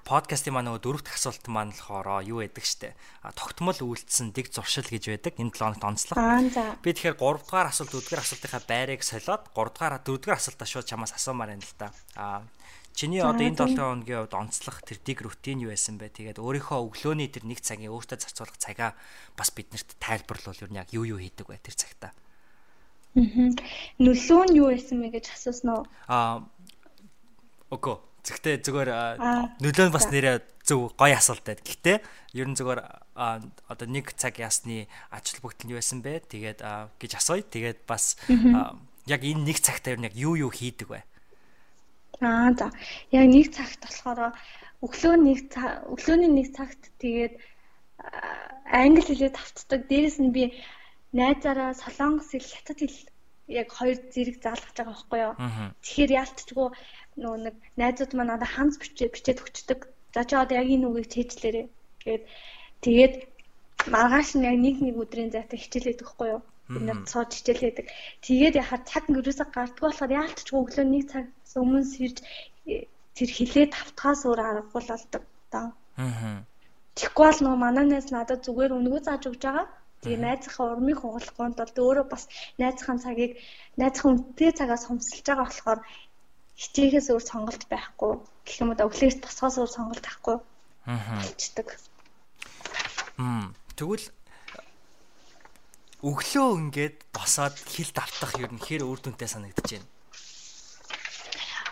подкастын 0.05 0.53
маань 0.53 0.69
нөгөө 0.69 0.83
дөрөвт 0.85 1.09
асуулт 1.09 1.45
маань 1.49 1.73
болохоор 1.73 2.21
юу 2.29 2.45
байдаг 2.45 2.61
штэ. 2.61 2.93
Тогтмол 3.33 3.81
үйлдэлсэн 3.81 4.29
дэг 4.37 4.53
зуршил 4.53 4.85
гэж 4.85 5.09
байдаг. 5.09 5.33
Энэ 5.41 5.49
7 5.49 5.81
хоногт 5.81 6.13
онцлог. 6.13 6.17
Би 6.85 6.93
тэгэхээр 6.93 7.17
3 7.17 7.41
дугаар 7.41 7.73
асуулт 7.73 7.89
4 7.89 8.05
дугаар 8.05 8.21
асуултынхаа 8.21 8.61
байрыг 8.69 9.01
солиод 9.01 9.49
3 9.49 9.73
дугаар 9.73 9.97
4 9.97 10.13
дугаар 10.13 10.37
асуултаа 10.37 10.67
шууд 10.69 10.85
чамаас 10.85 11.13
асуумаар 11.17 11.57
байна 11.57 11.65
л 11.65 11.73
да. 11.81 11.89
А 12.13 12.45
чиний 12.93 13.25
одоо 13.25 13.41
энэ 13.41 13.57
7 13.57 13.81
хоногийн 13.81 14.29
хувьд 14.29 14.37
онцлог 14.37 14.77
тэр 14.85 15.01
дэг 15.01 15.17
рутин 15.25 15.65
юу 15.65 15.73
байсан 15.73 15.97
бэ? 15.97 16.13
Тэгээд 16.13 16.37
өөрийнхөө 16.37 16.77
өглөөний 16.77 17.33
тэр 17.33 17.49
нэг 17.49 17.65
цагийн 17.65 17.89
өөртөө 17.89 18.21
зарцуулах 18.21 18.61
цагаа 18.61 18.93
бас 19.33 19.49
биднэрт 19.49 19.97
тайлбарлал 19.97 20.61
ер 20.61 20.69
нь 20.69 20.77
яг 20.77 20.93
юу 20.93 21.17
юу 21.17 21.17
хийдэг 21.17 21.49
вэ 21.49 21.57
тэр 21.57 21.73
цагтаа? 21.73 22.13
Аа. 23.17 23.57
Нөлөө 23.97 24.43
нь 24.53 24.57
юу 24.61 24.69
байсан 24.69 25.01
бэ 25.01 25.17
гэж 25.17 25.33
асуусан 25.33 25.69
уу? 25.73 25.83
Аа. 26.05 26.45
Окей 27.73 27.97
Гэхдээ 28.23 28.55
зүгээр 28.65 28.89
нөлөө 29.63 29.85
нь 29.89 29.95
бас 29.95 30.05
нэрээ 30.11 30.37
зөв 30.67 30.93
гоё 30.93 31.15
асуулт 31.17 31.45
байд. 31.45 31.63
Гэхдээ 31.65 31.97
ер 32.35 32.47
нь 32.47 32.57
зүгээр 32.57 32.79
одоо 33.15 33.87
нэг 33.87 34.13
цаг 34.19 34.37
ясны 34.37 34.87
ач 35.09 35.33
холбогдол 35.37 35.67
нь 35.69 35.77
байсан 35.77 35.99
бэ? 36.03 36.27
Тэгээд 36.27 36.59
гэж 36.99 37.11
асууя. 37.17 37.43
Тэгээд 37.43 37.87
бас 37.89 38.19
яг 39.09 39.21
энэ 39.25 39.45
нэг 39.47 39.57
цагтаа 39.63 39.95
ер 39.95 39.99
нь 39.99 40.07
яг 40.07 40.15
юу 40.15 40.35
юу 40.37 40.51
хийдэг 40.51 40.87
вэ? 40.89 41.01
Аа 42.21 42.51
за. 42.53 42.69
Яг 43.09 43.25
нэг 43.31 43.55
цагт 43.55 43.81
болохоор 43.81 44.35
өглөө 44.85 45.15
нэг 45.19 45.39
өглөөний 45.91 46.31
нэг 46.31 46.47
цагт 46.55 46.91
тэгээд 46.99 47.33
англи 48.67 49.03
хэлээр 49.03 49.33
тавцдаг. 49.33 49.87
Дээрэс 49.87 50.19
нь 50.19 50.35
би 50.35 50.53
найзаараа 51.15 51.73
солонгос 51.73 52.29
хэл 52.31 52.45
хятад 52.45 52.79
хэл 52.79 52.97
яг 53.49 53.67
хоёр 53.73 53.97
зэрэг 54.13 54.37
заалгаж 54.45 54.75
байгаа 54.77 54.93
байхгүй 54.93 55.19
юу. 55.25 55.33
Тэгэхээр 55.83 56.11
яалтчгүй 56.21 56.67
нөгөө 57.19 57.39
нэг 57.45 57.55
найзууд 57.81 58.11
маань 58.15 58.31
надад 58.33 58.51
ханц 58.53 58.73
бичээ 58.77 59.09
бичээд 59.11 59.41
өгчдөг. 59.43 59.79
За 60.13 60.21
чи 60.25 60.35
одоо 60.37 60.55
яг 60.61 60.69
энэ 60.69 60.87
үгийг 60.87 61.09
чийжлээрээ. 61.13 61.65
Тэгээд 62.01 62.23
тэгээд 62.85 63.13
маргааш 63.93 64.29
нь 64.37 64.47
яг 64.49 64.57
нэг 64.61 64.75
нэг 64.85 64.95
өдрийн 65.01 65.33
зайтай 65.33 65.59
хичээлээд 65.59 66.03
өгөхгүй 66.03 66.29
юу? 66.35 66.41
Бид 66.69 67.09
цоод 67.09 67.33
хичээлээдэг. 67.33 67.85
Тэгээд 68.25 68.59
яхаар 68.61 68.83
цаг 68.85 69.03
ерөөсө 69.09 69.45
гардггүй 69.49 69.89
болохоор 69.89 70.17
яалтчгүй 70.21 70.59
өглөө 70.61 70.85
нэг 70.85 71.03
цагаас 71.09 71.53
өмнө 71.57 71.81
сэрж 71.89 72.17
тэр 73.17 73.29
хилээд 73.37 73.73
тавтахаас 73.73 74.21
өөр 74.29 74.39
аргагүй 74.39 74.81
л 74.85 74.91
болдог 74.93 75.23
даа. 75.51 75.67
Аа. 75.97 76.45
Бол 77.17 77.37
нөгөө 77.43 77.59
манай 77.65 77.85
найз 77.89 78.07
надад 78.13 78.45
зүгээр 78.45 78.75
өнгөө 78.77 79.01
зааж 79.07 79.23
өгч 79.27 79.41
байгаа. 79.43 79.67
Тэгээ 80.01 80.19
найзынхаа 80.23 80.65
урмыг 80.73 80.97
хугалахгүй 80.99 81.45
бол 81.59 81.73
өөрөө 81.83 82.05
бас 82.07 82.23
найзынхаа 82.61 82.97
цагийг 83.03 83.31
найзынхаа 83.79 84.11
үнэтэй 84.11 84.51
цагаас 84.59 84.83
хомсолж 84.87 85.25
байгаа 85.27 85.47
болохоор 85.47 85.79
хичээхээс 86.61 87.07
өөр 87.11 87.23
сонголт 87.23 87.63
байхгүй 87.71 88.11
гэх 88.45 88.59
юм 88.61 88.71
уу 88.71 88.83
өглөөс 88.87 89.17
тосгоос 89.23 89.55
өөр 89.59 89.71
сонголт 89.75 90.03
байхгүй 90.03 90.37
аа 90.87 91.19
болчдөг. 91.23 91.67
Мм 93.19 93.55
тэгвэл 93.75 94.07
өглөө 95.99 96.47
ингээд 96.63 96.97
босоод 97.11 97.55
хил 97.67 97.91
давтах 97.91 98.31
ер 98.39 98.51
нь 98.55 98.63
хэр 98.63 98.87
үр 98.87 98.99
дүнтэй 99.03 99.27
санагдаж 99.27 99.67
байна. 99.67 99.87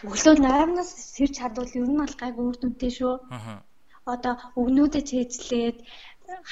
Өглөө 0.03 0.35
8-наас 0.43 0.91
сэрж 1.15 1.33
чадвал 1.39 1.71
ер 1.79 1.87
нь 1.87 1.99
бол 2.03 2.15
гайг 2.19 2.35
үр 2.35 2.55
дүнтэй 2.59 2.91
шүү. 2.91 3.15
Аа. 3.31 3.63
Одоо 4.03 4.35
өгнүүдэд 4.59 5.03
чэйжлээд 5.09 5.77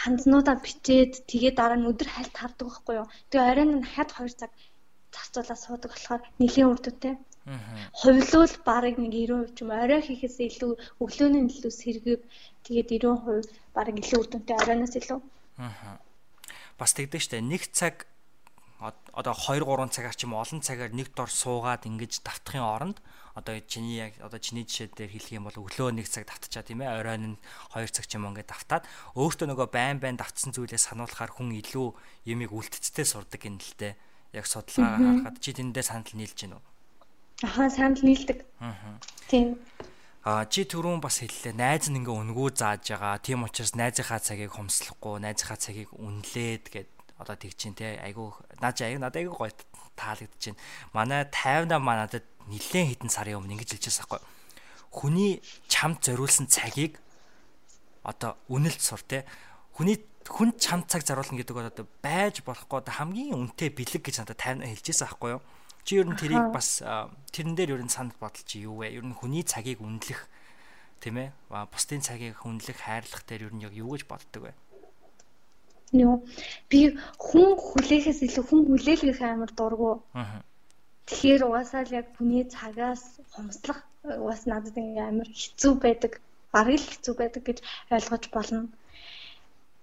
хандлнуудаа 0.01 0.55
бичээд 0.65 1.13
тэгээд 1.31 1.55
дараа 1.59 1.77
нь 1.79 1.89
өдөр 1.91 2.09
хальт 2.11 2.35
хардаг 2.37 2.67
байхгүй 2.67 2.95
юу. 2.99 3.07
Тэгээ 3.29 3.49
оройн 3.51 3.71
нь 3.79 3.89
хад 3.93 4.09
2 4.11 4.39
цаг 4.39 4.51
зарцуулаад 5.15 5.61
суудаг 5.61 5.91
болохоор 5.91 6.21
нэлийн 6.39 6.69
үр 6.71 6.79
дүнтэй. 6.81 7.15
Хувилуул 7.99 8.55
барыг 8.65 8.95
нэг 8.97 9.13
90% 9.13 9.55
ч 9.55 9.57
юм 9.61 9.71
орой 9.71 10.01
хийхээс 10.01 10.37
илүү 10.49 10.71
өглөөний 11.03 11.43
илүү 11.45 11.73
сэргийг 11.73 12.21
тэгээд 12.65 12.87
90% 13.05 13.45
барыг 13.75 13.95
илүү 14.01 14.19
үр 14.19 14.29
дүнтэй 14.31 14.55
оройноос 14.57 14.95
илүү. 14.97 15.19
Аа. 15.61 16.01
Бас 16.79 16.91
тэгдэг 16.97 17.21
штэ 17.21 17.45
нэг 17.45 17.69
цаг 17.71 18.09
одоо 18.79 19.33
2 19.33 19.63
3 19.63 19.89
цагаар 19.89 20.15
ч 20.15 20.27
юм 20.27 20.35
олон 20.35 20.61
цагаар 20.61 20.91
нэг 20.91 21.15
дор 21.15 21.31
суугаад 21.31 21.87
ингэж 21.87 22.23
давтахын 22.25 22.63
оронд 22.63 22.97
одоо 23.35 23.59
чиний 23.63 23.99
яг 23.99 24.13
одоо 24.19 24.39
чиний 24.39 24.67
жишээ 24.67 24.91
дээр 24.95 25.11
хэлэх 25.15 25.35
юм 25.35 25.47
бол 25.47 25.59
өглөө 25.63 25.95
нэг 25.95 26.07
цаг 26.07 26.27
давтчаа 26.27 26.63
тийм 26.63 26.83
ээ 26.83 26.99
оройн 26.99 27.35
нь 27.35 27.37
2 27.71 27.87
цаг 27.91 28.05
ч 28.07 28.19
юм 28.19 28.27
ингээд 28.31 28.51
давтаад 28.51 28.83
өөртөө 29.15 29.47
нөгөө 29.51 29.67
байн 29.71 29.97
байн 29.99 30.19
давтсан 30.19 30.55
зүйлээ 30.55 30.79
сануулахаар 30.79 31.31
хүн 31.35 31.55
илүү 31.59 31.87
ямиг 32.27 32.51
үлдцтэй 32.51 33.07
сурдаг 33.07 33.41
юм 33.43 33.59
л 33.59 33.73
дээ 33.79 33.95
яг 34.35 34.45
судалгаа 34.47 34.99
харахад 34.99 35.39
чи 35.39 35.51
тэндээ 35.55 35.83
санал 35.83 36.11
нийлж 36.15 36.35
гинөө 36.35 36.61
Ахаа 37.43 37.69
санал 37.69 37.99
нийлдэг. 37.99 38.45
Аа. 38.63 38.95
Тийм. 39.27 39.59
А 40.23 40.47
чи 40.47 40.63
түрүүн 40.63 41.03
бас 41.03 41.19
хэллээ. 41.19 41.51
Найз 41.51 41.91
нь 41.91 41.99
ингээ 41.99 42.15
өнгөө 42.15 42.55
зааж 42.55 42.95
байгаа. 42.95 43.19
Тийм 43.19 43.43
учраас 43.43 43.75
найзынхаа 43.75 44.23
цагийг 44.23 44.55
хомслохгүй, 44.55 45.19
найзынхаа 45.19 45.59
цагийг 45.59 45.91
үнэлээд 45.91 46.63
гэд 46.71 46.89
одоо 47.17 47.35
тэгж 47.35 47.55
чинь 47.55 47.77
те 47.77 47.99
айгу 48.03 48.35
наач 48.59 48.81
айгу 48.83 48.99
надад 48.99 49.23
айгу 49.23 49.35
гоё 49.35 49.51
таалагдчихээн. 49.95 50.59
Манай 50.91 51.23
50 51.31 51.79
маа 51.79 52.05
надад 52.05 52.25
нилээн 52.51 52.91
хитэн 52.91 53.11
сарын 53.11 53.39
өмнө 53.39 53.55
ингэж 53.55 53.79
хэлчихсэн 53.79 54.05
байхгүй. 54.05 54.21
Хүний 54.91 55.31
чамд 55.71 56.03
зориулсан 56.03 56.51
цагийг 56.51 56.99
одоо 58.03 58.35
үнэлж 58.51 58.81
сур 58.83 59.01
те. 59.01 59.23
Хүний 59.75 60.03
хүн 60.27 60.57
чамд 60.59 60.91
цаг 60.91 61.07
заруулна 61.07 61.39
гэдэг 61.39 61.55
бол 61.55 61.71
одоо 61.71 61.87
байж 62.03 62.43
болохгүй 62.43 62.83
хамгийн 62.85 63.37
үнэтэй 63.37 63.69
бэлэг 63.71 64.03
гэж 64.03 64.25
надад 64.25 64.39
50 64.41 64.67
хэлчихсэн 64.75 65.07
байхгүй 65.07 65.31
юу? 65.39 65.41
Чи 65.85 66.01
ер 66.01 66.09
нь 66.09 66.17
тэрийг 66.17 66.49
бас 66.49 66.81
тэрэн 67.29 67.53
дээр 67.53 67.77
ер 67.77 67.83
нь 67.85 67.93
санал 67.93 68.17
бодол 68.17 68.41
чи 68.41 68.65
юу 68.65 68.81
вэ? 68.81 68.97
Ер 68.97 69.05
нь 69.05 69.13
хүний 69.13 69.45
цагийг 69.45 69.85
үнэлэх 69.85 70.25
тийм 70.97 71.21
ээ. 71.21 71.29
Бусдын 71.69 72.01
цагийг 72.01 72.41
хүнлэх, 72.41 72.81
хайрлах 72.81 73.21
дээр 73.21 73.47
ер 73.49 73.53
нь 73.53 73.61
яг 73.61 73.73
юу 73.77 73.93
гэж 73.93 74.09
боддог 74.09 74.49
вэ? 74.49 74.51
Нөө 75.93 76.15
би 76.69 76.79
хүн 77.25 77.49
хүлээхээс 77.67 78.19
илүү 78.25 78.43
хүн 78.47 78.61
хүлээлгэх 78.65 79.21
амар 79.21 79.51
дургу. 79.53 80.01
Тэгэхээр 81.05 81.41
угаасаа 81.45 81.81
л 81.85 81.97
яг 81.99 82.07
хүний 82.17 82.43
цагаас 82.49 83.03
хомслох 83.33 83.79
угаас 84.23 84.43
надад 84.49 84.75
ингээм 84.81 85.09
амар 85.09 85.29
хэцүү 85.29 85.73
байдаг. 85.85 86.13
Бараг 86.53 86.81
л 86.81 86.89
хэцүү 86.89 87.13
байдаг 87.17 87.43
гэж 87.45 87.57
ойлгож 87.93 88.25
болно. 88.33 88.59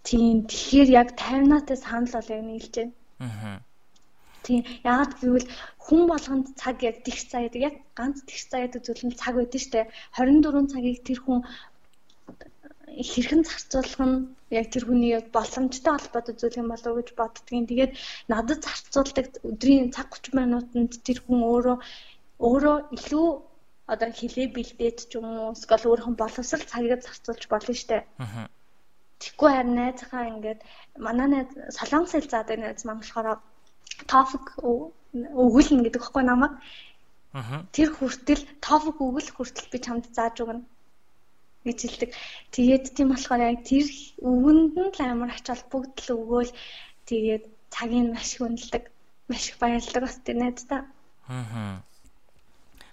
Тийм 0.03 0.37
тэгэхээр 0.51 0.91
яг 1.01 1.09
таймнаатай 1.23 1.79
санал 1.79 2.11
бол 2.15 2.35
яг 2.37 2.43
нийлж 2.43 2.75
байна. 2.75 2.95
Аа. 3.23 3.59
Тийм 4.43 4.61
яагаад 4.83 5.13
гэвэл 5.23 5.49
хүн 5.85 6.03
болгонд 6.11 6.47
цаг 6.61 6.77
яг 6.83 6.97
тэгш 7.07 7.23
цаа 7.31 7.47
яадаг 7.47 7.63
яг 7.69 7.77
ганц 7.99 8.17
тэгш 8.27 8.43
цаа 8.51 8.61
яадаг 8.67 8.83
зүйл 8.83 9.05
нь 9.07 9.19
цаг 9.21 9.35
байдаг 9.39 9.61
штэ 9.63 9.81
24 10.19 10.73
цагийг 10.73 10.99
тэр 11.07 11.19
хүн 11.23 11.41
хэрхэн 13.09 13.43
зарцуулах 13.47 14.03
нь 14.11 14.17
яг 14.53 14.69
тэр 14.71 14.85
хүний 14.87 15.17
боломжтой 15.37 15.93
холбоотой 15.97 16.35
зүйл 16.37 16.61
юм 16.61 16.69
болов 16.73 16.91
уу 16.93 16.99
гэж 17.01 17.09
боддгийн. 17.17 17.67
Тэгээд 17.69 17.93
надад 18.33 18.61
зарцуулдаг 18.65 19.27
өдрийн 19.49 19.89
цаг 19.97 20.09
30 20.13 20.37
минутанд 20.39 20.93
тэр 21.07 21.19
хүн 21.25 21.41
өөрөө 21.41 21.77
өөрөө 22.47 22.77
илүү 22.97 23.29
одоо 23.93 24.09
хилээ 24.19 24.49
бэлдээд 24.57 24.99
ч 25.09 25.13
юм 25.19 25.27
уу 25.27 25.53
эсвэл 25.57 25.89
өөрийнхөө 25.89 26.21
боловсрал 26.21 26.71
цагийг 26.73 27.03
зарцуулж 27.03 27.45
болно 27.49 27.75
штэ. 27.75 27.99
Аа. 28.19 28.47
Тэгэхгүй 29.21 29.51
харин 29.53 29.77
найзхаа 29.79 30.25
ингээд 30.33 30.61
манай 31.07 31.29
найз 31.31 31.51
солонгос 31.79 32.13
хэл 32.15 32.33
заадаг 32.33 32.59
найз 32.61 32.83
маань 32.85 33.03
болохоор 33.03 33.39
TOEFL 34.11 34.39
өгүүлнэ 35.45 35.85
гэдэг 35.87 36.03
хэвгүй 36.03 36.25
намайг. 36.27 36.55
Аа. 37.39 37.63
Тэр 37.77 37.89
хүртэл 37.95 38.43
TOEFL 38.65 38.97
өгөл 39.07 39.31
хүртэл 39.33 39.73
би 39.73 39.79
чамд 39.79 40.05
зааж 40.17 40.37
өгнө 40.43 40.63
гэж 41.67 41.79
хэлдэг. 41.83 42.11
Тэгээд 42.55 42.85
тийм 42.97 43.09
болохоор 43.11 43.43
яг 43.51 43.61
тэр 43.67 43.87
өвөнд 44.23 44.75
нь 44.79 44.93
л 44.95 45.01
амар 45.03 45.31
ач 45.35 45.47
холбогдол 45.47 46.09
өгөөл 46.19 46.53
тэгээд 47.09 47.45
цагийг 47.75 48.07
маш 48.13 48.31
хүндэлдэг. 48.37 48.85
Маш 49.31 49.45
их 49.51 49.57
баярлдаг 49.63 50.03
бас 50.05 50.17
тэр 50.23 50.37
найздаа. 50.39 50.83
Аа 51.31 51.83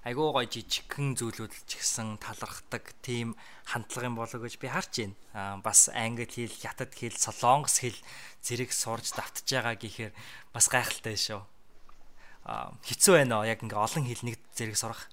айгүй 0.10 0.32
гой 0.32 0.48
жижигхэн 0.48 1.14
зүйлүүд 1.20 1.54
ч 1.68 1.78
гэсэн 1.78 2.24
талархдаг 2.24 2.96
тийм 3.04 3.36
хандлага 3.68 4.08
юм 4.08 4.16
болоо 4.16 4.40
гэж 4.40 4.56
би 4.58 4.72
харж 4.72 4.94
байна. 5.06 5.16
Аа 5.36 5.56
бас 5.60 5.92
англи 5.92 6.24
хэл, 6.24 6.50
хятад 6.50 6.96
хэл, 6.96 7.14
солонгос 7.14 7.84
хэл 7.84 8.00
зэрэг 8.42 8.72
сурж 8.72 9.12
давтж 9.12 9.44
байгаа 9.44 9.76
гэхээр 9.76 10.14
бас 10.56 10.66
гайхалтай 10.72 11.14
шүү. 11.20 11.42
Аа 12.48 12.72
хэцүү 12.88 13.14
байна 13.22 13.44
оо 13.44 13.46
яг 13.46 13.60
ингээ 13.60 13.76
олон 13.76 14.04
хэл 14.08 14.24
нэг 14.24 14.40
зэрэг 14.56 14.78
сурах. 14.80 15.04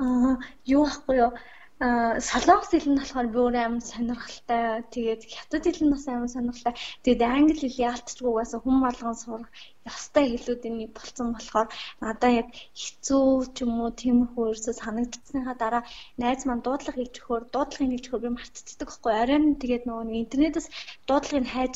Аа 0.00 0.40
юу 0.64 0.88
ахгүй 0.88 1.20
юу? 1.20 1.32
Солонгос 1.76 2.72
хэл 2.72 2.88
нь 2.88 2.96
болохоор 2.96 3.28
би 3.32 3.38
өөрөө 3.44 3.64
амар 3.68 3.84
сонирхолтой. 3.84 4.80
Тэгээд 4.94 5.22
хятад 5.28 5.64
хэл 5.68 5.84
нь 5.84 5.92
бас 5.92 6.04
амар 6.08 6.32
сонирхолтой. 6.32 6.74
Тэгээд 7.04 7.22
англи 7.36 7.56
хэл 7.60 7.84
яалтчгүйгээс 7.88 8.52
хүн 8.64 8.76
болгон 8.80 9.16
сурах 9.20 9.50
ёстой 9.84 10.24
хэлүүдийн 10.32 10.76
нэг 10.80 10.90
болсон 10.96 11.26
болохоор 11.36 11.68
надаа 12.00 12.30
яг 12.40 12.48
хэцүү 12.80 13.52
ч 13.54 13.56
юм 13.64 13.72
уу 13.84 13.92
тиймэрхүү 14.00 14.44
ерөөсө 14.48 14.72
санагдсныхаа 14.72 15.56
дараа 15.60 15.82
найз 16.22 16.40
маань 16.48 16.64
дуудлага 16.64 16.96
хийж 16.96 17.14
өгөхөөр 17.20 17.44
дуудлагыг 17.52 17.92
хийж 17.92 18.04
өгөхөөр 18.08 18.24
би 18.24 18.30
мартцдаг 18.32 18.88
байхгүй. 18.88 19.12
Арай 19.20 19.38
нь 19.44 19.60
тэгээд 19.60 19.84
нөгөө 19.84 20.04
нэг 20.08 20.16
интернетээс 20.24 20.68
дуудлагыг 21.08 21.46
хайж 21.54 21.74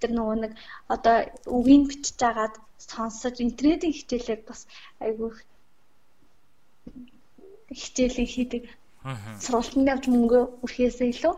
тэр 0.00 0.10
нөгөө 0.16 0.36
нэг 0.42 0.52
одоо 0.94 1.16
үгийг 1.56 1.82
бичиж 1.92 2.20
агаад 2.30 2.54
сонсож 2.90 3.36
интернетийн 3.46 3.92
хичээлээр 3.96 4.42
бас 4.48 4.60
айгүй 5.04 5.30
хичээлийг 7.80 8.30
хийдэг 8.32 8.64
сургалтанд 9.02 9.88
явж 9.90 10.04
мөнгө 10.06 10.40
өрхөөсөө 10.62 11.08
илүү. 11.10 11.34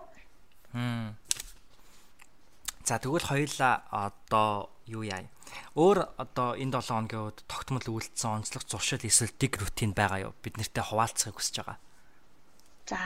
За 2.84 3.00
тэгвэл 3.00 3.24
хоёулаа 3.24 3.74
одоо 3.88 4.68
юу 4.84 5.04
яа. 5.08 5.24
Өөр 5.72 5.98
одоо 6.20 6.58
энэ 6.60 6.76
7 6.82 7.08
хоногийн 7.08 7.24
үед 7.32 7.40
тогтмол 7.48 7.86
үйлдэлсэн 7.88 8.44
онцлог 8.44 8.62
зуршил 8.68 9.00
эсвэл 9.00 9.32
дэг 9.40 9.56
рутин 9.56 9.96
байгаа 9.96 10.28
юу? 10.28 10.32
Бид 10.44 10.60
нартэй 10.60 10.84
хуваалцахыг 10.84 11.40
хүсэж 11.40 11.64
байгаа. 11.64 11.78
За. 12.84 13.00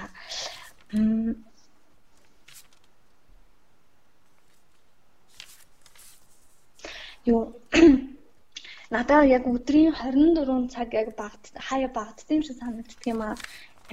Юу 7.28 7.54
надаа 8.94 9.22
яг 9.28 9.44
өдрийн 9.46 9.92
24 9.92 10.72
цаг 10.72 10.88
яг 10.96 11.14
багт 11.14 11.52
хаяа 11.54 11.92
багдсан 11.92 12.40
юм 12.40 12.42
шиг 12.42 12.56
санагддаг 12.58 13.04
юм 13.04 13.20
аа 13.22 13.36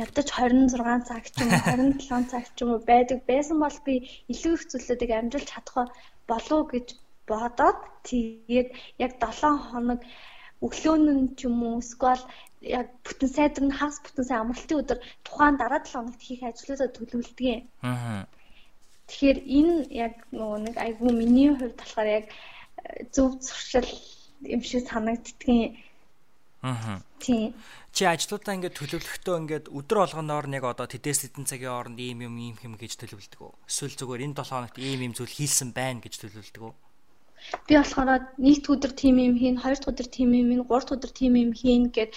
ядаж 0.03 0.27
26 0.27 1.07
цаг 1.07 1.23
ч 1.31 1.35
юм 1.43 1.51
уу 1.55 1.63
27 1.63 2.31
цаг 2.31 2.45
ч 2.55 2.57
юм 2.63 2.69
уу 2.75 2.81
байдаг 2.91 3.19
байсан 3.29 3.57
бол 3.63 3.77
би 3.87 3.95
илүү 4.33 4.53
их 4.55 4.63
зүйлүүдийг 4.71 5.11
амжилт 5.15 5.51
чадах 5.51 5.89
болов 6.29 6.61
гэж 6.73 6.87
бодоод 7.29 7.79
тэгээд 8.09 8.69
яг 9.05 9.11
7 9.23 9.71
хоног 9.71 10.01
өглөө 10.65 10.95
нь 10.99 11.35
ч 11.37 11.47
юм 11.47 11.57
уу 11.67 11.79
эсвэл 11.83 12.23
яг 12.77 12.87
бүтэн 13.05 13.29
сайдар 13.35 13.63
нь 13.65 13.77
хагас 13.79 13.99
бүтэн 14.03 14.25
сайн 14.27 14.41
амралтын 14.43 14.81
өдөр 14.81 14.99
тухайн 15.25 15.55
дараа 15.57 15.81
7 15.83 15.93
хоногт 15.95 16.21
хийх 16.23 16.41
ажлуудаа 16.43 16.89
төлөвлөдөг. 16.91 17.63
Аа. 17.87 18.25
Тэгэхээр 19.07 19.39
энэ 19.57 19.75
яг 20.05 20.13
нөгөө 20.37 20.59
нэг 20.65 20.75
айгүй 20.85 21.11
миний 21.13 21.49
хувьд 21.53 21.77
болохоор 21.77 22.09
яг 22.19 22.25
э, 22.27 23.05
зөв 23.13 23.37
зуршил 23.45 23.89
юм 24.53 24.61
шиг 24.69 24.81
санагддгийн. 24.89 25.77
Аа. 26.65 26.99
Тийм 27.21 27.53
чи 27.95 28.03
ажлуудаа 28.03 28.59
ингээд 28.59 28.75
төлөвлөхдөө 28.75 29.35
ингээд 29.39 29.65
өдөр 29.71 29.97
болгоноор 30.03 30.51
нэг 30.51 30.67
одоо 30.67 30.83
тэдээс 30.83 31.31
хэдэн 31.31 31.47
цагийн 31.47 31.71
хооронд 31.71 31.99
ийм 32.03 32.27
юм 32.27 32.35
ийм 32.35 32.55
юм 32.59 32.75
гэж 32.75 32.99
төлөвлөдөг 32.99 33.39
үү? 33.39 33.55
Эсвэл 33.71 33.95
зүгээр 33.95 34.25
энэ 34.27 34.35
7 34.35 34.51
хоногт 34.51 34.75
ийм 34.83 34.99
ийм 35.07 35.13
зүйл 35.15 35.31
хийлсэн 35.31 35.71
байна 35.71 36.03
гэж 36.03 36.13
төлөвлөдөг 36.19 36.59
үү? 36.59 36.73
Би 37.71 37.73
болохоор 37.79 38.35
нийт 38.35 38.67
өдөр 38.67 38.91
тийм 38.99 39.15
юм 39.23 39.39
хийн, 39.39 39.63
хоёр 39.63 39.79
дахь 39.79 39.91
өдөр 39.95 40.07
тийм 40.11 40.35
юм 40.35 40.47
хийн, 40.51 40.67
гурав 40.67 40.83
дахь 40.83 40.95
өдөр 40.99 41.13
тийм 41.15 41.33
юм 41.39 41.51
хийн 41.55 41.83
гэд 41.95 42.11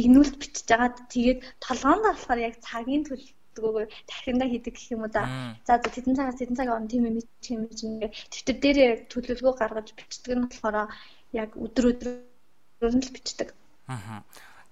игнүүлт 0.00 0.34
бичиж 0.40 0.68
агаад 0.72 0.96
тэгээд 1.12 1.40
толгоонд 1.60 2.04
болохоор 2.08 2.40
яг 2.48 2.54
цагийн 2.64 3.04
төлөвлөгөөгөө 3.04 3.84
дахиндаа 4.08 4.48
хийдэг 4.48 4.72
гэх 4.80 4.92
юм 4.96 5.04
уу 5.04 5.12
да. 5.12 5.28
За 5.68 5.76
за 5.76 5.92
тэдэн 5.92 6.16
цагаас 6.16 6.40
тэдэн 6.40 6.56
цагийн 6.56 6.72
хооронд 6.72 6.92
тийм 6.92 7.04
юм 7.04 7.16
тийм 7.44 7.68
юм 7.68 8.00
ингээд 8.00 8.16
төвтөр 8.32 8.56
дээрээ 8.64 8.90
төлөвлөгөө 9.12 9.54
гаргаж 9.60 9.88
бичдэг 9.92 10.32
нь 10.40 10.44
болохоор 10.48 10.88
яг 11.36 11.50
өдөр 11.52 11.84
өдрөөр 11.92 12.94
нь 12.96 13.12
бичдэг. 13.12 13.52
Аа. 13.92 14.24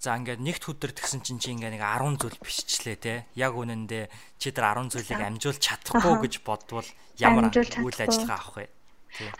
За 0.06 0.14
ингээд 0.14 0.38
нэгт 0.38 0.70
өдөр 0.70 0.94
тэгсэн 0.94 1.26
чинь 1.26 1.42
чи 1.42 1.50
ингээ 1.50 1.74
нэг 1.74 1.82
10 1.82 2.22
зүйл 2.22 2.38
биччихлээ 2.38 2.96
те. 3.02 3.26
Яг 3.34 3.58
үнэндээ 3.58 4.06
чи 4.38 4.54
тэр 4.54 4.70
10 4.70 4.94
зүйлийг 4.94 5.18
амжуулж 5.18 5.58
чадахгүй 5.58 6.14
гэж 6.22 6.34
бодвол 6.46 6.86
ямар 7.18 7.50
үйл 7.50 7.98
ажиллагаа 8.06 8.38
авах 8.38 8.54
вэ? 8.54 8.70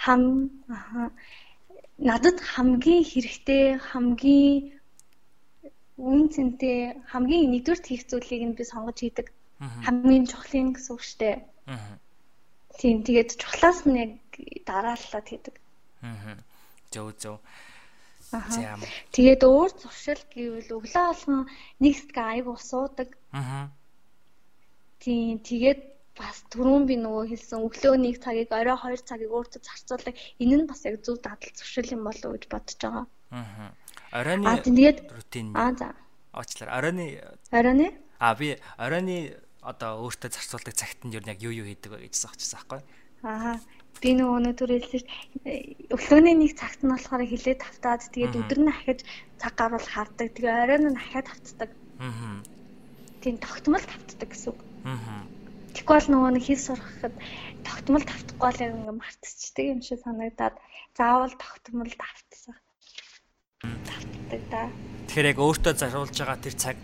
Хам 0.02 0.50
надад 2.02 2.42
хамгийн 2.42 3.06
хэрэгтэй 3.06 3.78
хамгийн 3.78 4.74
үн 6.02 6.34
цэнтэй 6.34 6.98
хамгийн 7.14 7.46
нэгдүгürt 7.54 7.86
хийх 7.86 8.10
зүйлийг 8.10 8.42
нь 8.50 8.58
би 8.58 8.66
сонгож 8.66 8.98
хийдэг. 9.06 9.30
Хамгийн 9.86 10.26
чухлын 10.26 10.74
гэсэн 10.74 10.92
үг 10.98 11.02
шүү 11.06 11.18
дээ. 11.22 11.36
Тийм 12.82 13.06
тэгээд 13.06 13.38
чухлаас 13.38 13.86
нь 13.86 14.02
яг 14.02 14.12
дарааллаад 14.66 15.26
хийдэг. 15.30 15.54
Аа. 16.02 16.42
Зөв 16.90 17.14
зөв. 17.22 17.38
Аа. 18.32 18.78
Тэгээд 19.14 19.42
өөр 19.46 19.70
зуршил 19.78 20.22
гэвэл 20.34 20.70
өглөө 20.82 21.04
болгон 21.10 21.46
нэг 21.78 21.94
сэтгэн 21.94 22.26
айгуу 22.26 22.58
суудаг. 22.58 23.14
Аа. 23.30 23.70
Тийм 24.98 25.38
тэгээд 25.38 25.80
бас 26.18 26.42
түрүүн 26.50 26.88
би 26.88 26.96
нөгөө 26.98 27.24
хэлсэн 27.30 27.60
өглөө 27.62 27.94
нэг 28.02 28.16
цагийг 28.24 28.50
орой 28.50 28.74
2 28.74 29.04
цагийг 29.06 29.30
өөртөө 29.30 29.62
зарцуулдаг. 29.62 30.14
Энэ 30.42 30.64
нь 30.64 30.66
бас 30.66 30.82
яг 30.88 31.04
зөв 31.04 31.22
дадал 31.22 31.52
зуршил 31.54 31.92
юм 31.92 32.02
болов 32.08 32.26
уу 32.26 32.34
гэж 32.34 32.44
бодож 32.50 32.78
байгаа. 32.82 33.04
Аа. 33.30 33.70
Оройны 34.10 34.48
рутин. 35.12 35.54
Аа 35.54 35.70
за. 35.76 35.94
Оочлаар 36.32 36.70
оройны 36.78 37.20
оройны 37.52 37.94
Аа 38.18 38.34
би 38.34 38.56
оройны 38.80 39.36
одоо 39.60 40.00
өөртөө 40.08 40.32
зарцуулдаг 40.32 40.74
цагт 40.74 41.04
нь 41.04 41.12
юу 41.12 41.20
яг 41.20 41.38
юу 41.44 41.52
юу 41.52 41.68
хийдэг 41.68 41.92
вэ 41.92 42.08
гэж 42.08 42.14
асуучихсан 42.16 42.64
байхгүй. 42.64 42.80
Аа 43.28 43.60
би 44.02 44.10
нөгөө 44.16 44.36
өнөөдөр 44.38 44.70
хэлсэн 44.76 45.10
өглөөний 45.94 46.34
нэг 46.36 46.52
цагт 46.58 46.80
нь 46.84 46.92
болохоор 46.92 47.24
хилээд 47.24 47.62
тавтаад 47.64 48.02
тэгээд 48.12 48.38
өдөр 48.40 48.60
нь 48.64 48.72
ахиж 48.72 49.00
цаг 49.40 49.52
гаруул 49.56 49.88
хардаг. 49.88 50.28
Тэгээ 50.36 50.62
оройн 50.64 50.84
нь 50.92 51.00
ахиад 51.00 51.26
тавтдаг. 51.30 51.70
Аа. 52.00 52.40
Тийм 53.22 53.36
тогтмол 53.40 53.84
тавтдаг 53.84 54.28
гэсэн 54.28 54.52
үг. 54.52 54.60
Аа. 54.84 55.24
Тэгэхгүй 55.72 55.96
бол 55.96 56.10
нөгөө 56.12 56.30
нэг 56.36 56.44
хэл 56.44 56.66
сурахад 56.66 57.14
тогтмол 57.64 58.04
тавтахгүй 58.04 58.50
яг 58.64 58.72
ингээ 58.76 58.96
мартчихдаг 58.96 59.64
юм 59.64 59.80
шиг 59.84 60.00
санагдаад 60.00 60.54
заавал 60.96 61.34
тогтмол 61.36 61.92
тавтсах. 61.92 62.58
Тавтдаг 63.60 64.42
да. 64.52 64.62
Тэгэхээр 65.08 65.30
яг 65.32 65.38
өөртөө 65.40 65.74
заруулж 65.76 66.16
байгаа 66.16 66.38
тэр 66.40 66.56
цаг 66.56 66.76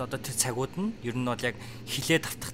одоо 0.00 0.18
тэр 0.18 0.36
цагууд 0.36 0.72
нь 0.80 0.96
ер 1.04 1.16
нь 1.16 1.28
бол 1.28 1.44
яг 1.44 1.56
хилээд 1.84 2.24
тавтах 2.24 2.52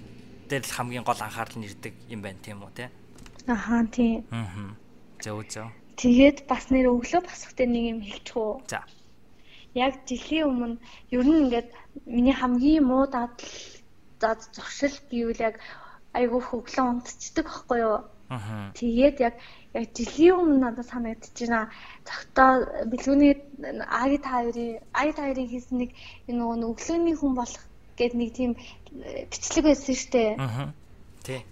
дээр 0.51 0.64
л 0.66 0.76
хамгийн 0.76 1.07
гол 1.07 1.20
анхаарал 1.22 1.57
нь 1.59 1.66
ирдэг 1.68 1.94
юм 2.11 2.20
байна 2.26 2.42
тийм 2.42 2.64
үү 2.64 2.72
те? 2.74 2.90
Ахаа 3.49 3.82
тийм. 3.88 4.24
Аа. 4.30 4.76
Зөв 5.24 5.40
зөв. 5.49 5.68
Тэгээд 5.96 6.38
бас 6.51 6.68
нэр 6.70 6.92
өглөө 6.94 7.20
босох 7.24 7.53
дээр 7.57 7.70
нэг 7.72 7.84
юм 7.92 8.01
хэлчих 8.05 8.36
үү? 8.36 8.53
За. 8.70 8.84
Яг 9.74 9.92
жилийн 10.09 10.46
өмнө 10.51 10.76
ер 11.16 11.24
нь 11.26 11.40
ингээд 11.42 11.68
миний 12.07 12.36
хамгийн 12.36 12.84
муу 12.84 13.05
дадал 13.09 13.40
зад 14.20 14.40
зогшил 14.55 14.94
гэвэл 15.11 15.40
яг 15.49 15.57
айгүй 16.12 16.42
хөглөн 16.44 17.03
унтцдаг 17.03 17.46
байхгүй 17.49 17.78
юу? 17.88 17.99
Аа. 18.28 18.70
Тэгээд 18.78 19.16
яг 19.26 19.34
яг 19.74 19.84
жилийн 19.96 20.36
өмнө 20.40 20.59
надад 20.61 20.86
санагдаж 20.92 21.34
байна. 21.40 21.72
Тогтоо 22.09 22.51
бэлгүүний 22.90 23.32
аги 24.03 24.18
таарийн 24.28 24.84
аги 24.92 25.12
таарийн 25.18 25.51
хийсэн 25.51 25.76
нэг 25.82 25.90
нөгөө 26.28 26.68
өглөөний 26.72 27.16
хүн 27.16 27.34
болох 27.40 27.64
гэд 27.99 28.14
нэг 28.14 28.30
тийм 28.38 28.53
бичлэг 29.30 29.64
байсан 29.66 29.94
шүү 29.96 30.11
дээ. 30.12 30.30
Аа. 30.36 30.70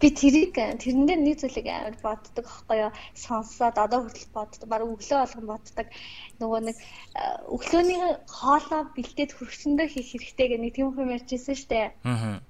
Би 0.01 0.09
тэрийг 0.11 0.57
тэрэн 0.57 1.05
дээр 1.07 1.21
нэг 1.21 1.37
зүйлийг 1.41 1.67
амар 1.69 1.97
боддог 2.03 2.47
аахгүй 2.49 2.77
юу? 2.89 2.93
Сонсоод 3.13 3.77
одоо 3.77 4.01
хүртэл 4.05 4.35
боддог. 4.35 4.69
Бараг 4.69 4.89
өглөө 4.95 5.19
болгон 5.21 5.47
боддог. 5.53 5.87
Нөгөө 6.41 6.61
нэг 6.67 6.77
өглөөний 7.53 8.01
хоолоо 8.27 8.83
бэлдээд 8.97 9.37
хөргөчөндөө 9.37 9.87
хийх 9.93 10.09
хэрэгтэй 10.13 10.47
гэх 10.49 10.63
нэг 10.65 10.73
тийм 10.75 10.97
юм 10.97 11.15
ярьжсэн 11.17 11.57
шүү 11.57 11.71
дээ. 11.71 11.87
Аа 12.09 12.41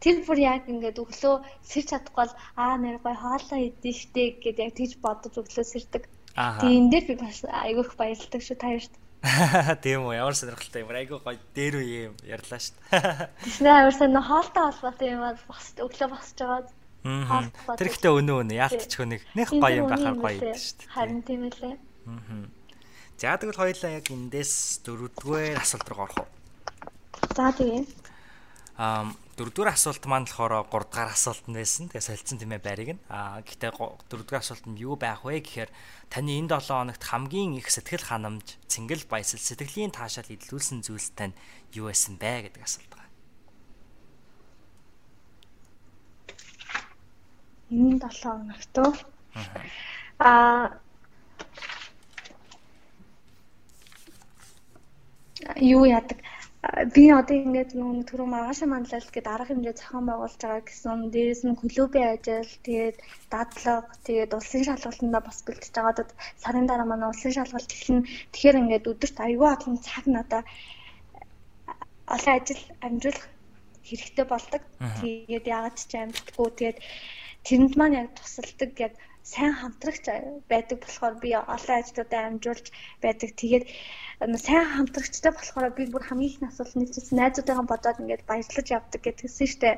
тэр 0.00 0.22
бүр 0.26 0.38
яг 0.38 0.68
ингээд 0.68 1.00
өглөө 1.02 1.34
сэрч 1.64 1.86
чадахгүй 1.90 2.20
бол 2.20 2.34
аа 2.62 2.74
нэр 2.76 2.96
гой 3.04 3.16
хоолоо 3.16 3.58
идэн 3.68 3.96
штэ 4.00 4.22
гэд 4.44 4.58
яг 4.64 4.72
тэгж 4.76 4.92
бодож 5.00 5.34
өглөө 5.40 5.66
сэрдэг. 5.72 6.04
Тэгээ 6.36 6.78
энэ 6.78 6.90
дээр 6.92 7.04
би 7.08 7.14
бас 7.24 7.38
айгүйх 7.48 7.90
баярлдаг 7.96 8.42
шүү 8.44 8.56
та 8.60 8.68
хоёрт. 8.70 8.92
Тийм 9.82 10.06
үү 10.06 10.16
ямар 10.16 10.36
сонирхолтой 10.36 10.82
юм 10.84 10.90
айгүй 10.92 11.18
гоё 11.18 11.38
дээр 11.56 11.74
үе 11.82 12.00
юм 12.12 12.14
ярьлаа 12.22 12.60
шүү. 12.60 12.76
Тэснэ 13.44 13.68
амар 13.70 13.94
сонир 13.96 14.22
хоолтой 14.22 14.62
холбоотой 14.70 15.08
юм 15.12 15.22
бас 15.24 15.66
өглөө 15.76 16.08
босч 16.12 16.38
байгаа. 16.38 16.66
Тэр 17.78 17.88
ихтэй 17.90 18.12
өнөө 18.12 18.36
өнөө 18.42 18.58
яалтчгүй 18.60 19.06
нэг 19.06 19.22
нэх 19.34 19.50
гоё 19.50 19.82
юм 19.82 19.90
байхаар 19.90 20.16
гоё 20.18 20.38
гэдэг 20.38 20.58
шүү. 20.58 20.90
Харин 20.90 21.20
тийм 21.22 21.46
үлээ. 21.48 21.74
За 23.16 23.38
тэгвэл 23.40 23.60
хоёлаа 23.62 23.92
яг 23.96 24.06
эндээс 24.10 24.84
дөрөвдүгээр 24.84 25.58
асуулт 25.62 25.88
руу 25.88 26.04
орох 26.04 26.18
уу? 26.20 26.28
За 27.32 27.50
тийм. 27.54 27.86
Аа 28.76 29.10
дөрөвдүгээр 29.36 29.76
асуулт 29.76 30.04
маань 30.08 30.24
болохоор 30.24 30.64
3 30.64 30.88
дахь 30.96 31.12
асуулт 31.12 31.44
нь 31.44 31.60
байсан. 31.60 31.92
Тэгээ 31.92 32.08
солилцсон 32.08 32.40
тийм 32.40 32.56
ээ 32.56 32.64
байрыг 32.64 32.90
нь. 32.96 33.00
Аа 33.12 33.44
гэхдээ 33.44 33.68
дөрөвдүгээр 34.08 34.40
асуулт 34.40 34.64
нь 34.64 34.80
юу 34.80 34.96
байх 34.96 35.28
вэ 35.28 35.44
гэхээр 35.44 35.68
таны 36.08 36.40
энэ 36.40 36.56
7 36.56 36.72
хоногт 36.72 37.04
хамгийн 37.04 37.52
их 37.60 37.68
сэтгэл 37.68 38.08
ханамж, 38.08 38.56
цэнгэл 38.64 39.04
баясал, 39.04 39.36
сэтгэлийн 39.36 39.92
таашаал 39.92 40.32
идэлүүлсэн 40.32 40.80
зүйлс 40.80 41.12
тань 41.12 41.36
юу 41.76 41.92
байсан 41.92 42.16
бэ 42.16 42.48
гэдэг 42.48 42.64
асуулт 42.64 42.92
байна. 42.96 43.12
Энэ 47.68 48.00
7 48.08 48.24
хоногт 48.24 48.74
аа 50.16 50.80
юу 55.60 55.84
яадаг 55.84 56.24
би 56.94 57.04
одоо 57.14 57.36
ингээд 57.36 57.70
нөгөө 57.78 58.04
түрүү 58.10 58.28
маргаашаа 58.32 58.68
манлал 58.70 59.08
гэдэг 59.14 59.32
арга 59.32 59.50
хэмжээ 59.50 59.74
зохион 59.78 60.04
байгуулж 60.08 60.40
байгаа 60.40 60.64
гэсэн. 60.66 60.98
Дээрээс 61.14 61.42
нь 61.46 61.58
клубийн 61.60 62.08
ажил, 62.14 62.52
тэгээд 62.66 62.96
дадлага, 63.32 63.92
тэгээд 64.06 64.36
улсын 64.38 64.62
шалгалтанда 64.66 65.20
бас 65.22 65.38
бэлтэж 65.46 65.74
байгаадад 65.76 66.10
сарын 66.42 66.66
дараа 66.66 66.88
манай 66.88 67.08
улсын 67.12 67.32
шалгалт 67.36 67.70
эхэлнэ. 67.70 68.08
Тэгэхээр 68.32 68.60
ингээд 68.60 68.90
өдөрт 68.90 69.16
аюул 69.26 69.54
олон 69.54 69.76
цаг 69.86 70.04
надаа 70.10 70.42
олон 72.14 72.34
ажил 72.38 72.62
амжуулах 72.86 73.26
хэрэгтэй 73.86 74.26
болдог. 74.26 74.62
Тэгээд 75.00 75.44
яагаад 75.54 75.76
ч 75.78 75.92
амжтгүй. 76.02 76.48
Тэгээд 76.58 76.78
тэрэнд 77.46 77.74
маань 77.78 77.98
яг 78.00 78.08
тусалдаг 78.18 78.72
яг 78.86 78.94
сайн 79.26 79.52
хамтрагч 79.58 80.04
байдаг 80.50 80.78
болохоор 80.86 81.14
би 81.18 81.30
олон 81.34 81.76
ажлуудаа 81.82 82.22
амжуулж 82.30 82.66
байдаг. 83.02 83.30
Тэгээд 83.34 83.64
сайн 84.46 84.66
хамтрагчтай 84.70 85.32
болохоор 85.34 85.74
би 85.74 85.84
бүр 85.90 86.02
хамгийн 86.06 86.30
их 86.30 86.42
асуулт 86.46 86.74
нэгжсэн 86.78 87.18
найзуудаагаа 87.18 87.66
бодоод 87.66 88.00
ингээд 88.02 88.22
баярлаж 88.30 88.66
явдаг 88.78 89.00
гэдгийгсэн 89.02 89.48
штэ. 89.50 89.70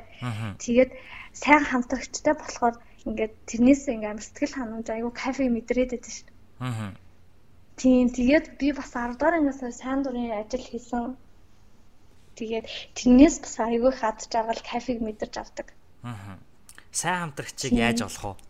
Тэгээд 0.61 0.91
сайн 1.33 1.63
хамтрагчтай 1.65 2.33
болохоор 2.37 2.75
ингээд 3.09 3.33
тэрнээс 3.49 3.83
ингээд 3.89 4.13
амар 4.13 4.25
сэтгэл 4.25 4.57
ханамж 4.57 4.87
айгу 4.93 5.09
кафе 5.21 5.49
мэдрээд 5.49 5.91
байдаг 5.97 6.13
штэ. 6.13 6.31
Аа. 6.61 6.93
Тийм 7.79 8.05
тэгээд 8.13 8.45
би 8.61 8.69
бас 8.77 8.93
10 8.93 9.17
дугаар 9.17 9.35
ангиас 9.41 9.65
сайн 9.81 10.05
дурын 10.05 10.29
ажил 10.29 10.61
хийсэн. 10.61 11.17
Тэгээд 12.37 12.65
тэрнээс 12.93 13.35
бас 13.41 13.55
айгүй 13.65 13.93
хад 13.97 14.21
жаргал 14.29 14.61
кафег 14.61 15.01
мэдэрч 15.01 15.35
авдаг. 15.41 15.67
Аа. 16.05 16.37
Сайн 16.93 17.33
хамтрагчийг 17.33 17.73
яаж 17.73 18.05
олох 18.05 18.37
вэ? 18.37 18.48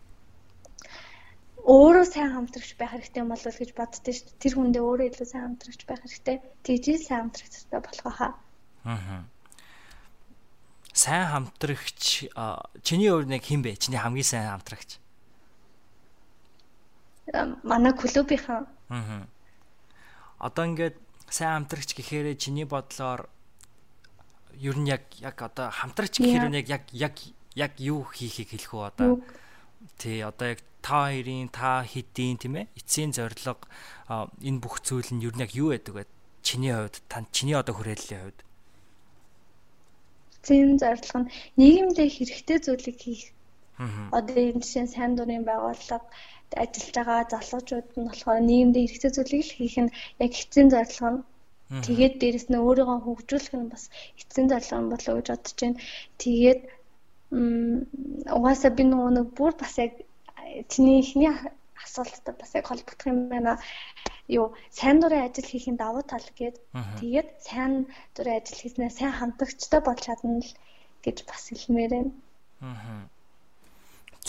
Өөрөө 1.69 2.05
сайн 2.09 2.33
хамтрагч 2.33 2.73
байх 2.81 2.97
хэрэгтэй 2.97 3.21
юм 3.21 3.29
болов 3.29 3.53
гэж 3.53 3.71
боддөө 3.77 4.09
шүү 4.09 4.25
дээ. 4.25 4.41
Тэр 4.41 4.53
хүндээ 4.57 4.81
өөрөө 4.81 5.07
илүү 5.13 5.27
сайн 5.29 5.43
хамтрагч 5.53 5.81
байх 5.85 6.01
хэрэгтэй. 6.01 6.37
Тэгжээ 6.65 6.97
сайн 6.97 7.21
хамтрагчтай 7.29 7.79
болох 7.85 8.15
хаа. 8.17 8.33
Аа. 8.89 9.21
Сайн 10.97 11.25
хамтрагч 11.29 12.25
чиний 12.81 13.09
өөр 13.13 13.29
нэг 13.29 13.45
хэн 13.45 13.61
бэ? 13.61 13.77
Чиний 13.77 14.01
хамгийн 14.01 14.25
сайн 14.25 14.49
хамтрагч. 14.49 14.97
Манай 17.61 17.93
клубийнхан. 17.93 18.65
Аа. 18.89 19.29
Одоо 20.41 20.65
ингээд 20.65 20.97
сайн 21.29 21.69
хамтрагч 21.69 21.93
гэхээр 21.93 22.33
чиний 22.33 22.65
бодлоор 22.65 23.29
ер 24.57 24.73
нь 24.73 24.89
яг 24.89 25.05
яг 25.21 25.37
одоо 25.37 25.69
хамтрагч 25.69 26.17
гэхээр 26.17 26.49
яг 26.49 26.65
яг 26.65 26.83
яг 26.97 27.15
яг 27.53 27.73
юу 27.77 28.09
хийхийг 28.09 28.57
хэлэх 28.57 28.73
үү 28.73 28.83
одоо? 28.89 29.21
Тий, 30.01 30.25
одоо 30.25 30.57
яг 30.57 30.65
та 30.85 31.11
хоёрын 31.11 31.49
та 31.49 31.83
хэдийн 31.91 32.37
тийм 32.41 32.55
ээ 32.61 32.71
эцсийн 32.79 33.11
зорилго 33.17 33.59
энэ 34.47 34.61
бүх 34.63 34.75
зүйл 34.87 35.09
нь 35.13 35.23
юу 35.27 35.33
нэг 35.35 35.51
юу 35.55 35.69
байдаг 35.71 35.93
вэ? 35.95 36.03
Чиний 36.45 36.73
хувьд 36.73 36.95
тань 37.11 37.27
чиний 37.35 37.57
одоо 37.59 37.75
хүрээллийн 37.75 38.23
хувьд 38.23 38.39
эцсийн 40.39 40.79
зорилго 40.81 41.17
нь 41.21 41.31
нийгэмдээ 41.59 42.07
хэрэгтэй 42.15 42.59
зүйлийг 42.63 42.97
хийх. 43.03 43.23
Одоо 44.17 44.39
энэ 44.49 44.61
жишээ 44.63 44.87
сайн 44.87 45.11
дурын 45.15 45.43
байгууллага 45.47 46.07
ажиллаж 46.63 46.95
байгаа 46.95 47.21
залуучууд 47.33 47.87
нь 47.99 48.07
болохоор 48.09 48.41
нийгэмдээ 48.49 48.83
хэрэгтэй 48.85 49.11
зүйлийг 49.15 49.43
л 49.45 49.55
хийх 49.57 49.75
нь 49.83 49.93
яг 50.23 50.31
эцсийн 50.41 50.69
зорилго 50.73 51.09
нь. 51.13 51.19
Тэгээд 51.85 52.15
дээрэс 52.21 52.47
нь 52.49 52.61
өөрийгөө 52.65 52.99
хөгжүүлэх 53.05 53.53
нь 53.59 53.71
бас 53.73 53.83
эцсийн 54.21 54.47
зорилго 54.51 54.79
нь 54.81 54.91
болоо 54.93 55.13
гэж 55.17 55.27
бодож 55.31 55.57
байна. 55.61 55.79
Тэгээд 56.21 56.61
угаасаа 58.37 58.71
би 58.77 58.83
нөгөө 58.89 59.11
нэг 59.17 59.27
бүр 59.37 59.53
бас 59.61 59.73
яг 59.85 59.93
чиний 60.71 60.99
ихний 61.01 61.33
асуултад 61.85 62.35
бас 62.41 62.51
яг 62.55 62.65
холбогдох 62.67 63.07
юм 63.11 63.19
байна. 63.33 63.53
Юу 64.27 64.45
сайн 64.77 64.99
дурын 64.99 65.25
ажил 65.27 65.47
хийхин 65.49 65.75
давуу 65.83 66.03
тал 66.03 66.27
гээд 66.39 66.55
тэгээд 66.99 67.29
сайн 67.47 67.73
дурын 68.15 68.37
ажил 68.39 68.59
хийснээр 68.61 68.93
сайн 68.99 69.13
хамтагчтай 69.15 69.81
болж 69.83 70.01
чадна 70.05 70.39
л 70.43 70.51
гэж 71.05 71.17
бас 71.29 71.43
хэлмээр 71.49 71.91
байна. 71.95 72.11
Аа. 72.61 73.09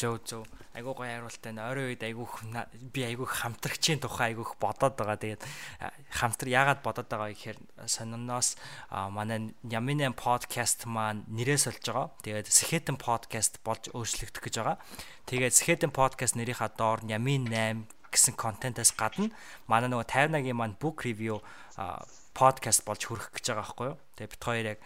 Зөө 0.01 0.16
зөө 0.24 0.44
айгуу 0.80 0.94
гоё 0.94 1.11
хариултаа 1.11 1.53
нэ 1.53 1.62
ойрын 1.66 1.88
үед 1.90 2.03
айгуух 2.07 2.46
би 2.94 3.03
айгуух 3.03 3.32
хамтрагчийн 3.42 3.98
тухай 3.98 4.32
айгуух 4.32 4.55
бодоод 4.62 4.94
байгаа. 4.94 5.18
Тэгээд 5.18 5.42
хамтар 6.14 6.48
яагаад 6.48 6.80
бодоод 6.80 7.09
байгаа 7.11 7.34
гэхээр 7.34 7.59
сониноос 7.90 8.55
манай 8.88 9.51
Яминэн 9.66 10.14
подкаст 10.14 10.86
маань 10.86 11.26
нэрээс 11.26 11.68
олж 11.74 11.84
байгаа. 11.84 12.09
Тэгээд 12.22 12.48
Сэхэтэн 12.48 12.96
подкаст 13.03 13.59
болж 13.66 13.90
өөрчлөгдөх 13.90 14.40
гэж 14.46 14.55
байгаа. 14.62 14.78
Тэгээд 15.26 15.59
Сэхэтэн 15.59 15.92
подкаст 15.92 16.38
нэрийнхаа 16.38 16.70
доор 16.70 17.03
Ямин 17.05 17.51
8 17.51 17.84
гэсэн 18.14 18.34
контентоос 18.38 18.94
гадна 18.94 19.34
манай 19.66 19.90
нөгөө 19.90 20.07
50-гийн 20.07 20.55
маань 20.55 20.78
book 20.78 21.03
review 21.03 21.42
подкаст 22.32 22.86
болж 22.86 23.03
хөрөх 23.11 23.34
гэж 23.34 23.53
байгаа 23.53 23.66
байхгүй 23.66 23.86
юу. 23.90 23.98
Тэгээд 24.16 24.32
бит 24.38 24.44
хоёр 24.46 24.66
яг 24.74 24.78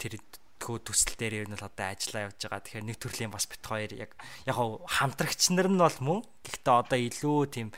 тэр 0.00 0.16
тгөө 0.60 0.78
төсөл 0.88 1.14
дээр 1.16 1.34
ер 1.44 1.48
нь 1.48 1.56
л 1.56 1.64
одоо 1.64 1.86
ажиллаа 1.92 2.26
явж 2.28 2.40
байгаа. 2.42 2.62
Тэгэхээр 2.64 2.88
нэг 2.88 2.98
төрлийн 2.98 3.32
бас 3.32 3.46
бит 3.46 3.62
хоёр 3.62 3.92
яг 3.94 4.12
яг 4.48 4.56
хамтрагч 4.56 5.42
нар 5.52 5.68
нь 5.68 5.80
бол 5.80 5.98
мөн. 6.00 6.20
Гэхдээ 6.44 6.74
одоо 6.76 6.98
илүү 6.98 7.38
тийм 7.52 7.68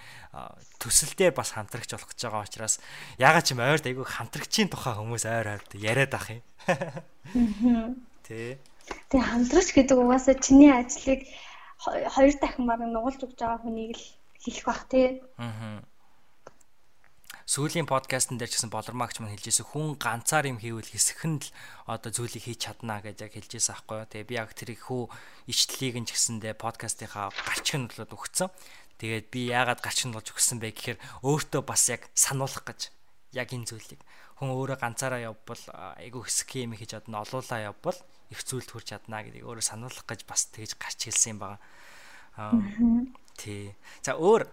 төсөлдөө 0.79 1.31
бас 1.35 1.55
хамтрагч 1.55 1.91
болох 1.93 2.11
гэж 2.11 2.21
байгаа 2.25 2.47
учраас 2.47 2.75
ягаад 3.19 3.45
ч 3.45 3.49
юм 3.53 3.61
ойрд 3.63 3.87
айгүй 3.87 4.07
хамтрагчийн 4.07 4.71
тухай 4.71 4.95
хүмүүс 4.97 5.25
ойр 5.27 5.49
ойрд 5.59 5.71
яриад 5.75 6.15
ах 6.15 6.29
юм. 6.31 6.43
Тэ. 8.27 8.59
Тэгээ 9.13 9.29
хамтрагч 9.29 9.69
гэдэг 9.75 9.97
угаасаа 9.99 10.37
чиний 10.39 10.73
ажлыг 10.73 11.27
хоёр 11.85 12.35
дахин 12.39 12.67
баг 12.67 12.81
нугалж 12.83 13.21
өгч 13.23 13.39
байгаа 13.39 13.61
хүнийг 13.63 13.99
л 13.99 14.07
хэлэх 14.43 14.65
бах 14.65 14.83
тий. 14.89 15.21
Аа 15.37 15.83
сүүлийн 17.49 17.89
подкастн 17.89 18.37
дээр 18.37 18.53
ч 18.53 18.61
гэсэн 18.61 18.69
болормагч 18.69 19.25
мань 19.25 19.33
хэлжсэн 19.33 19.73
хүн 19.73 19.97
ганцаар 19.97 20.53
юм 20.53 20.61
хийвэл 20.61 20.85
хэсэх 20.85 21.25
нь 21.25 21.41
л 21.41 21.49
одоо 21.89 22.13
зүйлийг 22.13 22.45
хийж 22.45 22.69
чадна 22.69 23.01
гэж 23.01 23.25
яг 23.25 23.33
хэлжсэн 23.33 23.73
аахгүй 23.73 24.05
юу. 24.05 24.11
Тэгээ 24.13 24.29
би 24.29 24.35
яг 24.37 24.53
тэрийг 24.53 24.85
хүү 24.85 25.09
ичлэлийг 25.49 25.97
нь 25.97 26.05
ч 26.05 26.13
гэсэндээ 26.13 26.61
подкастынхаа 26.61 27.33
гарчиг 27.33 27.81
нь 27.81 27.89
болоод 27.89 28.13
өгцөн. 28.13 28.53
Тэгээд 29.01 29.27
би 29.33 29.49
яагаад 29.49 29.81
гарчиг 29.81 30.13
нь 30.13 30.17
болж 30.21 30.29
өгсөн 30.29 30.61
бэ 30.61 30.77
гэхээр 30.77 30.99
өөртөө 31.25 31.63
бас 31.65 31.89
яг 31.89 32.13
сануулах 32.13 32.69
гэж 32.69 32.93
яг 33.33 33.49
энэ 33.49 33.65
зүйлийг 33.65 34.05
хүн 34.37 34.53
өөрөө 34.53 34.77
ганцаараа 34.85 35.33
явбал 35.33 35.65
айгүй 35.97 36.29
хэсэг 36.29 36.53
юм 36.69 36.77
хийж 36.77 37.01
чадна 37.01 37.25
олуулаа 37.25 37.73
явбал 37.73 37.97
их 38.29 38.45
зүйлд 38.45 38.69
хүрч 38.77 38.93
чадна 38.93 39.25
гэдгийг 39.25 39.49
өөрөө 39.49 39.65
сануулах 39.65 40.05
гэж 40.05 40.29
бас 40.29 40.53
тэгж 40.53 40.77
гарч 40.77 41.01
хэлсэн 41.01 41.33
юм 41.33 41.41
байна. 41.41 41.59
Аа 42.37 42.53
тий. 43.41 43.73
За 44.05 44.21
өөр 44.21 44.45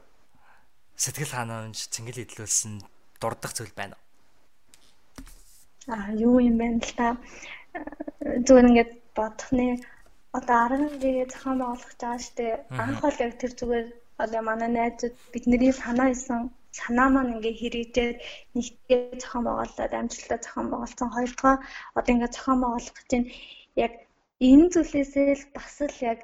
сэтгэл 1.04 1.34
ханамж 1.36 1.78
цэнгэл 1.93 2.24
идэлүүлсэн 2.24 2.74
дурдах 3.22 3.54
зүйл 3.56 3.74
байна? 3.76 3.96
Аа 5.93 6.10
юу 6.16 6.39
юм 6.50 6.58
бэ 6.60 6.68
л 6.82 6.93
та? 7.00 7.08
Зүгээр 8.46 8.70
ингээд 8.70 8.91
бодох 9.18 9.50
нэ. 9.58 9.68
Одоо 10.38 10.58
арга 10.66 10.88
хэмжээгээ 10.88 11.28
зохион 11.32 11.58
байгуулах 11.60 11.93
жаа 12.02 12.18
штэ. 12.26 12.46
Анх 12.82 13.00
бол 13.04 13.18
яг 13.26 13.34
тэр 13.38 13.54
зүгээр 13.60 13.88
одоо 14.24 14.41
манай 14.41 14.70
найзууд 14.72 15.16
бидний 15.32 15.72
санаа 15.72 16.10
исэн 16.16 16.41
санаа 16.80 17.08
маань 17.12 17.34
ингээ 17.36 17.56
хэрэгжээд 17.62 18.18
нэгтгээ 18.56 19.02
зохион 19.22 19.43
байгуулаад 19.46 19.93
амжилттай 20.00 20.39
зохион 20.41 20.68
байгуулсан. 20.72 21.08
Хоёрдугаар 21.16 21.60
одоо 21.98 22.12
ингээ 22.16 22.36
зохион 22.36 22.60
байгуулах 22.62 22.96
гэж 22.98 23.12
яг 23.86 23.93
энэ 24.50 24.66
зүйлээсээ 24.74 25.28
л 25.39 25.46
бас 25.56 25.76
л 25.93 25.98
яг 26.12 26.20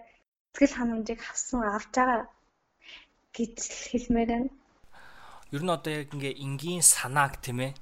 сэтгэл 0.51 0.77
ханамжийг 0.77 1.21
авсан 1.31 1.59
авч 1.63 1.91
байгаа 1.95 2.21
гэж 3.35 3.57
хэлмээр 3.89 4.29
байна. 4.31 4.49
Ер 5.51 5.61
нь 5.63 5.71
одоо 5.71 5.91
яг 5.91 6.09
ингээ 6.15 6.39
энгийн 6.39 6.83
санааг 6.83 7.43
тийм 7.43 7.59
ээ 7.59 7.73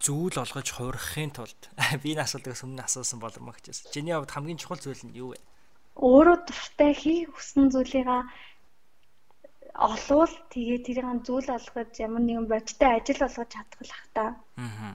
зүйл 0.00 0.36
олгож 0.36 0.68
хуурахын 0.72 1.32
тулд 1.32 1.60
би 2.02 2.12
энэ 2.12 2.24
асуултыг 2.24 2.54
өмнө 2.60 2.84
асуусан 2.84 3.18
болмоо 3.20 3.56
гэжсэн. 3.56 3.92
Чиний 3.92 4.14
хувьд 4.16 4.32
хамгийн 4.32 4.60
чухал 4.60 4.80
зүйл 4.80 5.04
нь 5.08 5.16
юу 5.16 5.32
вэ? 5.32 5.40
Өөрөө 5.96 6.38
дуртай 6.44 6.92
хийх 6.92 7.32
хүссэн 7.32 7.72
зүйлийг 7.72 8.08
олвол 9.74 10.34
тэгээ 10.52 10.78
тэрийг 10.86 11.08
зүйл 11.26 11.48
олгож 11.50 11.92
ямар 11.98 12.22
нэгэн 12.22 12.46
бодиттой 12.46 12.90
ажил 13.00 13.20
болгож 13.20 13.48
чадах 13.50 13.80
л 13.82 13.94
ах 13.96 14.06
та. 14.14 14.24
Аа. 14.58 14.94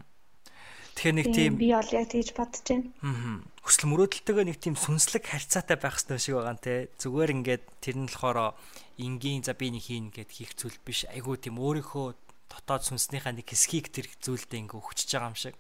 Тэгэхээр 1.00 1.16
нэг 1.16 1.28
тийм 1.32 1.56
би 1.56 1.72
бол 1.72 1.92
яг 1.96 2.12
тэгж 2.12 2.36
бодож 2.36 2.60
байна. 2.68 2.92
Аа. 3.08 3.40
Хүсэл 3.64 3.88
мөрөөдөлтөйгөө 3.88 4.46
нэг 4.52 4.60
тийм 4.60 4.76
сүнслэг 4.76 5.24
харьцаатай 5.32 5.80
байх 5.80 5.96
хэрэгтэй 5.96 6.20
шиг 6.20 6.36
байгаа 6.36 6.60
те. 6.60 6.92
Зүгээр 7.00 7.34
ингээд 7.40 7.64
тэр 7.80 7.96
нь 8.04 8.12
болохоор 8.12 8.60
энгийн 9.00 9.48
за 9.48 9.56
би 9.56 9.72
нэг 9.72 9.88
хийн 9.88 10.12
гэд 10.12 10.28
хийх 10.28 10.60
зүйл 10.60 10.76
биш. 10.84 11.08
Айгуу 11.08 11.40
тийм 11.40 11.56
өөрийнхөө 11.56 12.08
дотоод 12.52 12.84
сүнснийхаа 12.84 13.32
нэг 13.32 13.48
хэсгийг 13.48 13.96
тэр 13.96 14.12
зүйлдээ 14.20 14.60
ингээ 14.60 14.76
өгчөж 14.76 15.08
байгаа 15.16 15.32
юм 15.32 15.40
шиг. 15.40 15.56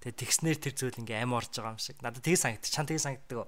Тэгээ 0.00 0.20
тэгснэр 0.24 0.56
тэр 0.56 0.72
зүйл 0.72 1.00
ингээ 1.04 1.20
ам 1.20 1.36
орж 1.36 1.52
байгаа 1.52 1.76
юм 1.76 1.82
шиг. 1.84 2.00
Надад 2.00 2.24
тийг 2.24 2.40
санагд. 2.40 2.64
Чан 2.64 2.88
тийг 2.88 3.04
санагддаг. 3.04 3.44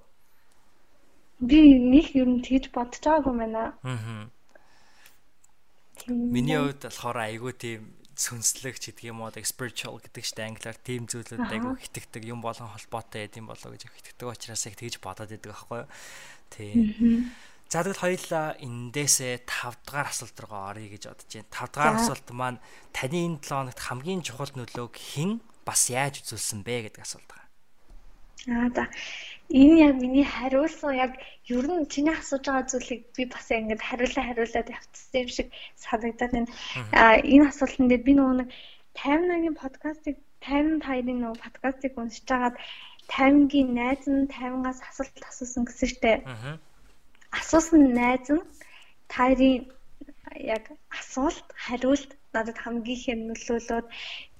Би 1.40 1.80
нэг 1.80 2.12
ер 2.20 2.28
нь 2.28 2.44
тэгж 2.44 2.68
бодож 2.68 3.00
байгаагүй 3.00 3.32
байна. 3.40 3.72
Аа 3.80 4.28
Миний 6.08 6.56
хувьд 6.56 6.84
болохоор 6.84 7.18
айгүй 7.20 7.52
тийм 7.56 7.80
сүнслэг 8.20 8.76
ч 8.76 8.92
гэдэг 8.92 9.08
юм 9.08 9.24
уу 9.24 9.32
spiritual 9.32 9.96
гэдэг 9.96 10.20
чинь 10.20 10.52
англиар 10.52 10.76
тийм 10.76 11.08
зүйлүүд 11.08 11.40
айгүй 11.40 11.72
хитэгдэг 11.80 12.28
юм 12.28 12.44
болон 12.44 12.68
холбоотой 12.68 13.24
байд 13.24 13.40
юм 13.40 13.48
болоо 13.48 13.72
гэж 13.72 13.88
хитэгдэг 13.88 14.28
учраас 14.28 14.68
яг 14.68 14.76
тэгж 14.76 15.00
бодоод 15.00 15.32
байдаг 15.32 15.52
аахгүй 15.56 15.80
юу. 15.80 15.88
Тийм. 16.52 17.32
За 17.72 17.80
тэгвэл 17.80 18.02
хоёулаа 18.02 18.58
эндээсээ 18.60 19.46
5 19.48 19.88
дахь 19.88 20.10
асуулт 20.12 20.36
руу 20.42 20.58
оръё 20.68 20.90
гэж 20.92 21.02
бодож 21.08 21.30
байна. 21.32 21.48
5 21.48 21.72
дахь 21.72 21.96
асуулт 21.96 22.28
маань 22.36 22.58
таны 22.92 23.18
энэ 23.24 23.40
7 23.40 23.56
хоногт 23.56 23.80
хамгийн 23.80 24.20
чухал 24.20 24.52
нөлөөг 24.52 24.94
хэн 25.00 25.40
бас 25.64 25.88
яаж 25.88 26.20
үзүүлсэн 26.20 26.60
бэ 26.66 26.90
гэдэг 26.92 27.00
асуулт 27.00 27.30
байна. 27.30 27.48
Аа 28.50 28.68
за 28.74 28.84
энэ 29.50 29.76
яг 29.88 29.94
миний 30.02 30.24
хариулсан 30.24 30.94
яг 30.94 31.12
ер 31.56 31.66
нь 31.66 31.88
чиний 31.92 32.14
асууж 32.14 32.44
байгаа 32.46 32.70
зүйлийг 32.70 33.02
би 33.16 33.22
бас 33.34 33.46
ингэж 33.50 33.80
хариулаа 33.88 34.24
хариулаад 34.26 34.68
явцсан 34.78 35.20
юм 35.22 35.30
шиг 35.36 35.48
санагдаад 35.84 36.32
байна. 36.34 36.50
Аа 37.02 37.16
энэ 37.34 37.48
асуултанд 37.50 37.90
дээр 37.90 38.02
би 38.06 38.12
нөгөө 38.14 38.36
нэг 38.40 38.48
50-гийн 39.02 39.56
подкастыг 39.62 40.16
50 40.46 40.80
таарын 40.86 41.18
нөгөө 41.22 41.42
подкастыг 41.44 41.92
уншиж 41.98 42.26
хагаад 42.30 42.56
50-гийн 43.14 43.68
найз 43.80 44.02
нь 44.06 44.30
50-аас 44.38 44.80
асуулт 44.88 45.16
асуусан 45.30 45.62
гэсэн 45.66 45.88
штэ. 45.92 46.12
Асуусан 47.40 47.82
найз 47.98 48.26
нь 48.34 48.48
таарын 49.14 49.66
яг 50.56 50.64
асуулт 51.00 51.46
хариулт 51.64 52.10
надад 52.34 52.58
хамгийн 52.62 52.98
их 52.98 53.04
нөлөөлөд 53.28 53.86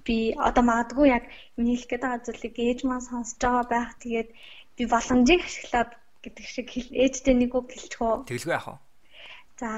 би 0.07 0.17
одоо 0.49 0.65
магадгүй 0.71 1.07
яг 1.19 1.25
миний 1.57 1.77
хэлэх 1.77 1.91
гээд 1.91 2.05
байгаа 2.05 2.25
зүйлийг 2.27 2.57
ээж 2.59 2.79
маань 2.85 3.09
сонсож 3.09 3.39
байгаа 3.43 3.67
байх. 3.75 3.91
Тэгээд 4.03 4.29
би 4.81 4.85
боломжийг 4.89 5.45
ашиглаад 5.45 5.91
гэдэг 6.25 6.47
шиг 6.49 6.69
ээжтэй 7.05 7.35
нэг 7.37 7.53
үг 7.53 7.69
хэлчихөө. 7.69 8.25
Тэгэлгүй 8.25 8.57
яах 8.57 8.69
вэ? 8.73 8.77
За 9.61 9.69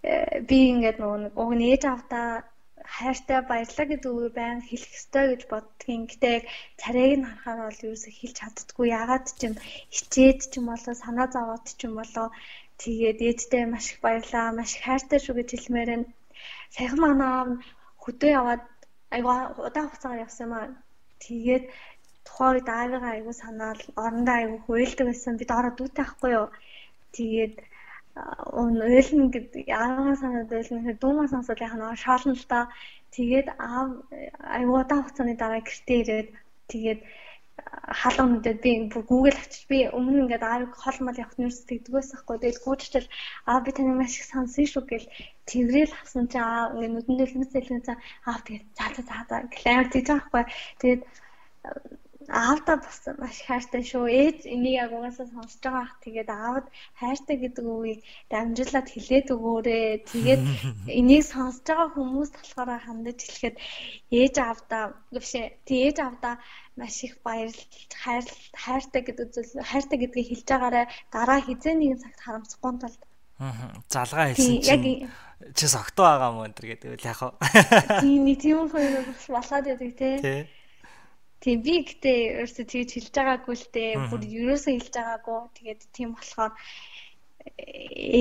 э, 0.00 0.40
би 0.48 0.72
ингээд 0.72 0.96
нөгөө 0.96 1.20
нэг 1.28 1.34
уг 1.36 1.52
нь 1.52 1.68
ээж 1.76 1.82
автаа 1.84 2.28
хайртай 2.96 3.40
баярлаа 3.44 3.86
гэдэг 3.88 4.12
үг 4.16 4.32
байн 4.32 4.60
хэлэх 4.64 4.92
ёстой 4.96 5.24
гэж 5.36 5.42
боддгийн. 5.52 6.02
Гэтэ 6.08 6.32
царайг 6.80 7.12
нь 7.20 7.28
харахаар 7.28 7.68
бол 7.68 7.84
ерөөсө 7.84 8.10
хэлж 8.16 8.36
чаддгүй. 8.40 8.86
Ягаад 9.00 9.26
ч 9.28 9.40
юм 9.48 9.54
хичээд 9.92 10.38
ч 10.50 10.52
юм 10.56 10.66
болоо 10.72 10.94
санаа 10.96 11.28
зовоод 11.34 11.66
ч 11.76 11.80
юм 11.84 11.94
болоо 12.00 12.28
тэгээд 12.80 13.18
ээжтэй 13.28 13.64
маш 13.68 13.86
их 13.92 14.00
баярлаа, 14.04 14.56
маш 14.56 14.70
их 14.76 14.82
хайртай 14.88 15.18
шүү 15.20 15.34
гэж 15.36 15.48
хэлмээр 15.52 15.90
байна. 15.92 16.08
Саяхан 16.74 17.00
манаа 17.04 17.36
хөдөө 18.04 18.30
яваад 18.40 18.64
айгаа 19.14 19.38
удаан 19.68 19.88
хугацаагаар 19.88 20.24
явсан 20.26 20.44
юм 20.46 20.54
аа. 20.56 20.68
Тэгээд 21.24 21.64
тухайн 22.26 22.54
үед 22.56 22.68
аавыгаа 22.78 23.12
айгуу 23.14 23.34
санаал 23.42 23.80
орондоо 24.04 24.36
айгуу 24.38 24.60
хуйлдаг 24.66 25.06
байсан. 25.08 25.38
Бид 25.40 25.50
ороо 25.58 25.72
дүүтэй 25.74 26.04
ахгүй 26.06 26.30
юу. 26.40 26.48
Тэгээд 27.16 27.56
өн 28.60 28.74
ойлно 28.88 29.24
гэдэг 29.34 29.62
яагаад 29.78 30.20
санаад 30.22 30.50
ойлно 30.58 30.78
гэхээр 30.80 31.02
дүүмаа 31.02 31.28
сонсоод 31.32 31.64
яхаа 31.66 31.78
нөгөө 31.80 31.98
шоолно 32.04 32.34
л 32.40 32.46
та. 32.52 32.60
Тэгээд 33.16 33.48
аав 33.70 33.88
айгуу 34.56 34.76
удаан 34.82 35.02
хугацааны 35.04 35.34
дараа 35.38 35.62
гэртээ 35.64 35.98
ирээд 36.02 36.28
тэгээд 36.72 37.00
халуун 38.00 38.30
нүдэд 38.32 38.58
би 38.64 38.72
бүр 38.92 39.02
Google 39.10 39.38
авчиж 39.38 39.62
би 39.70 39.78
өмнө 39.98 40.18
ингээд 40.22 40.44
аавыг 40.46 40.72
хол 40.82 40.98
мал 41.02 41.20
явах 41.22 41.36
нэрс 41.38 41.60
тэгдгээс 41.70 42.10
ахгүй 42.16 42.36
тэгэл 42.38 42.64
гүйчтэл 42.64 43.08
аа 43.50 43.58
би 43.64 43.70
таны 43.72 43.92
маш 43.94 44.14
их 44.18 44.26
сонсон 44.28 44.66
шүү 44.68 44.84
гэл 44.90 45.06
тэргээл 45.50 45.92
хасан 45.98 46.24
чи 46.32 46.38
аа 46.38 46.74
ингээд 46.74 46.94
нүдэндээ 46.94 47.28
лэмсэлэн 47.32 47.86
цаа 47.86 47.96
аа 48.28 48.38
тэгээд 48.46 48.66
цаа 48.76 48.88
цаа 49.08 49.22
цаа 49.28 49.40
глэр 49.54 49.86
тийж 49.92 50.06
байгаа 50.08 50.26
хгүй 50.26 50.44
тэгээд 50.80 51.02
аавда 52.28 52.76
бас 52.84 52.98
маш 53.22 53.38
хайртай 53.46 53.82
шүү. 53.90 54.04
Ээж 54.20 54.38
энийг 54.54 54.76
яг 54.82 54.90
угаасаа 54.96 55.26
сонсож 55.30 55.60
байгаа 55.62 55.82
ах 55.86 55.94
тэгээд 56.04 56.30
аавд 56.30 56.66
хайртай 57.00 57.36
гэдэг 57.42 57.64
үгийг 57.64 58.00
дамжуулаад 58.32 58.88
хэлээд 58.90 59.26
өгөөрэй. 59.34 59.86
Тэгээд 60.12 60.42
энийг 60.98 61.24
сонсож 61.26 61.66
байгаа 61.66 61.88
хүмүүс 61.94 62.30
болохоор 62.34 62.70
хандаж 62.86 63.18
хэлэхэд 63.22 63.56
ээж 64.20 64.34
аавда 64.48 64.78
биш 65.14 65.32
тий 65.66 65.80
ээж 65.86 65.96
аавда 66.02 66.30
маш 66.78 66.96
их 67.06 67.14
баярлж 67.26 67.70
хайр 68.02 68.24
хайртай 68.64 69.02
гэдэг 69.04 69.28
зүйл 69.34 69.52
хайртай 69.70 69.98
гэдгийг 70.00 70.28
хэлж 70.28 70.46
байгаарэ 70.50 70.82
дараа 71.14 71.40
хизээ 71.46 71.74
нэгэн 71.76 72.02
цагт 72.04 72.20
харамсахгүй 72.22 72.72
тулд 72.80 73.02
Аа 73.36 73.52
залгаа 73.92 74.32
хэлсэн 74.32 74.64
чинь 74.64 75.08
чи 75.54 75.66
согтоо 75.68 76.04
байгаа 76.08 76.32
мөн 76.32 76.56
энэ 76.56 76.80
гэдэг 76.80 77.04
яг 77.04 77.16
хаа. 77.20 77.36
Тийм 78.00 78.24
тийм 78.40 78.64
хоёр 78.72 79.04
бас 79.04 79.24
болоод 79.28 79.64
байдаг 79.68 79.92
тий. 80.00 80.16
Тийм 81.42 81.58
би 81.64 81.74
гэтээ 81.88 82.18
ерөөсөө 82.42 82.64
тэгж 82.70 82.90
хэлж 82.96 83.14
байгаагүй 83.16 83.56
л 83.56 83.66
дээ. 83.74 83.90
Бүр 84.10 84.22
ерөөсөө 84.24 84.72
хэлж 84.74 84.94
байгаагүй. 84.96 85.38
Тэгээд 85.56 85.80
тийм 85.96 86.08
болохоор 86.16 86.52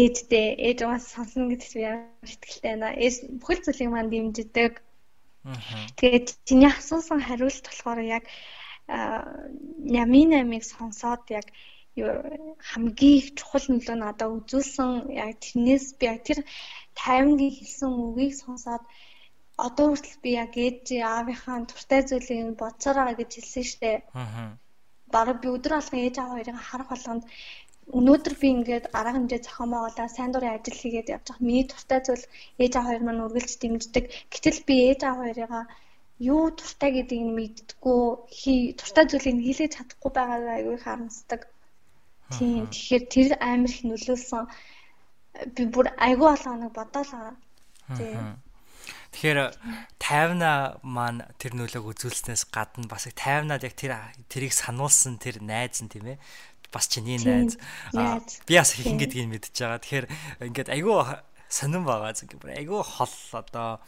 ээжтэй 0.04 0.48
ээж 0.68 0.80
угаас 0.86 1.06
сонсно 1.14 1.50
гэдэгт 1.50 1.74
би 1.76 1.82
ямар 1.82 2.30
ихтэй 2.30 2.62
байна. 2.62 2.88
Ээж 2.94 3.16
бүхэл 3.40 3.64
зүйлийг 3.64 3.92
манд 3.92 4.12
дэмждэг. 4.12 4.74
Тэгээд 6.00 6.28
чиний 6.46 6.70
асуусан 6.70 7.20
хариулт 7.24 7.66
болохоор 7.66 8.00
яг 8.18 8.26
Нямин 9.94 10.32
амиг 10.42 10.64
сонсоод 10.64 11.24
яг 11.40 11.48
хамгийн 12.70 13.18
их 13.20 13.28
чухал 13.38 13.66
нөлөө 13.70 13.98
надад 13.98 14.30
үзүүлсэн 14.38 14.92
яг 15.24 15.32
тэрнээс 15.42 15.86
би 15.98 16.06
яг 16.14 16.20
тэр 16.28 16.40
таймгийн 17.02 17.56
хэлсэн 17.58 17.92
үгийг 18.06 18.34
сонсоод 18.44 18.84
одоо 19.58 19.86
хүртэл 19.90 20.18
би 20.24 20.30
яг 20.44 20.54
ээж 20.66 20.86
аавынхаа 21.00 21.58
туртай 21.72 22.02
зүйлийг 22.04 22.60
бодсоор 22.62 22.98
байгаа 23.00 23.20
гэж 23.20 23.32
хэлсэн 23.36 23.66
штэ. 23.72 23.92
Аа. 24.14 24.58
Бараг 25.14 25.38
би 25.42 25.48
өдөр 25.56 25.74
алган 25.80 26.02
ээж 26.04 26.16
аав 26.20 26.32
хоёрыг 26.34 26.58
харах 26.60 26.90
болгонд 26.92 27.24
өнөөдөр 27.98 28.34
би 28.42 28.48
ингээд 28.56 28.86
арга 28.98 29.16
хэмжээ 29.16 29.42
зохион 29.46 29.70
байгуулаад 29.72 30.16
сайн 30.16 30.32
дурын 30.34 30.56
ажил 30.58 30.82
хийгээд 30.82 31.14
явж 31.16 31.26
байгаа. 31.30 31.48
Миний 31.48 31.66
туртай 31.70 32.00
зүйл 32.04 32.26
ээж 32.64 32.74
аав 32.76 32.88
хоёр 32.88 33.04
маань 33.06 33.24
үргэлж 33.26 33.54
дэмждэг. 33.62 34.06
Гэтэл 34.34 34.60
би 34.68 34.76
ээж 34.90 35.02
аав 35.06 35.18
хоёрыгаа 35.22 35.64
юу 36.32 36.44
туртай 36.60 36.90
гэдгийг 36.96 37.30
мэддэггүй, 37.38 38.02
хий 38.40 38.60
туртай 38.80 39.06
зүйлийг 39.08 39.38
хийлгэж 39.46 39.72
чадахгүй 39.76 40.12
байгаагаа 40.16 40.56
аягүй 40.58 40.78
харамсдаг. 40.82 41.42
Тийм. 42.34 42.66
Тэгэхээр 42.74 43.04
тэр 43.14 43.32
амар 43.50 43.72
их 43.72 43.82
нөлөөлсөн. 43.86 44.44
Би 45.56 45.64
бүр 45.74 45.88
аягүй 46.06 46.28
болгоныг 46.32 46.74
бодоолаа. 46.74 47.36
Тийм. 47.98 48.42
Тэгэхээр 49.16 49.40
50-аа 49.96 50.84
маань 50.84 51.24
тэр 51.40 51.56
нөлөөг 51.56 51.96
үзүүлснээс 51.96 52.52
гадна 52.52 52.92
бас 52.92 53.08
50-аад 53.08 53.64
яг 53.64 53.76
тэр 53.80 53.96
тэрийг 54.28 54.52
сануулсан 54.52 55.16
тэр 55.24 55.40
найз 55.40 55.80
нь 55.80 55.88
тийм 55.88 56.12
ээ 56.12 56.20
бас 56.76 56.92
чиний 56.92 57.16
найз. 57.24 57.56
Би 58.44 58.60
бас 58.60 58.76
хин 58.76 59.00
гэдгийг 59.00 59.32
мэдчихэж 59.32 59.56
байгаа. 59.64 59.80
Тэгэхээр 59.80 60.08
ингээд 60.52 60.70
айгүй 60.76 61.00
сонирн 61.48 61.88
байгаа 61.88 62.12
зүг. 62.12 62.36
Айгүй 62.44 62.84
хол 62.84 63.16
одоо 63.32 63.80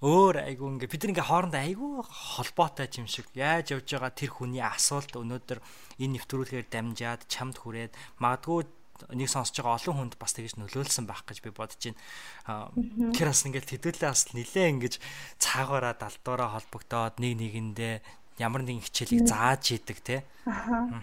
өөр 0.00 0.46
айгүй 0.48 0.68
ингээ 0.78 0.88
бид 0.88 1.04
ингээ 1.10 1.28
хоорондоо 1.28 1.60
айгүй 1.60 1.92
холбоотой 2.06 2.88
юм 2.96 3.04
шиг 3.10 3.28
яаж 3.36 3.76
явж 3.76 3.84
байгаа 3.90 4.12
тэр 4.16 4.30
хүний 4.32 4.64
асуулт 4.64 5.12
өнөөдөр 5.12 5.60
энэ 6.00 6.14
нэвтрүүлгээр 6.16 6.66
дамжаад 6.72 7.28
чамд 7.28 7.60
хүрээд 7.60 7.92
магадгүй 8.16 8.64
нэг 9.08 9.28
сонсож 9.32 9.56
байгаа 9.56 9.80
олон 9.80 9.96
хүнд 9.96 10.14
бас 10.20 10.32
тэгэж 10.36 10.60
нөлөөлсөн 10.60 11.08
байх 11.08 11.24
гэж 11.24 11.40
би 11.40 11.50
бодож 11.50 11.80
байна. 11.80 12.70
Тэр 13.16 13.28
бас 13.32 13.42
ингээл 13.48 13.72
тэдүүлээ 13.76 14.10
бас 14.12 14.32
нилээ 14.36 14.66
ингэж 14.76 14.94
цаагаараа 15.40 15.94
далдуураа 15.96 16.60
холбогдоод 16.60 17.16
нэг 17.22 17.32
нэгэндээ 17.40 17.94
ямар 18.40 18.64
нэгэн 18.64 18.84
хичээлийг 18.84 19.28
зааж 19.28 19.64
идэг 19.76 19.98
те. 20.00 20.16
Аа. 20.48 21.00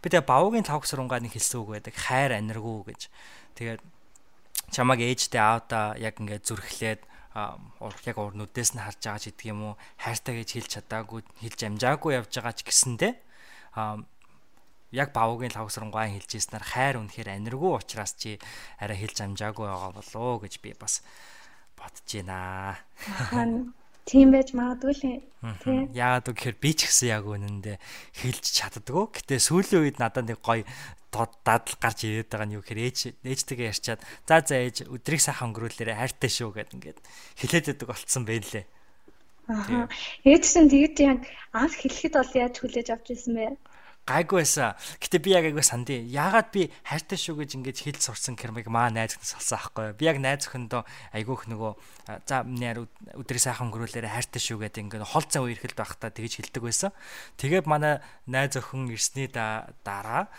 Би 0.00 0.06
тэгээ 0.12 0.28
бавуугийн 0.28 0.64
тавх 0.64 0.84
сурунгаа 0.84 1.20
нэг 1.20 1.32
хэлсэн 1.32 1.64
үг 1.64 1.80
байдаг. 1.80 1.96
Хайр 1.96 2.36
аниргуу 2.36 2.84
гэж. 2.84 3.08
Тэгээд 3.56 3.80
чамаг 4.68 5.00
ээжтэй 5.00 5.40
аавда 5.40 5.96
яг 5.96 6.20
ингээд 6.20 6.44
зүрхлээд 6.44 7.00
яг 8.04 8.16
нүдээс 8.18 8.76
нь 8.76 8.82
харж 8.82 9.00
байгаа 9.00 9.20
ч 9.20 9.24
гэдэг 9.32 9.46
юм 9.48 9.60
уу 9.72 9.74
хайртай 9.96 10.34
гэж 10.42 10.48
хэлж 10.52 10.70
чадаагүй 10.76 11.20
хэлж 11.40 11.60
амжаагүй 11.64 12.12
явж 12.18 12.32
байгаа 12.34 12.54
ч 12.56 12.60
гэсэндэ 12.66 13.08
яг 14.92 15.12
бавуугийн 15.12 15.52
лавсрангуай 15.52 16.16
хэлж 16.16 16.30
ирснээр 16.38 16.64
хайр 16.64 16.96
үнэхээр 17.00 17.36
аниргүй 17.36 17.72
учраас 17.76 18.16
чи 18.16 18.40
арай 18.80 18.96
хэлж 18.96 19.20
амжаагүй 19.24 19.66
байгаа 19.68 19.92
болоо 19.92 20.40
гэж 20.40 20.54
би 20.64 20.72
бас 20.78 21.04
бодож 21.76 22.08
байна. 22.08 23.72
Тийм 24.08 24.32
байж 24.32 24.56
магадгүй 24.56 24.92
л 24.96 25.02
тийм. 25.60 25.92
Яагаад 25.92 26.32
гэхээр 26.32 26.56
би 26.56 26.70
ч 26.72 26.88
гэсэн 26.88 27.12
яг 27.12 27.28
үнэндээ 27.28 27.76
хэлж 28.24 28.44
чаддгүй. 28.56 29.04
Гэтэ 29.12 29.36
сүүлийн 29.36 29.84
үед 29.84 30.00
надад 30.00 30.24
нэг 30.24 30.40
гоё 30.40 30.64
дадал 31.12 31.76
гарч 31.76 32.08
ирээд 32.08 32.32
байгаа 32.32 32.48
нь 32.48 32.56
юу 32.56 32.64
гэхээр 32.64 32.84
ээж 32.88 32.98
ээжтэйгээ 33.20 33.68
ярьчаад 33.68 34.00
за 34.24 34.36
за 34.44 34.56
ээж 34.64 34.76
өдрийг 34.88 35.20
сайхан 35.20 35.52
өнгөрүүлээрэ 35.52 35.96
хайртай 35.96 36.30
шүү 36.32 36.52
гэд 36.56 36.72
ингээд 36.76 36.98
хэлээд 37.36 37.64
байдаг 37.68 37.88
болцсон 37.88 38.24
байх 38.24 38.44
лээ. 38.48 38.64
Аа. 39.48 39.88
Ээж 40.28 40.44
чинь 40.44 40.68
тэгэд 40.68 40.96
яг 41.00 41.20
анх 41.56 41.76
хэлэхэд 41.80 42.14
бол 42.16 42.32
яаж 42.36 42.54
хүлээж 42.60 42.88
авч 42.92 43.06
ирсэн 43.16 43.34
бэ? 43.36 43.56
Гайгүй 44.08 44.40
байсан. 44.40 44.72
Гэтэ 45.04 45.20
би 45.20 45.36
яг 45.36 45.44
айгүй 45.44 45.60
сандээ. 45.60 46.08
Яагаад 46.08 46.48
би 46.48 46.72
хайртай 46.88 47.18
шүү 47.20 47.44
гэж 47.44 47.50
ингэж 47.60 47.76
хэл 47.84 48.00
сурсан 48.00 48.40
кермиг 48.40 48.72
маа 48.72 48.88
найз 48.88 49.20
өхнөөс 49.20 49.36
олсон 49.36 49.56
аахгүй. 49.60 49.92
Би 50.00 50.08
яг 50.08 50.16
найз 50.16 50.48
өхөндөө 50.48 50.82
айгүйх 51.12 51.44
нөгөө 51.52 51.72
за 52.24 52.40
нэр 52.48 52.88
өдрийг 53.20 53.42
сайхан 53.44 53.68
өнгөрүүлээрэ 53.68 54.08
хайртай 54.08 54.40
шүү 54.40 54.64
гэдэг 54.64 54.82
ингэ 54.88 55.04
хол 55.04 55.28
цаа 55.28 55.44
үерхэлд 55.44 55.76
байхдаа 55.76 56.08
тэгэж 56.08 56.32
хэлдэг 56.40 56.62
байсан. 56.64 56.90
Тэгээд 57.36 57.68
манай 57.68 58.00
найз 58.24 58.56
өхөн 58.56 58.88
ирсний 58.88 59.28
дараа 59.28 60.32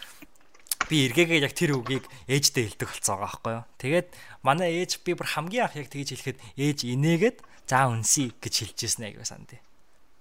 би 0.90 1.06
эргээгээ 1.06 1.46
яг 1.46 1.54
тэр 1.54 1.78
үгийг 1.78 2.10
ээждээ 2.26 2.74
хэлдэг 2.74 2.90
болсон 2.90 3.22
байгаа 3.22 3.30
байхгүй 3.30 3.54
юу. 3.54 3.66
Тэгээд 3.78 4.08
манай 4.42 4.70
ээж 4.82 4.92
би 5.06 5.14
бүр 5.14 5.30
хамгийн 5.30 5.70
анх 5.70 5.78
яг 5.78 5.88
тэгж 5.94 6.10
хэлэхэд 6.18 6.42
ээж 6.58 6.80
инээгээд 6.90 7.38
за 7.70 7.86
үнсий 7.86 8.34
гэж 8.42 8.54
хэлж 8.74 8.78
ирсэн 8.90 9.06
айгүй 9.14 9.26
сандээ. 9.30 9.62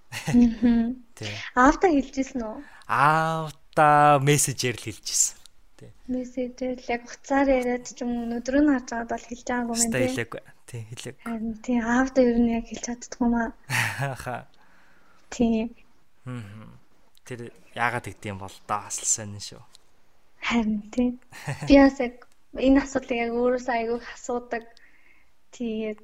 Тий. 0.09 1.33
Аавда 1.53 1.87
хэлжсэн 1.89 2.41
үү? 2.41 2.57
Аавда 2.89 4.17
мессежээр 4.25 4.75
л 4.77 4.85
хэлжсэн. 4.89 5.37
Тий. 5.77 5.91
Мессежээр 6.09 6.77
л 6.81 6.89
яг 6.89 7.03
хуцаар 7.05 7.47
яриад 7.49 7.85
ч 7.85 8.01
юм 8.01 8.25
өнөдөр 8.25 8.55
нь 8.65 8.71
харж 8.73 8.89
байгаад 8.89 9.11
бол 9.13 9.27
хэлж 9.29 9.47
байгаагүй 9.47 9.77
юм 9.77 9.91
тий. 9.93 10.07
Хэлээгүй. 10.09 10.41
Тий, 10.65 10.81
хэлээгүй. 10.89 11.23
Харин 11.25 11.53
тий 11.61 11.77
аавда 11.77 12.19
ер 12.25 12.37
нь 12.41 12.53
яг 12.57 12.65
хэлж 12.65 12.83
чаддгүй 12.89 13.25
юм 13.25 13.35
аа. 13.37 13.49
Аха. 14.17 14.35
Тий. 15.29 15.69
Хм. 16.25 16.73
Тэр 17.25 17.39
яагаад 17.77 18.05
гэдэм 18.09 18.37
бол 18.41 18.55
даа 18.65 18.89
асал 18.89 19.05
сонь 19.05 19.37
шүү. 19.37 19.61
Харин 20.41 20.81
тий. 20.89 21.13
Би 21.69 21.75
бас 21.77 22.01
яг 22.01 22.25
энэ 22.57 22.81
асуудлыг 22.81 23.17
яг 23.29 23.31
өөрөөсөө 23.37 23.75
айгүй 23.77 23.99
асуудаг. 24.17 24.65
Тэгээд 25.53 26.01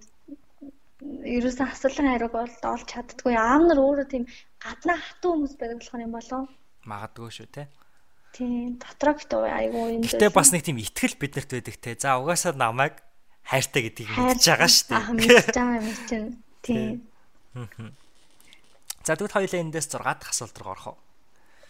ерөөсөн 1.04 1.68
асуулын 1.68 2.12
хариуг 2.14 2.32
бол 2.32 2.56
олж 2.72 2.86
чаддгүй. 2.88 3.36
Аав 3.36 3.62
нар 3.68 3.80
өөрөө 3.84 4.08
тийм 4.08 4.24
гаднаа 4.64 4.96
хатуу 4.96 5.36
хүмүүс 5.36 5.56
байдаг 5.60 5.80
болох 5.84 6.00
юм 6.00 6.14
болов. 6.16 6.43
Магадгүй 6.88 7.32
шүү 7.36 7.50
те. 7.52 7.68
Тийм, 8.36 8.80
дотроо 8.80 9.16
битүү 9.20 9.43
айгүй 9.48 9.84
юм. 10.00 10.04
Гэтэ 10.08 10.32
бас 10.32 10.52
нэг 10.56 10.64
тийм 10.64 10.80
ихтгэл 10.80 11.20
биднэрт 11.20 11.52
байдаг 11.52 11.76
те. 11.84 11.96
За 12.00 12.16
угаасаа 12.20 12.56
намайг 12.56 13.00
хайртай 13.43 13.91
гэдгийг 13.91 14.12
мэдж 14.16 14.43
байгаа 14.48 14.72
шүү 14.72 14.88
дээ. 14.91 15.04
Мэдж 15.20 15.48
байгаа 15.52 15.80
юм 15.84 15.88
чинь. 16.08 16.30
Тийм. 16.64 16.91
За 19.06 19.16
тэгвэл 19.16 19.36
хоёулаа 19.36 19.62
эндээс 19.62 19.88
6 19.91 20.00
дахь 20.02 20.32
асуулт 20.32 20.58
руу 20.60 20.72
орох 20.74 20.88
уу? 20.96 20.98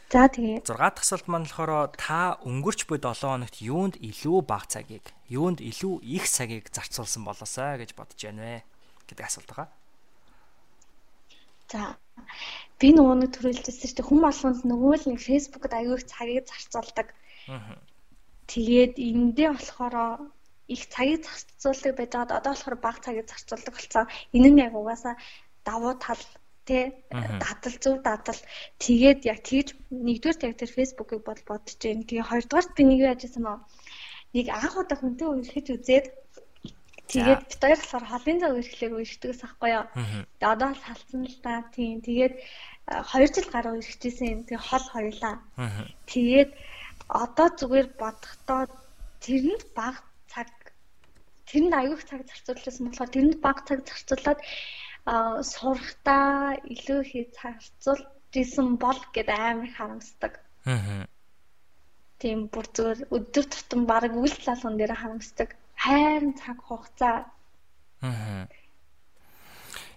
За 0.10 0.30
тэгээ. 0.30 0.64
6 0.64 0.70
дахь 0.70 1.02
асуулт 1.02 1.28
маань 1.28 1.50
болохоор 1.50 1.92
та 1.98 2.38
өнгөрч 2.46 2.88
буй 2.88 2.98
7 3.02 3.26
хоногт 3.26 3.58
юунд 3.62 3.98
илүү 4.00 4.40
бага 4.46 4.70
цагийг, 4.70 5.12
юунд 5.28 5.60
илүү 5.60 6.02
их 6.02 6.26
цагийг 6.30 6.70
зарцуулсан 6.72 7.26
болоосаа 7.28 7.78
гэж 7.82 7.94
бодож 7.98 8.22
байна 8.22 8.42
вэ? 8.42 8.58
Гэдэг 9.08 9.26
асуулт 9.26 9.50
байгаа. 9.50 9.70
За 11.72 11.82
би 12.80 12.88
нөгөө 12.94 13.16
нэг 13.20 13.32
төрөлжсөн 13.34 13.76
чинь 13.80 14.08
хүн 14.08 14.20
болгонд 14.24 14.62
нөгөө 14.70 14.94
л 15.00 15.08
нэг 15.10 15.20
фэйсбүүкэд 15.26 15.74
аягүй 15.76 16.00
цагийг 16.14 16.46
зарцуулдаг. 16.50 17.08
Тэгээд 18.52 18.94
эндээ 19.10 19.50
болохоор 19.54 19.96
их 20.76 20.82
цагийг 20.94 21.22
зарцуулдаг 21.26 21.94
байж 21.98 22.12
байгаад 22.14 22.38
одоо 22.38 22.52
болохоор 22.54 22.78
бага 22.86 23.04
цагийг 23.06 23.28
зарцуулдаг 23.30 23.74
болсон. 23.76 24.06
Энэ 24.36 24.50
нь 24.52 24.62
яг 24.66 24.74
угаасаа 24.76 25.16
давуу 25.68 25.94
тал 26.06 26.24
тэ 26.68 26.80
дадал 27.42 27.76
зөв 27.84 27.96
дадал 28.02 28.42
тэгээд 28.84 29.20
яг 29.32 29.40
тэгж 29.46 29.68
нэгдүгээр 30.08 30.46
яг 30.50 30.56
тэр 30.58 30.72
фэйсбүүкийг 30.76 31.22
бол 31.26 31.42
бодож 31.50 31.76
जैन. 31.82 32.06
Тэгээ 32.10 32.30
хоёрдугаарт 32.30 32.72
би 32.78 32.84
нэг 32.86 33.00
юу 33.02 33.12
яжсэн 33.14 33.44
маа. 33.46 33.58
Нэг 34.34 34.46
анх 34.50 34.76
удаа 34.82 34.98
хүнтэй 34.98 35.28
үерхэж 35.30 35.66
үзээд 35.74 36.06
Тэгээд 37.12 37.42
бид 37.46 37.62
хоёр 37.62 37.80
болохоор 37.82 38.06
холын 38.10 38.38
цаг 38.42 38.54
ирэхлээр 38.58 38.94
үерхдэгс 38.98 39.42
ахгүй 39.46 39.72
юу. 39.78 39.86
Тэгээд 39.94 40.54
одоо 40.54 40.70
л 40.74 40.84
салцсан 40.86 41.22
л 41.30 41.38
та. 41.46 41.54
Тийм. 41.76 42.02
Тэгээд 42.02 42.34
2 42.90 43.34
жил 43.34 43.48
гаруй 43.54 43.74
ирэхжсэн. 43.78 44.46
Тэгээд 44.50 44.66
хол 44.66 44.86
хоёлаа. 44.94 45.36
Тэгээд 46.10 46.52
одоо 47.24 47.48
зүгээр 47.60 47.88
бодохдоо 48.02 48.62
тэрэнд 49.22 49.64
баг 49.78 49.96
цаг 50.34 50.50
тэрэнд 51.46 51.74
аягүй 51.78 52.02
цаг 52.10 52.22
зарцуулсан 52.26 52.86
болохоор 52.90 53.14
тэрэнд 53.14 53.38
баг 53.46 53.58
цаг 53.68 53.80
зарцуулаад 53.86 54.40
сурахтаа 55.54 56.58
илүү 56.74 57.00
их 57.06 57.30
зарцуулж 57.38 58.34
исэн 58.34 58.82
бол 58.82 59.00
гэд 59.14 59.30
амар 59.30 59.70
харамсдаг. 59.78 60.34
Аа. 60.66 61.06
Тийм 62.18 62.50
бүр 62.50 62.66
зүгээр 62.76 63.00
өдөр 63.16 63.46
тутам 63.54 63.82
баг 63.86 64.10
үйл 64.10 64.36
залган 64.42 64.76
дээр 64.78 64.94
харамсдаг 64.98 65.50
хайрын 65.86 66.34
цаг 66.34 66.58
хугацаа. 66.66 67.30
Аа. 68.02 68.50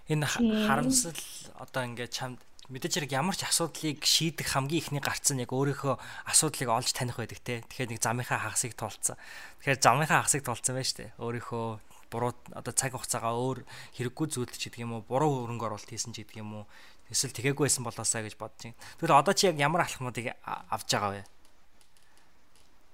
Энэ 0.09 0.25
харамсал 0.25 1.17
одоо 1.57 1.81
ингээд 1.85 2.13
чамд 2.13 2.39
мэдээж 2.69 3.09
хэрэг 3.09 3.13
ямар 3.17 3.33
ч 3.33 3.49
асуудлыг 3.49 4.05
шийдэх 4.05 4.53
хамгийн 4.53 4.81
ихний 4.85 5.01
гарц 5.01 5.33
нь 5.33 5.41
яг 5.41 5.49
өөрийнхөө 5.49 5.97
асуудлыг 6.29 6.69
олж 6.69 6.93
таних 6.93 7.17
байдаг 7.17 7.41
те. 7.41 7.65
Тэгэхээр 7.65 7.97
нэг 7.97 8.01
замынхаа 8.01 8.37
хагасыг 8.45 8.77
туулцсан. 8.77 9.17
Тэгэхээр 9.65 9.81
замынхаа 9.81 10.21
хагасыг 10.21 10.45
туулцсан 10.45 10.77
байж 10.77 10.93
тээ. 10.93 11.09
Өөрийнхөө 11.17 11.65
буруу 12.13 12.33
одоо 12.53 12.73
цаг 12.73 12.93
хугацаагаа 12.93 13.33
өөр 13.33 13.65
хэрэггүй 13.97 14.27
зүйлд 14.33 14.53
ч 14.53 14.69
гэдэг 14.69 14.85
юм 14.85 14.97
уу, 14.97 15.05
буруу 15.05 15.45
хөрөнгө 15.45 15.65
оруулалт 15.65 15.89
хийсэн 15.89 16.13
ч 16.13 16.25
гэдэг 16.25 16.41
юм 16.41 16.61
уу. 16.61 16.65
Эсвэл 17.09 17.33
тэгээгүй 17.33 17.65
байсан 17.69 17.85
болоосаа 17.85 18.21
гэж 18.25 18.37
бодож 18.37 18.69
байна. 18.69 18.81
Тэгвэл 19.01 19.17
одоо 19.17 19.33
чи 19.33 19.49
яг 19.49 19.57
ямар 19.57 19.85
алхмуудыг 19.85 20.33
авч 20.45 20.89
байгаа 20.93 21.21
вэ? 21.21 21.23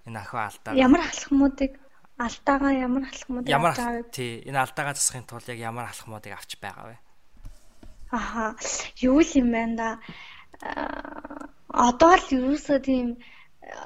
Энэ 0.08 0.20
ахаа 0.20 0.52
алдаа. 0.52 0.72
Ямар 0.76 1.04
алхмуудыг 1.04 1.80
Алдаагаа 2.16 2.72
ямар 2.72 3.03
алхмууд 3.11 3.43
авч 3.43 3.51
байгаа 3.51 3.91
вэ? 3.99 4.03
Тий, 4.16 4.34
энэ 4.47 4.63
алдаагаа 4.63 4.95
засахын 4.95 5.28
тулд 5.28 5.51
яг 5.51 5.59
ямар 5.59 5.91
алхмуудыг 5.91 6.32
авч 6.32 6.55
байгаа 6.63 6.95
вэ? 6.95 6.97
Аха. 8.16 8.55
Юу 9.03 9.20
л 9.20 9.32
юм 9.36 9.51
бэ 9.51 9.63
да? 9.76 9.99
Одоо 11.76 12.16
л 12.16 12.28
ерөөсөө 12.32 12.80
тийм 12.88 13.20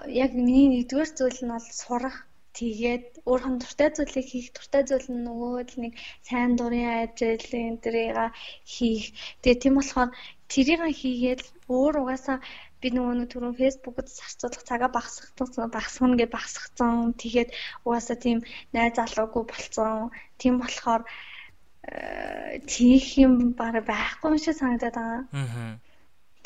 яг 0.06 0.32
миний 0.38 0.68
нэгдүгээр 0.70 1.10
зүйл 1.18 1.40
нь 1.42 1.54
бол 1.58 1.68
сурах 1.82 2.18
тэгээд 2.60 3.06
өөрхөн 3.30 3.56
дуртай 3.58 3.90
зүйлийг 3.96 4.28
хийх 4.30 4.48
дуртай 4.54 4.84
зүйл 4.86 5.08
нь 5.10 5.26
нөгөө 5.26 5.54
л 5.70 5.76
нэг 5.84 5.94
сайн 6.28 6.54
дурын 6.54 7.10
ажил 7.10 7.50
энэ 7.50 7.82
дэрийг 7.82 8.18
хийх. 8.74 9.06
Тэгээд 9.42 9.62
тийм 9.64 9.76
болохоор 9.78 10.10
тэрийг 10.52 10.82
хийгээд 11.02 11.42
өөр 11.74 11.96
угаасаа 12.02 12.38
би 12.82 12.88
нөгөө 12.96 13.14
нэг 13.20 13.30
түрүүн 13.32 13.60
фэйсбүүкэд 13.60 14.08
зарцуулах 14.08 14.64
цагаа 14.64 14.90
багасгах 14.90 15.32
багасгах 15.76 16.16
гэж 16.16 16.30
багасгацсан. 16.32 17.14
Тэгээд 17.20 17.50
угаасаа 17.84 18.18
тийм 18.18 18.40
найз 18.74 18.96
залуугүй 18.96 19.44
болцсон. 19.44 20.12
Тийм 20.40 20.64
болохоор 20.64 21.04
тийх 22.68 23.06
юм 23.18 23.54
бараг 23.60 23.86
байхгүй 23.86 24.32
юм 24.32 24.40
шиг 24.40 24.56
санагдаад 24.56 24.96
байгаа. 24.96 25.22
Аа. 25.34 25.80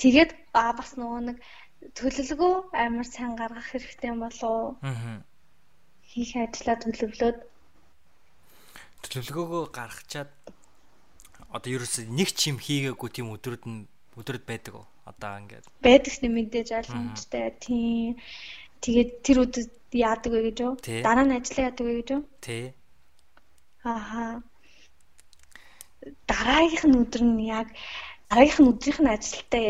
Тэгээд 0.01 0.31
аа 0.53 0.73
бас 0.73 0.97
нөгөө 0.97 1.21
нэг 1.27 1.37
төлөвлөгөө 1.97 2.53
амар 2.73 3.07
сайн 3.07 3.35
гаргах 3.35 3.67
хэрэгтэй 3.69 4.09
юм 4.13 4.19
болов. 4.25 4.77
Аа. 4.81 5.21
Хийх 6.09 6.33
ажлаа 6.37 6.77
төлөвлөөд 6.81 7.37
төлөвлөгөөгөө 9.03 9.63
гаргачаад 9.77 10.31
одоо 11.51 11.69
ерөөсөө 11.75 12.07
нэг 12.09 12.29
ч 12.33 12.49
юм 12.49 12.57
хийгээгүй 12.57 13.09
тийм 13.11 13.33
өдрүүд 13.35 13.63
нь 13.67 13.85
өдрөд 14.17 14.45
байдаг 14.47 14.73
уу? 14.79 14.87
Одоо 15.13 15.33
ингээд 15.39 15.65
байдаг 15.85 16.13
нь 16.19 16.33
мэдээж 16.33 16.69
ойлгомжтой. 16.73 17.53
Тийм. 17.61 18.17
Тэгээд 18.83 19.11
тэр 19.23 19.37
үдэд 19.45 19.71
яадаг 19.93 20.31
вэ 20.33 20.41
гэж 20.49 20.57
юу? 20.65 20.73
Дараа 20.81 21.25
нь 21.25 21.37
ажиллаа 21.37 21.67
яадаг 21.69 21.85
вэ 21.85 21.93
гэж 22.01 22.09
юу? 22.17 22.21
Тий. 22.41 22.65
Ааха. 23.85 24.43
Дараагийнх 26.27 26.85
нь 26.89 26.99
өдөр 26.99 27.23
нь 27.23 27.47
яг 27.47 27.71
дараагийнх 28.27 28.59
нь 28.59 28.71
өдрийнх 28.73 28.99
нь 28.99 29.13
ажилтаа 29.13 29.65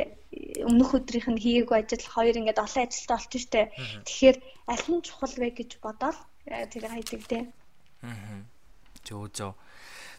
өмнөх 0.66 0.89
өдрийнх 0.98 1.30
нь 1.30 1.44
хийгээгүй 1.44 1.78
ажил 1.78 2.06
хоёр 2.10 2.36
ингээд 2.41 2.64
олон 2.64 2.84
ажилтаа 2.88 3.18
олчих 3.22 3.41
штэ. 3.46 3.70
Тэгэхээр 4.08 4.38
аль 4.74 4.88
нь 4.89 5.06
чухал 5.06 5.36
вэ 5.38 5.50
гэж 5.54 5.70
бодоод 5.84 6.18
тэр 6.46 6.84
хайдаг 6.89 7.22
дээ. 7.30 7.44
Аа. 8.02 8.41
Зөө 9.06 9.28
зөө. 9.38 9.54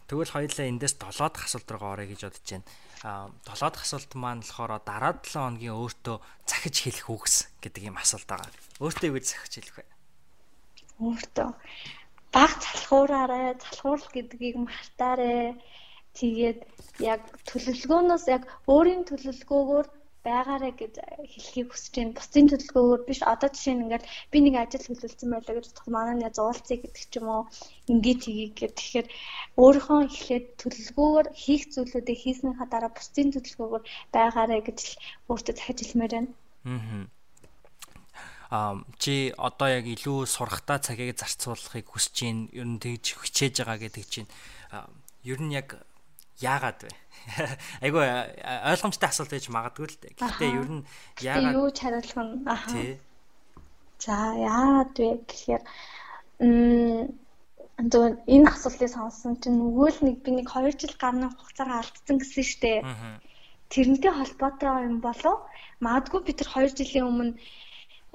Тэгвэл 0.05 0.33
хоёулаа 0.37 0.65
эндээс 0.69 0.95
7 1.01 1.33
дахь 1.33 1.49
асуулт 1.49 1.69
руу 1.73 1.97
орё 1.97 2.05
гэж 2.05 2.21
бодож 2.29 2.45
байна. 2.45 2.65
Аа 3.05 3.29
7 3.45 3.69
дахь 3.69 3.85
асуулт 3.85 4.11
маань 4.17 4.41
болохоор 4.41 4.81
дараа 4.81 5.13
7 5.21 5.37
хоногийн 5.37 5.77
өөртөө 5.77 6.17
захиж 6.49 6.75
хэлэх 6.81 7.07
үгс 7.13 7.35
гэдэг 7.61 7.93
юм 7.93 8.01
асуулт 8.01 8.25
байгаа. 8.25 8.49
Өөртөө 8.81 9.07
юу 9.13 9.17
гэж 9.21 9.25
захиж 9.29 9.53
хэлэх 9.61 9.75
вэ? 9.77 9.85
Өөртөө 11.05 11.49
баг 12.35 12.51
залхуураарэ, 12.65 13.61
залхуурл 13.63 14.07
гэдгийг 14.09 14.55
мартаарэ. 14.59 15.55
Тэгээд 16.17 16.59
яг 16.99 17.21
төлөвлөгөөнөөс 17.47 18.25
яг 18.35 18.43
өөрийн 18.67 19.03
төлөвлөгөөгөөр 19.07 19.87
байгаарэ 20.27 20.69
гэж 20.73 20.93
хэлхийг 21.31 21.69
хүсэж 21.69 21.93
байна. 21.95 22.17
Бусдын 22.17 22.49
төлөвлөгөөгөөр 22.49 23.01
биш. 23.05 23.21
Одоо 23.21 23.49
жишээ 23.53 23.73
нь 23.77 23.83
ингээд 23.85 24.05
би 24.31 24.37
нэг 24.41 24.55
ажил 24.57 24.85
хөдөлсөн 24.89 25.29
байлаа 25.31 25.55
гэж 25.55 25.67
манай 25.87 26.15
нэг 26.17 26.33
зуулцыг 26.33 26.79
гэдэг 26.81 27.05
ч 27.07 27.13
юм 27.21 27.27
уу 27.29 27.43
ингээд 27.91 28.21
хийе 28.25 28.47
гэх 28.57 28.73
тэгэхээр 28.75 29.07
өөрийнхөө 29.61 29.99
эхлээд 30.09 30.45
төлөвлөгөөгөөр 30.61 31.27
хийх 31.43 31.63
зүйлүүдээ 31.73 32.17
хийснийхаа 32.23 32.67
дараа 32.69 32.91
бусдын 32.91 33.29
төлөвлөгөөгөөр 33.33 33.83
байгаарэ 34.15 34.57
гэж 34.67 34.79
өөртөө 35.29 35.53
захиж 35.55 35.77
хэлмээр 35.85 36.13
байна. 36.17 36.29
Аа. 38.49 38.77
Чи 39.01 39.33
одоо 39.37 39.67
яг 39.69 39.85
илүү 39.85 40.25
сурахтаа 40.25 40.77
цагийг 40.81 41.17
зарцуулахыг 41.17 41.85
хүсэж 41.89 42.15
байна. 42.25 42.49
Ер 42.53 42.65
нь 42.65 42.81
тэгж 42.81 43.05
хичээж 43.21 43.61
байгаа 43.61 43.77
гэдэг 43.83 44.05
чинь 44.05 44.29
ер 45.25 45.39
нь 45.41 45.53
яг 45.53 45.81
яагаад 46.41 46.79
вэ? 46.83 46.91
Айгу 47.85 47.99
ойлгомжтой 48.03 49.09
асуулт 49.09 49.31
байж 49.31 49.47
магадгүй 49.47 49.87
л 49.87 49.99
дээ. 50.01 50.13
Гэхдээ 50.19 50.51
ер 50.51 50.69
нь 50.71 50.83
яагаад 51.23 51.55
юу 51.55 51.69
ч 51.71 51.77
хариулах 51.83 52.19
нь 52.19 52.33
аха. 52.43 52.69
За 54.03 54.15
яагаад 54.35 54.93
вэ 54.99 55.09
гэхээр 55.23 55.63
м 56.43 57.15
зөв 57.91 58.03
энэ 58.27 58.47
асуултыг 58.51 58.89
сонссон 58.91 59.35
чинь 59.39 59.59
нөгөө 59.59 59.89
л 59.95 59.99
нэг 60.07 60.17
би 60.23 60.31
нэг 60.31 60.47
2 60.51 60.79
жил 60.79 60.95
гарны 60.99 61.27
хугацаагаа 61.31 61.79
алдсан 61.83 62.15
гэсэн 62.19 62.45
штэ. 62.51 62.73
Тэрнтэй 63.71 64.11
холбоотой 64.15 64.87
юм 64.87 64.99
болов 65.03 65.43
магадгүй 65.83 66.21
би 66.23 66.31
тэр 66.35 66.47
2 66.51 66.71
жилийн 66.79 67.09
өмнө 67.09 67.33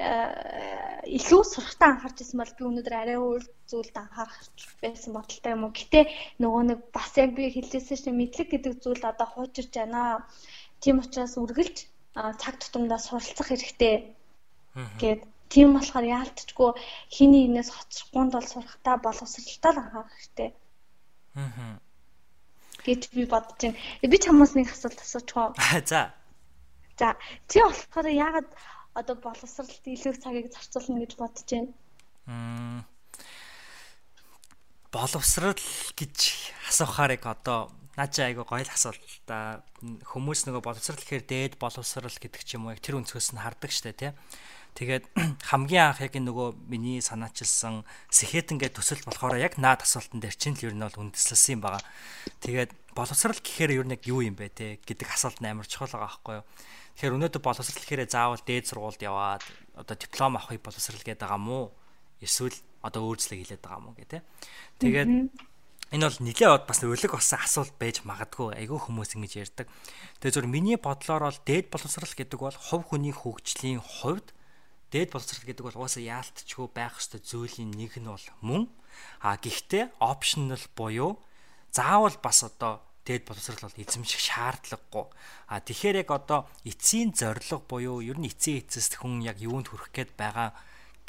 илүү 0.00 1.42
сурахтаа 1.44 1.88
анхаарч 1.92 2.18
ирсэн 2.20 2.40
бол 2.40 2.54
би 2.56 2.62
өнөөдөр 2.68 2.94
арай 2.96 3.18
өөр 3.20 3.42
зүйлд 3.70 3.96
анхаарч 4.00 4.56
байсан 4.82 5.12
бодолтой 5.14 5.52
юм 5.52 5.64
уу. 5.68 5.76
Гэтэ 5.76 6.00
нөгөө 6.40 6.62
нэг 6.70 6.80
бас 6.96 7.12
яг 7.20 7.30
би 7.36 7.52
хэлжсэн 7.52 7.98
чинь 8.00 8.18
мэдлэг 8.20 8.48
гэдэг 8.50 8.72
зүйл 8.80 9.04
одоо 9.04 9.28
хуучирч 9.28 9.72
байна. 9.76 10.24
Тийм 10.80 11.04
учраас 11.04 11.36
үргэлж 11.36 11.76
цаг 12.40 12.54
тутамдаа 12.58 13.00
суралцах 13.02 13.48
хэрэгтэй 13.52 13.94
гэд 15.00 15.20
тийм 15.52 15.68
болохоор 15.76 16.06
яалтчгүй 16.16 16.70
хиний 17.14 17.44
инээс 17.48 17.70
хоцрохгүй 17.74 18.24
бол 18.32 18.46
сурахтаа 18.48 18.96
боловсралтай 19.04 19.72
анхаарах 19.76 20.14
хэрэгтэй. 20.16 20.50
Аа. 21.36 21.78
гэж 22.84 23.10
би 23.12 23.26
бодож 23.26 23.58
байна. 23.60 23.78
Би 24.02 24.16
чамаас 24.18 24.54
нэг 24.56 24.72
асуулт 24.72 25.00
асууж 25.00 25.28
гоо. 25.32 25.54
За. 25.90 26.12
За, 26.98 27.16
чи 27.48 27.60
болохоор 27.60 28.08
яагаад 28.08 28.48
одоо 28.94 29.16
боловсралд 29.16 29.84
илүү 29.86 30.14
цагийг 30.18 30.48
зарцуулна 30.50 31.02
гэж 31.04 31.12
бодож 31.18 31.46
байна. 31.46 32.84
Боловсрал 34.90 35.54
гэж 35.94 36.16
асуухаар 36.68 37.14
яг 37.14 37.24
одоо 37.26 37.70
наа 37.94 38.08
чи 38.10 38.22
айгу 38.22 38.42
гоё 38.42 38.66
л 38.66 38.74
асуулт 38.74 38.98
та 39.26 39.62
хүмүүс 39.80 40.46
нөгөө 40.50 40.62
боловсрал 40.62 40.98
гэхээр 40.98 41.24
дээд 41.26 41.52
боловсрал 41.62 42.10
гэдэг 42.10 42.42
ч 42.42 42.58
юм 42.58 42.66
уу 42.66 42.74
яг 42.74 42.82
тэр 42.82 42.98
өнцгөөс 42.98 43.34
нь 43.34 43.42
хардаг 43.42 43.70
штэ 43.70 43.94
тий. 43.94 44.12
Тэгээд 44.74 45.04
хамгийн 45.50 45.94
анх 45.94 46.02
яг 46.02 46.14
нөгөө 46.14 46.70
миний 46.70 47.02
санаачилсан 47.02 47.82
сэхэтэнгээ 48.10 48.70
төсөл 48.74 49.02
болохоор 49.06 49.38
яг 49.38 49.58
наад 49.58 49.82
асуултан 49.82 50.22
дээр 50.22 50.34
чинь 50.38 50.54
л 50.58 50.70
ер 50.70 50.74
нь 50.74 50.82
бол 50.82 51.10
үндэслэсэн 51.10 51.58
юм 51.58 51.62
байгаа. 51.66 51.82
Тэгээд 52.42 52.70
боловсрал 52.94 53.38
гэхээр 53.38 53.82
ер 53.82 53.86
нь 53.86 53.94
яг 53.98 54.02
юу 54.06 54.22
юм 54.22 54.38
бэ 54.38 54.50
те 54.54 54.78
гэдэг 54.82 55.10
асуулт 55.10 55.42
амар 55.42 55.66
чухал 55.66 55.90
байгаа 55.90 56.06
байхгүй 56.06 56.34
юу. 56.38 56.46
Тэгэхээр 56.96 57.16
өнөөдөр 57.16 57.42
боловсрал 57.42 57.80
гэхээр 57.80 58.10
заавал 58.10 58.42
дээд 58.42 58.70
сургуульд 58.70 59.02
яваад 59.02 59.42
одоо 59.76 59.96
диплом 59.96 60.36
авахыг 60.36 60.62
боловсрал 60.62 61.00
гэдэг 61.00 61.20
байгаа 61.20 61.40
мó? 61.40 61.70
Эсвэл 62.20 62.56
одоо 62.82 63.08
өөрчлөлт 63.08 63.40
хийлээд 63.40 63.62
байгаа 63.64 63.80
мó 63.80 63.92
гэх 63.96 64.20
тээ. 64.20 64.22
Тэгээд 64.80 65.10
энэ 65.90 66.04
бол 66.06 66.18
нэлээд 66.22 66.64
бас 66.70 66.80
өлег 66.84 67.12
болсон 67.12 67.40
асуулт 67.40 67.74
байж 67.80 68.04
магадгүй 68.06 68.54
айгүй 68.56 68.78
хүмүүс 68.78 69.16
ингэж 69.18 69.32
ярьдаг. 69.42 69.66
Тэгээ 70.22 70.34
зөв 70.38 70.46
миний 70.46 70.78
бодлоор 70.78 71.28
бол 71.28 71.40
дээд 71.44 71.66
боловсрал 71.72 72.14
гэдэг 72.14 72.38
бол 72.38 72.54
хувь 72.54 72.84
хүний 72.88 73.10
хөгжлийн 73.10 73.82
хувьд 73.82 74.30
дээд 74.94 75.10
боловсрал 75.10 75.46
гэдэг 75.46 75.64
бол 75.66 75.78
угаасаа 75.82 76.02
яалтчгүй 76.02 76.68
байх 76.70 76.98
ёстой 76.98 77.20
зүйлийн 77.20 77.70
нэг 77.74 77.98
нь 77.98 78.06
бол 78.06 78.26
мөн. 78.42 78.70
А 79.22 79.38
гэхдээ 79.38 79.98
optional 79.98 80.62
буюу 80.74 81.18
заавал 81.70 82.16
бас 82.22 82.42
одоо 82.42 82.82
дээд 83.10 83.26
боловсрал 83.26 83.66
бол 83.66 83.82
эзэмших 83.82 84.22
шаардлагагүй. 84.22 85.10
А 85.50 85.58
тэгэхээр 85.58 86.06
яг 86.06 86.10
одоо 86.14 86.46
эцсийн 86.62 87.10
зорилго 87.10 87.58
буюу 87.66 87.98
ер 87.98 88.22
нь 88.22 88.30
эцсийн 88.30 88.62
эцэст 88.62 89.02
хүн 89.02 89.26
яг 89.26 89.42
юунд 89.42 89.66
хүрэх 89.66 89.90
гээд 89.90 90.14
байгаа 90.14 90.54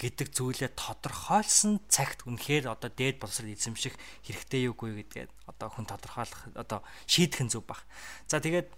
гэдэг 0.01 0.33
зүйлээ 0.33 0.73
тодорхойлсон 0.73 1.77
цагт 1.85 2.25
үнэхээр 2.25 2.73
одоо 2.73 2.89
дээд 2.89 3.21
боловсрал 3.21 3.53
эзэмших 3.53 3.93
хэрэгтэй 4.25 4.65
юугүй 4.65 5.05
гэдгээд 5.05 5.29
одоо 5.45 5.69
хүн 5.69 5.85
тодорхойлох 5.85 6.57
одоо 6.57 6.81
шийдэх 7.05 7.45
нь 7.45 7.53
зөв 7.53 7.69
баг. 7.69 7.85
За 8.25 8.41
тэгээд 8.41 8.73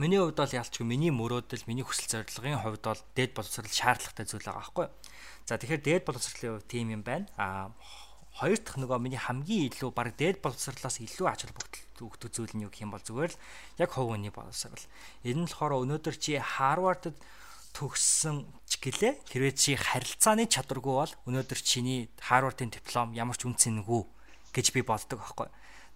миний 0.00 0.16
хувьд 0.16 0.40
бол 0.40 0.48
ялчгүй 0.48 0.88
миний 0.88 1.12
мөрөөдөл 1.12 1.68
миний 1.68 1.84
хүсэл 1.84 2.24
зорилгын 2.24 2.64
хувьд 2.64 2.80
бол 2.88 3.02
дээд 3.12 3.36
боловсрал 3.36 3.68
шаардлагатай 3.68 4.24
зүйл 4.24 4.48
байгаа 4.48 4.64
байхгүй. 4.64 4.86
За 5.44 5.60
тэгэхээр 5.60 5.84
дээд 5.84 6.04
боловсролын 6.08 6.56
хувьд 6.56 6.72
тийм 6.72 6.88
юм 6.88 7.04
байна. 7.04 7.28
А 7.36 7.68
хоёр 8.38 8.58
дахь 8.62 8.78
нөгөө 8.78 8.98
миний 9.02 9.18
хамгийн 9.18 9.72
илүү 9.74 9.90
баг 9.90 10.14
дээд 10.14 10.38
боловсрлоос 10.44 11.02
илүү 11.02 11.26
ач 11.26 11.40
холбогдол 11.50 12.06
өгдөг 12.06 12.30
зүйл 12.30 12.54
нь 12.54 12.64
юу 12.64 12.70
гэх 12.70 12.84
юм 12.86 12.94
бол 12.94 13.02
зүгээр 13.02 13.32
л 13.34 13.40
яг 13.82 13.90
хувь 13.90 14.14
хүний 14.14 14.30
боловсрал. 14.30 14.86
Энэ 15.26 15.44
нь 15.44 15.46
болохоор 15.50 15.82
өнөөдөр 15.84 16.16
чи 16.16 16.38
Харвардд 16.38 17.18
төгссөн 17.74 18.46
ч 18.66 18.72
гэлээ 18.82 19.12
хэрвээ 19.30 19.54
чи 19.54 19.72
харилцааны 19.78 20.46
чадваргүй 20.50 20.94
бол 20.94 21.12
өнөөдөр 21.28 21.60
чиний 21.60 22.10
Харвардын 22.18 22.70
диплом 22.70 23.14
ямар 23.14 23.36
ч 23.38 23.46
үнцэнгүй 23.46 24.02
гэж 24.54 24.66
би 24.74 24.82
боддог 24.82 25.22
байхгүй. 25.22 25.50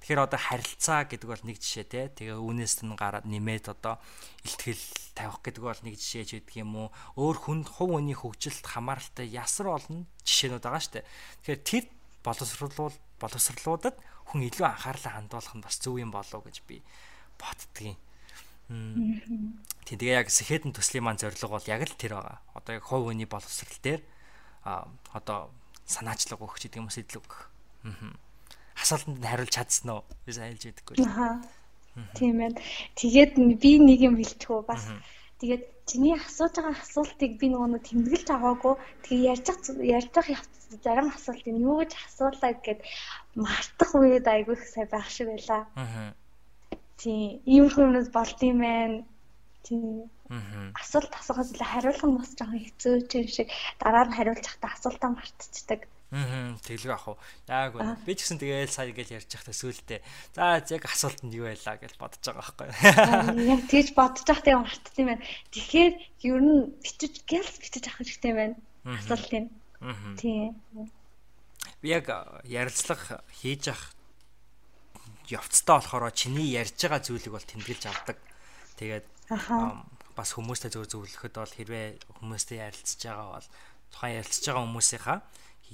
Тэгэхээр 0.04 0.20
одоо 0.20 0.36
харилцаа 0.36 1.08
гэдэг 1.08 1.28
бол 1.32 1.44
нэг 1.48 1.56
жишээ 1.64 1.86
те. 1.88 2.12
Тэгээ 2.12 2.36
үүнээс 2.36 2.84
нь 2.84 2.92
гараад 2.92 3.24
нэмээд 3.24 3.72
одоо 3.72 3.96
ихтгэл 4.44 4.84
тавих 5.16 5.40
гэдэг 5.40 5.64
бол 5.64 5.80
нэг 5.80 5.96
жишээ 5.96 6.24
ч 6.28 6.30
гэдэг 6.44 6.60
юм 6.60 6.76
уу. 6.76 6.88
Өөр 7.16 7.36
хүнд 7.40 7.72
хувь 7.72 7.96
хүний 7.96 8.12
хөгжилт 8.12 8.68
хамааралтай 8.68 9.32
ясар 9.32 9.72
олон 9.72 10.04
жишээнүүд 10.28 10.60
байгаа 10.60 10.82
штэ. 10.84 11.08
Тэгэхээр 11.40 11.60
тэр 11.64 11.84
боловсруулал 12.24 12.96
боловсрлуудад 13.20 13.96
хүн 14.32 14.48
илүү 14.48 14.66
анхаарлаа 14.66 15.12
хандуулах 15.20 15.54
нь 15.54 15.64
бас 15.64 15.76
зөв 15.78 16.00
юм 16.00 16.10
болов 16.10 16.42
гэж 16.42 16.64
би 16.66 16.80
боддгийн. 17.38 17.96
Тийм 18.68 19.98
тэгээ 20.00 20.24
яг 20.24 20.32
сэхэдэн 20.32 20.72
төслийн 20.72 21.04
маань 21.04 21.20
зорилго 21.20 21.60
бол 21.60 21.68
яг 21.68 21.84
л 21.84 22.00
тэр 22.00 22.16
байгаа. 22.16 22.40
Одоо 22.56 22.80
яг 22.80 22.84
хувь 22.88 23.12
хүний 23.12 23.28
боловсрал 23.28 23.78
дээр 23.84 24.00
а 24.64 24.88
одоо 25.12 25.52
санаачлаг 25.84 26.40
өгч 26.40 26.72
гэдэг 26.72 26.80
юм 26.80 26.88
уу 26.88 26.96
сэтлэг. 26.96 27.28
Аа. 27.84 28.16
Асуултанд 28.80 29.20
нь 29.20 29.28
хариулж 29.28 29.52
чадсан 29.52 30.00
уу? 30.00 30.02
Би 30.24 30.32
сайн 30.32 30.56
хэлж 30.56 30.64
мэдэхгүй. 30.72 30.96
Аа. 31.04 31.44
Тийм 32.16 32.40
ээ. 32.40 32.56
Тэгээд 32.96 33.36
би 33.60 33.70
нэг 33.78 34.00
юм 34.00 34.16
хэлчихв 34.16 34.64
бас. 34.64 34.88
Тэгээд 35.44 35.64
чиний 35.84 36.16
асууж 36.16 36.56
байгаа 36.56 36.80
асуултыг 36.80 37.32
би 37.36 37.46
нөгөө 37.52 37.68
нэг 37.76 37.82
тэмдэглэж 37.84 38.28
аваагүй. 38.32 38.74
Тэгээ 39.04 39.28
ярьж 39.36 39.46
ярьж 39.76 40.14
зарим 40.80 41.08
асуулт 41.12 41.44
юм 41.44 41.60
юу 41.68 41.76
гэж 41.84 41.92
асуулаа 42.08 42.52
гэд 42.64 42.80
мартах 43.36 43.90
үед 43.92 44.24
айгүй 44.24 44.56
их 44.56 44.64
сайн 44.64 44.88
байх 44.88 45.04
шиг 45.12 45.28
байлаа. 45.28 45.68
Аа. 45.76 46.16
Тийм, 46.96 47.44
иймэрхүү 47.44 47.84
юмнууд 47.84 48.08
болд 48.16 48.38
юм 48.40 48.58
байна. 48.64 49.04
Тийм. 49.68 50.08
Аа. 50.32 50.72
Асуулт 50.80 51.12
асуухаас 51.12 51.52
илүү 51.52 51.68
хариулах 51.68 52.04
нь 52.08 52.16
бас 52.16 52.32
жоохон 52.40 52.64
хэцүү 52.64 52.94
ч 53.04 53.12
юм 53.20 53.28
шиг 53.36 53.48
дараа 53.84 54.08
нь 54.08 54.16
хариулчихтаа 54.16 54.70
асуултаа 54.72 55.10
мартчихдаг. 55.12 55.80
Аа 56.14 56.54
тэглэг 56.62 56.94
ах 56.94 57.10
уу. 57.10 57.18
Яг 57.50 57.74
үнэ. 57.74 57.98
Би 58.06 58.14
ч 58.14 58.22
гэсэн 58.22 58.38
тэгээл 58.38 58.70
сая 58.70 58.94
гэж 58.94 59.18
ярьж 59.18 59.30
байхдаа 59.34 59.50
сүултээ. 59.50 60.00
За 60.30 60.62
яг 60.62 60.84
асуулт 60.86 61.26
нь 61.26 61.34
юу 61.34 61.50
байлаа 61.50 61.74
гэж 61.74 61.98
бодож 61.98 62.22
байгаа 62.22 62.54
байхгүй. 62.54 62.70
Яг 63.50 63.62
тэгж 63.66 63.88
бодож 63.98 64.22
байхдаа 64.22 64.62
мартсан 64.62 64.94
юм 65.02 65.08
байна. 65.10 65.26
Тэгэхээр 65.50 65.94
ер 66.30 66.38
нь 66.38 66.70
бичиж 66.86 67.14
гэлс 67.26 67.58
бичиж 67.58 67.84
авах 67.90 68.06
хэрэгтэй 68.06 68.30
юм 68.30 68.38
байна. 68.38 68.56
Асуултыг. 68.86 69.44
Аа. 69.82 70.14
Тийм. 70.14 70.54
Би 71.82 71.88
яг 71.90 72.06
ярилцлага 72.46 73.26
хийж 73.34 73.74
ах 73.74 73.90
явцтай 75.26 75.82
болохоор 75.82 76.14
чиний 76.14 76.54
ярьж 76.54 76.78
байгаа 76.78 77.02
зүйлийг 77.02 77.34
бол 77.34 77.42
тэмдэглэж 77.42 77.82
авдаг. 77.90 78.22
Тэгээд 78.78 79.06
бас 80.14 80.30
хүмүүстэй 80.30 80.70
зөв 80.70 80.86
зөвлөхөд 80.86 81.34
бол 81.34 81.50
хэрвээ 81.58 81.86
хүмүүстэй 82.22 82.62
ярилцж 82.62 83.02
байгаа 83.02 83.28
бол 83.34 83.48
тухайн 83.90 84.22
ярилцж 84.22 84.44
байгаа 84.46 84.62
хүмүүсийнхаа 84.62 85.18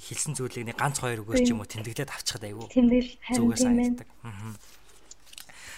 хэлсэн 0.01 0.35
зүйлийг 0.35 0.73
нэг 0.73 0.77
ганц 0.81 0.99
хоёр 1.05 1.23
өгөөч 1.23 1.53
юм 1.53 1.61
уу 1.61 1.69
тэмдэглээд 1.69 2.11
авчихад 2.11 2.49
айгүй. 2.49 2.67
Зүгээс 3.37 3.61
санагддаг. 3.61 4.09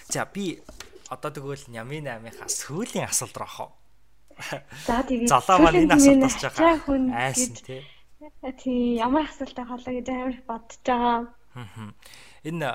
За 0.09 0.25
би 0.25 0.62
одоо 1.11 1.31
тэгвэл 1.35 1.66
Нямын 1.68 2.09
8-ийнхаа 2.09 2.49
сүүлийн 2.49 3.11
асуулт 3.11 3.37
руу 3.37 3.49
ахав. 3.51 3.70
За 4.87 5.03
тэгээд 5.05 5.29
залаа 5.29 5.59
маань 5.61 5.85
энэ 5.85 5.95
асуултаас 5.99 6.37
жаахан 6.41 7.12
айсан 7.12 7.57
тий. 7.61 7.83
Тий 8.62 8.97
ямар 8.97 9.29
асуултаа 9.29 9.66
хоолоо 9.68 9.93
гэж 9.93 10.09
амар 10.09 10.39
бодож 10.49 10.81
байгаа. 10.87 11.18
Энэ 12.47 12.68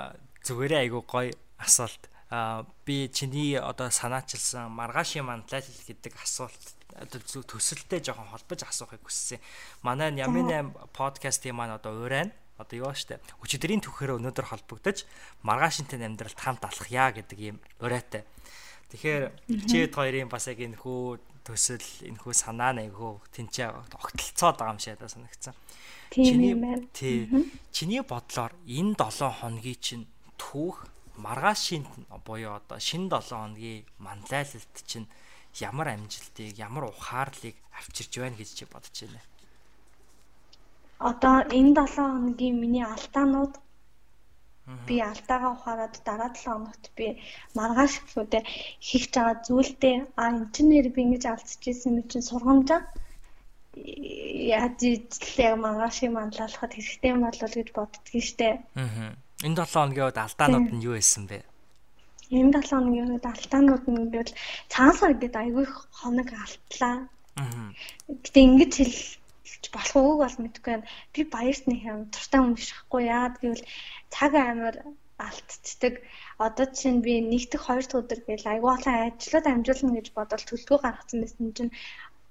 Зүгээрээ 0.46 0.80
айгу 0.86 1.02
гоё 1.02 1.34
асуулт. 1.58 2.02
Би 2.28 3.08
чиний 3.08 3.56
одоо 3.56 3.88
санаачилсан 3.90 4.68
маргаашийн 4.72 5.24
манлал 5.24 5.64
гэдэг 5.88 6.12
асуулт 6.20 6.76
одоо 6.92 7.20
төсөлтэй 7.24 8.04
жоохон 8.04 8.28
холбож 8.28 8.60
асуухыг 8.68 9.00
хүссэн. 9.00 9.40
Манай 9.80 10.12
Ямин 10.12 10.48
8 10.48 10.92
подкастын 10.92 11.56
маань 11.56 11.72
одоо 11.72 12.04
урайн 12.04 12.32
одоо 12.58 12.90
юу 12.90 12.92
штэ 12.92 13.22
өчигдрийн 13.40 13.80
түүхээр 13.80 14.18
өнөөдөр 14.18 14.46
холбогдож 14.50 15.06
маргаашинтай 15.46 16.04
амьдралд 16.04 16.36
хамт 16.36 16.66
алах 16.66 16.88
яа 16.90 17.14
гэдэг 17.14 17.38
юм 17.38 17.56
урайтай. 17.80 18.26
Тэгэхээр 18.92 19.24
чид 19.70 19.94
хоёрын 19.94 20.28
бас 20.28 20.50
яг 20.50 20.58
энэ 20.58 20.76
хүү 20.76 21.22
төсөл 21.48 21.86
энэ 22.04 22.18
хүү 22.18 22.34
санаа 22.34 22.76
нэгхүү 22.76 23.12
тэнцээ 23.32 23.68
огтлцоод 23.72 24.58
байгаа 24.58 24.74
юм 24.74 24.82
шиг 24.82 24.98
надад 24.98 25.12
санагдсан. 25.16 25.54
Чиний 26.12 26.52
тий 26.92 27.28
чиний 27.72 28.02
бодлоор 28.02 28.52
энэ 28.66 28.96
7 29.00 29.32
хоногийн 29.38 29.80
чинь 29.80 30.06
түүх 30.36 30.88
маргаашийн 31.26 31.84
буюу 32.26 32.52
одоо 32.60 32.78
шинэ 32.88 33.08
7 33.10 33.28
хоногийн 33.28 33.86
манлайлалт 34.06 34.74
чинь 34.90 35.08
ямар 35.68 35.88
амжилтыг 35.94 36.58
ямар 36.68 36.84
ухаарлыг 36.92 37.56
авчирч 37.78 38.12
байна 38.18 38.38
гэж 38.40 38.50
чи 38.58 38.64
бодож 38.72 38.96
байна 39.02 39.20
одоо 41.10 41.36
энэ 41.58 41.72
7 41.74 41.94
хоногийн 41.94 42.56
миний 42.62 42.86
алдаанууд 42.94 43.54
би 44.86 44.96
алдаагаа 45.10 45.52
ухаарад 45.56 45.94
дараа 46.08 46.30
7 46.34 46.44
хоногт 46.44 46.84
би 46.96 47.06
маргааш 47.58 47.94
гэхүүдээ 48.02 48.42
хийх 48.86 49.04
байгаа 49.14 49.36
зүйлдээ 49.46 49.96
а 50.20 50.22
инженер 50.38 50.86
би 50.94 51.00
ингэж 51.04 51.24
алдчихсан 51.28 51.98
юм 52.00 52.06
чинь 52.10 52.28
сургамжаа 52.30 52.80
яаж 54.56 54.78
яг 55.46 55.54
маргаашийн 55.64 56.12
манлайлахад 56.18 56.72
хэрэгтэй 56.74 57.10
юм 57.14 57.20
болов 57.24 57.52
гэж 57.56 57.68
боддгийн 57.76 58.26
штэ. 58.28 58.48
Аа. 58.82 59.12
Энэ 59.46 59.54
7 59.54 59.70
хоногийн 59.70 60.06
үед 60.10 60.18
алдаанууд 60.18 60.70
нь 60.74 60.84
юу 60.88 60.94
байсан 60.98 61.24
бэ? 61.30 61.38
Энэ 62.34 62.50
7 62.58 62.70
хоногийн 62.70 63.12
үед 63.14 63.26
алдаанууд 63.32 63.84
нь 63.86 64.10
гэвэл 64.10 64.38
цаансаар 64.72 65.14
гэдэг 65.14 65.42
айгүй 65.42 65.66
хоног 65.98 66.28
алтлаа. 66.34 66.96
Аа. 67.38 67.70
Гэтэ 68.24 68.38
ингэж 68.46 68.72
хэл 68.82 68.98
болох 69.74 69.96
ууг 69.96 70.18
бол 70.22 70.36
мэдэхгүй 70.42 70.72
байна. 70.74 70.90
Би 71.14 71.20
баярт 71.34 71.64
нэг 71.70 71.80
юм 71.92 72.00
туртаа 72.14 72.40
хүн 72.42 72.54
биш 72.58 72.70
хгүй 72.74 73.02
яад 73.18 73.34
гэвэл 73.38 73.64
цаг 74.14 74.32
амар 74.34 74.76
алтцдаг. 75.26 75.94
Одоо 76.46 76.66
чинь 76.78 77.00
би 77.06 77.12
нэгдэх 77.22 77.62
хоёр 77.66 77.84
дахь 77.86 77.98
өдөр 78.00 78.20
гээл 78.26 78.50
айгүй 78.52 78.70
олон 78.74 78.94
ажлууд 79.06 79.46
амжуулна 79.50 79.92
гэж 79.98 80.06
бодол 80.18 80.42
төлөвлөгөө 80.46 80.78
гаргасан 80.82 81.18
байсан 81.22 81.46
чинь 81.56 81.72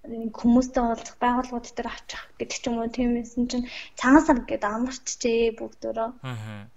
хүмүүстэй 0.07 0.83
уулзах 0.83 1.17
байгууллагууд 1.19 1.67
дээр 1.75 1.89
очих 1.91 2.21
гэдэг 2.39 2.57
ч 2.57 2.65
юм 2.71 2.79
уу 2.79 2.87
тийм 2.87 3.19
юмсэн 3.19 3.43
чинь 3.51 3.67
цагаан 3.99 4.23
сар 4.23 4.39
гэдэг 4.47 4.71
амарчжээ 4.71 5.59
бүгдөө. 5.59 6.07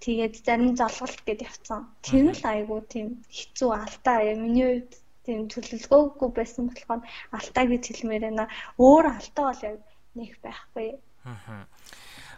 Тэгээд 0.03 0.33
зарим 0.43 0.75
золголт 0.75 1.19
гэдээ 1.23 1.47
явцсан. 1.47 1.87
Тэр 2.03 2.23
нь 2.27 2.35
л 2.35 2.43
айгүй 2.43 2.79
тийм 2.91 3.07
хэцүү 3.31 3.69
алдаа 3.71 4.17
миний 4.35 4.67
хувьд 4.83 4.91
тийм 5.25 5.39
төлөвлөгөөгүй 5.47 6.29
байсан 6.35 6.63
болохоор 6.67 7.01
алдаа 7.31 7.63
гэж 7.71 7.83
хэлмээр 7.87 8.23
байна. 8.27 8.45
Өөр 8.75 9.05
алдаа 9.15 9.45
бол 9.47 9.63
яг 9.63 9.79
нэг 10.19 10.31
байхгүй. 10.43 10.89
Аа. 11.23 11.65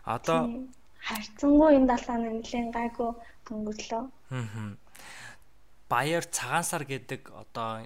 Одоо 0.05 0.67
харьцангуй 1.07 1.71
энэ 1.77 1.89
далааны 1.89 2.29
нэлийн 2.37 2.69
гайгүй 2.75 3.11
өнгөрлөө. 3.49 4.03
Аа. 4.35 4.67
Баяр 5.89 6.23
цагаан 6.27 6.65
сар 6.67 6.83
гэдэг 6.85 7.31
одоо 7.33 7.81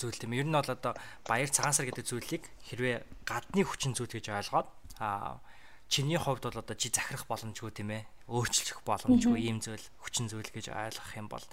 зүйл 0.00 0.16
тийм. 0.16 0.32
Ер 0.32 0.48
нь 0.48 0.56
бол 0.56 0.64
одоо 0.64 0.96
баяр 1.28 1.52
цагаан 1.52 1.76
сар 1.76 1.84
гэдэг 1.92 2.08
зүйлийг 2.08 2.44
хэрвээ 2.72 3.28
гадны 3.28 3.62
хүчин 3.68 3.92
зүйл 3.92 4.08
гэж 4.08 4.32
ойлгоод 4.32 4.68
аа 5.04 5.44
чиний 5.92 6.16
хувьд 6.16 6.48
бол 6.48 6.62
одоо 6.64 6.76
чи 6.78 6.88
захирах 6.88 7.28
боломжгүй 7.28 7.70
тийм 7.76 7.92
ээ. 7.92 8.08
Өөрчлөх 8.32 8.80
боломжгүй 8.88 9.44
ийм 9.44 9.60
зүйл 9.60 9.84
хүчин 10.00 10.32
зүйл 10.32 10.48
гэж 10.48 10.72
ойлгох 10.72 11.12
юм 11.20 11.28
бол 11.28 11.44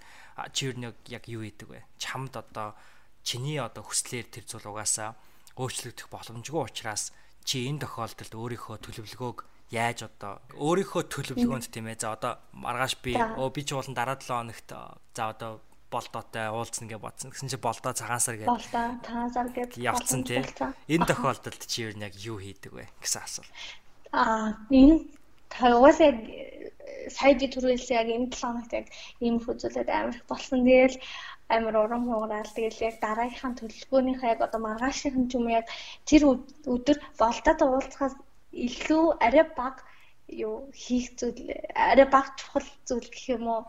чи 0.56 0.72
ер 0.72 0.80
нь 0.80 0.88
яг 0.88 1.24
юу 1.28 1.44
хийдэг 1.44 1.68
вэ? 1.68 1.84
Чамд 2.00 2.38
одоо 2.38 2.78
чиний 3.28 3.60
одоо 3.60 3.84
хүслээр 3.84 4.32
тэр 4.32 4.46
зүйл 4.48 4.72
угаасаа 4.72 5.18
өөрчлөгдөх 5.60 6.08
боломжгүй 6.08 6.64
учраас 6.64 7.12
чи 7.44 7.66
энэ 7.66 7.84
тохиолдолд 7.84 8.34
өөрийнхөө 8.38 8.78
төлөвлөгөөг 8.78 9.40
яаж 9.74 10.08
одоо 10.08 10.40
өөрийнхөө 10.56 11.04
төлөвлөгөөнд 11.12 11.68
тийм 11.68 11.92
ээ 11.92 12.00
за 12.00 12.16
одоо 12.16 12.40
маргааш 12.56 12.94
би 13.04 13.18
өө 13.18 13.50
би 13.52 13.62
ч 13.68 13.76
уулын 13.76 13.98
дараа 13.98 14.16
7 14.16 14.32
хоногт 14.32 14.70
за 15.12 15.24
одоо 15.34 15.60
болдоотой 15.92 16.52
уулзна 16.52 16.88
гэж 16.88 17.00
бодсон. 17.00 17.32
Гэсэн 17.32 17.50
чи 17.50 17.58
болдоо 17.58 17.94
цагаан 17.94 18.20
сар 18.20 18.36
гэж 18.38 18.48
болдоо 18.48 18.86
цагаан 19.06 19.32
сар 19.32 19.48
гэж 19.56 19.80
явцсан 19.80 20.24
тий. 20.28 20.44
Энэ 20.92 21.08
тохиолдолд 21.08 21.62
чи 21.68 21.88
юу 21.88 21.96
яг 21.96 22.14
юу 22.20 22.38
хийдэг 22.40 22.72
вэ 22.76 22.86
гэсэн 23.00 23.22
асуулт. 23.24 23.52
Аа 24.12 24.60
энэ 24.72 25.08
яг 26.04 26.18
сая 27.16 27.34
би 27.40 27.48
түрүүлсэн 27.48 27.96
яг 27.96 28.08
энэ 28.12 28.28
7 28.36 28.44
хоногт 28.44 28.72
яг 28.76 28.88
ийм 29.24 29.40
хүзүүлээд 29.40 29.90
амар 29.90 30.16
их 30.16 30.26
болсон. 30.28 30.68
Тэгэл 30.68 31.00
амар 31.56 31.76
урам 31.80 32.04
хугараал 32.12 32.52
тэгэл 32.52 32.84
яг 32.90 32.96
дараагийнхаа 33.00 33.56
төлөвлөгөөнийхөө 33.56 34.32
яг 34.34 34.42
одоо 34.44 34.60
маргаашийнх 34.60 35.18
нь 35.20 35.30
ч 35.32 35.40
юм 35.40 35.48
яг 35.48 35.66
тэр 36.04 36.22
өдөр 36.68 36.98
болдоод 37.22 37.60
уулзахаас 37.64 38.16
илүү 38.52 39.04
арай 39.26 39.46
бага 39.56 39.87
юу 40.28 40.68
хийх 40.76 41.16
зүйл 41.16 41.56
арай 41.72 42.08
бага 42.08 42.36
чухал 42.36 42.68
зүйл 42.84 43.08
гэх 43.08 43.40
юм 43.40 43.48
уу 43.48 43.62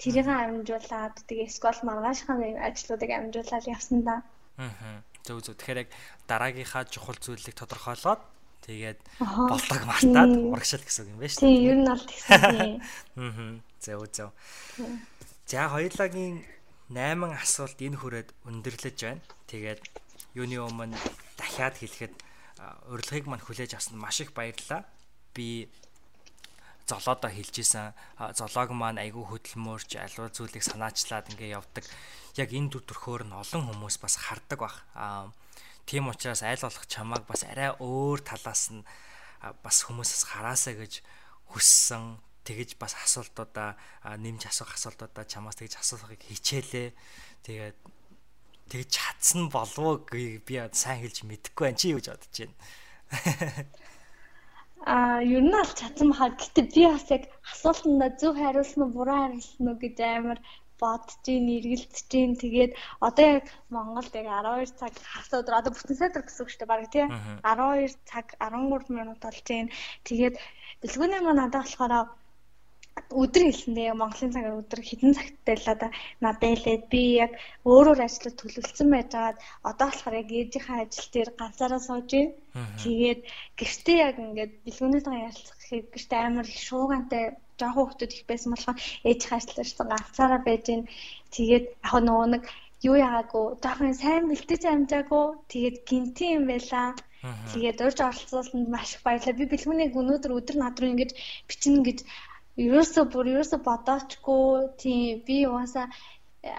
тэрийг 0.00 0.28
амжуулаад 0.28 1.16
тэгээ 1.28 1.48
скол 1.52 1.78
маргаашхаа 1.84 2.40
ажлуудыг 2.64 3.10
амжуулаад 3.12 3.66
явсан 3.68 4.00
да. 4.02 4.24
Аа. 4.56 5.04
Зөв 5.22 5.44
зөв. 5.44 5.54
Тэгэхээр 5.54 5.82
яг 5.86 5.90
дараагийнхаа 6.26 6.88
чухал 6.88 7.16
зүйлийг 7.20 7.54
тодорхойлоод 7.54 8.20
тэгээд 8.66 8.98
болдог 9.20 9.82
мартаад 9.84 10.32
урагшил 10.32 10.82
гэсэн 10.82 11.12
юм 11.12 11.18
байна 11.20 11.32
шүү 11.32 11.44
дээ. 11.44 11.52
Тийм, 11.52 11.68
ер 11.68 11.78
нь 11.78 11.86
бол 11.86 12.04
тэгсэн 12.08 12.40
тийм. 12.56 12.74
Аа. 13.20 13.52
Зөв 13.78 14.02
зөв. 14.10 14.30
За 15.46 15.68
хоёулагийн 15.68 16.36
8 16.90 17.36
асуулт 17.36 17.78
энэ 17.78 18.00
хүрээд 18.00 18.28
өндөрлөж 18.48 18.98
байна. 18.98 19.22
Тэгээд 19.46 19.82
юуны 20.34 20.56
өмнө 20.58 20.96
дахиад 21.36 21.76
хэлэхэд 21.76 22.14
урилгыг 22.88 23.26
мань 23.28 23.44
хүлээж 23.44 23.76
авсанд 23.76 24.00
маш 24.00 24.20
их 24.20 24.32
баярлалаа. 24.32 24.86
Би 25.34 25.68
золоодо 26.86 27.28
хэлжсэн 27.30 27.94
золоог 28.36 28.70
маань 28.76 29.00
айгүй 29.00 29.24
хөдөлмөрч 29.26 29.96
аливаа 29.96 30.30
зүйлийг 30.34 30.64
санаачлаад 30.66 31.30
ингээ 31.32 31.56
явдаг. 31.56 31.84
Яг 32.36 32.50
энэ 32.52 32.68
дүр 32.72 32.84
төрхөөр 32.84 33.22
нь 33.28 33.36
олон 33.36 33.62
хүмүүс 33.70 33.96
бас 34.02 34.16
хардаг. 34.18 34.60
Аа 34.94 35.30
тийм 35.86 36.08
учраас 36.10 36.42
айл 36.42 36.62
болох 36.62 36.86
чамааг 36.86 37.24
бас 37.26 37.42
арай 37.46 37.70
өөр 37.78 38.20
талаас 38.22 38.74
нь 38.74 38.84
бас 39.62 39.76
хүмүүсээс 39.86 40.24
хараасаа 40.30 40.74
гэж 40.78 41.02
хүссэн 41.50 42.18
тэгэж 42.46 42.78
бас 42.78 42.94
асуултуудаа 42.98 43.78
нэмж 44.18 44.50
асуух 44.50 44.74
асуултуудаа 44.74 45.24
чамаас 45.26 45.58
тэгж 45.58 45.78
асуухыг 45.78 46.22
хичээлээ. 46.22 46.94
Тэгээд 47.46 47.78
тэгж 48.70 48.88
чадсан 48.90 49.50
болов 49.50 50.06
би 50.10 50.54
сайн 50.74 51.02
хэлж 51.02 51.26
мэдэхгүй 51.26 51.64
байна. 51.70 51.78
Чи 51.78 51.94
юу 51.94 51.98
гэж 51.98 52.08
бодож 52.10 52.36
байна? 52.38 52.56
Аа, 54.84 55.22
ер 55.22 55.42
нь 55.46 55.54
аль 55.54 55.74
чадсан 55.78 56.10
баха. 56.10 56.34
Гэтэ 56.42 56.62
би 56.74 56.82
бас 56.90 57.06
яг 57.14 57.24
асуултанда 57.52 58.06
зөв 58.20 58.34
хариулсан 58.34 58.82
уу, 58.82 58.94
буруу 58.96 59.18
хариулсан 59.22 59.64
уу 59.70 59.78
гэж 59.78 59.96
амар 60.02 60.38
бодож 60.82 61.22
ийн 61.30 61.46
эргэлдэж 61.56 62.10
ийн 62.18 62.32
тэгээд 62.42 62.72
одоо 63.06 63.26
яг 63.38 63.46
Монголд 63.70 64.12
яг 64.18 64.26
12 64.26 64.74
цаг 64.80 64.92
хасаа 65.14 65.40
өдөр 65.42 65.58
одоо 65.58 65.72
бүтэн 65.72 65.96
сайтар 65.98 66.22
гэсэн 66.26 66.42
үг 66.42 66.50
шүү 66.50 66.60
дээ 66.60 66.72
баг 66.72 66.82
тий. 66.90 67.06
12 67.46 67.94
цаг 68.10 68.26
13 68.42 68.90
минут 68.98 69.20
болж 69.22 69.46
ийн 69.54 69.68
тэгээд 70.08 70.34
дэлгүүний 70.82 71.20
маань 71.22 71.38
надад 71.38 71.62
болохоор 71.62 72.10
өдөр 73.22 73.42
хэлсэндээ 73.46 73.92
Монголын 73.96 74.34
цагаар 74.34 74.60
өдөр 74.62 74.80
хэдэн 74.84 75.12
цагт 75.16 75.36
байлаа 75.48 75.76
да 75.80 75.88
надад 76.24 76.48
хэлээд 76.52 76.84
би 76.92 77.02
яг 77.24 77.32
өөрөөр 77.72 78.00
ажиллаж 78.04 78.34
төлөвлөсөн 78.38 78.88
байжгаад 78.92 79.36
одоо 79.70 79.86
болохоор 79.88 80.20
яг 80.22 80.28
ээжийнхээ 80.32 80.78
ажил 80.84 81.08
дээр 81.12 81.30
ганцаараа 81.40 81.80
сууж 81.84 82.08
байна. 82.12 82.32
Тэгээд 82.82 83.20
гэртээ 83.58 83.98
яг 84.08 84.16
ингээд 84.24 84.52
бэлгүүнээтэйгээ 84.64 85.26
ярилцах 85.28 85.58
гэхэд 85.60 85.86
гэртээ 85.94 86.20
амар 86.24 86.46
их 86.52 86.60
шуугантай 86.68 87.24
жоохон 87.60 87.84
хүмүүс 87.88 88.12
их 88.16 88.24
байсан 88.30 88.50
болохоор 88.52 88.78
ээжийнхээ 89.08 89.38
ажиллажсан 89.40 89.86
ганцаараа 89.92 90.40
байж 90.48 90.62
байна. 90.68 90.86
Тэгээд 91.34 91.64
яг 91.84 91.94
нөгөө 92.08 92.28
нэг 92.32 92.44
юу 92.88 92.96
яагаагүй 93.06 93.44
жоохон 93.62 93.94
сайн 94.02 94.24
бэлтэж 94.30 94.62
амжаагүй 94.66 95.24
тэгээд 95.52 95.76
гинти 95.88 96.26
юм 96.36 96.44
байла. 96.50 96.96
Тэгээд 97.52 97.78
урьж 97.84 97.98
оролцуулсанд 98.02 98.66
маш 98.74 98.90
их 98.96 99.02
баярлалаа. 99.06 99.38
Би 99.38 99.46
бэлгүүнийг 99.52 99.94
өнөөдөр 100.00 100.32
өдөр 100.38 100.56
над 100.58 100.74
руу 100.80 100.90
ингэж 100.90 101.10
бичнэ 101.46 101.78
гэж 101.86 101.98
ерөөсөө 102.60 103.04
бүр 103.12 103.26
ерөөсөө 103.34 103.60
бодоочгүй 103.68 104.46
тийм 104.82 105.22
би 105.26 105.36
угаасаа 105.50 105.86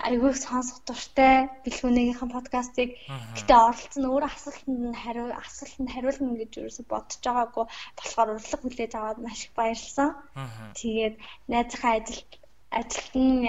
айгүй 0.08 0.32
сонсох 0.40 0.80
дуртай 0.88 1.36
бэлгүүнийхэн 1.64 2.30
подкастыг 2.36 2.90
гэтээ 3.38 3.60
оролцсон 3.68 4.06
өөр 4.12 4.24
асуултанд 4.28 4.82
нь 4.90 5.00
хариу 5.04 5.28
асуултанд 5.44 5.90
хариулна 5.94 6.40
гэж 6.40 6.52
ерөөсө 6.60 6.84
бодож 6.92 7.20
байгаагүй 7.26 7.66
болохоор 7.98 8.30
урлаг 8.34 8.62
хүлээж 8.64 8.94
аваад 8.96 9.20
маш 9.22 9.40
их 9.46 9.52
баярлсан. 9.60 10.10
Тэгээд 10.80 11.16
найзынхаа 11.52 11.94
ажил 12.00 12.22
ажилт 12.80 13.14
нь 13.26 13.44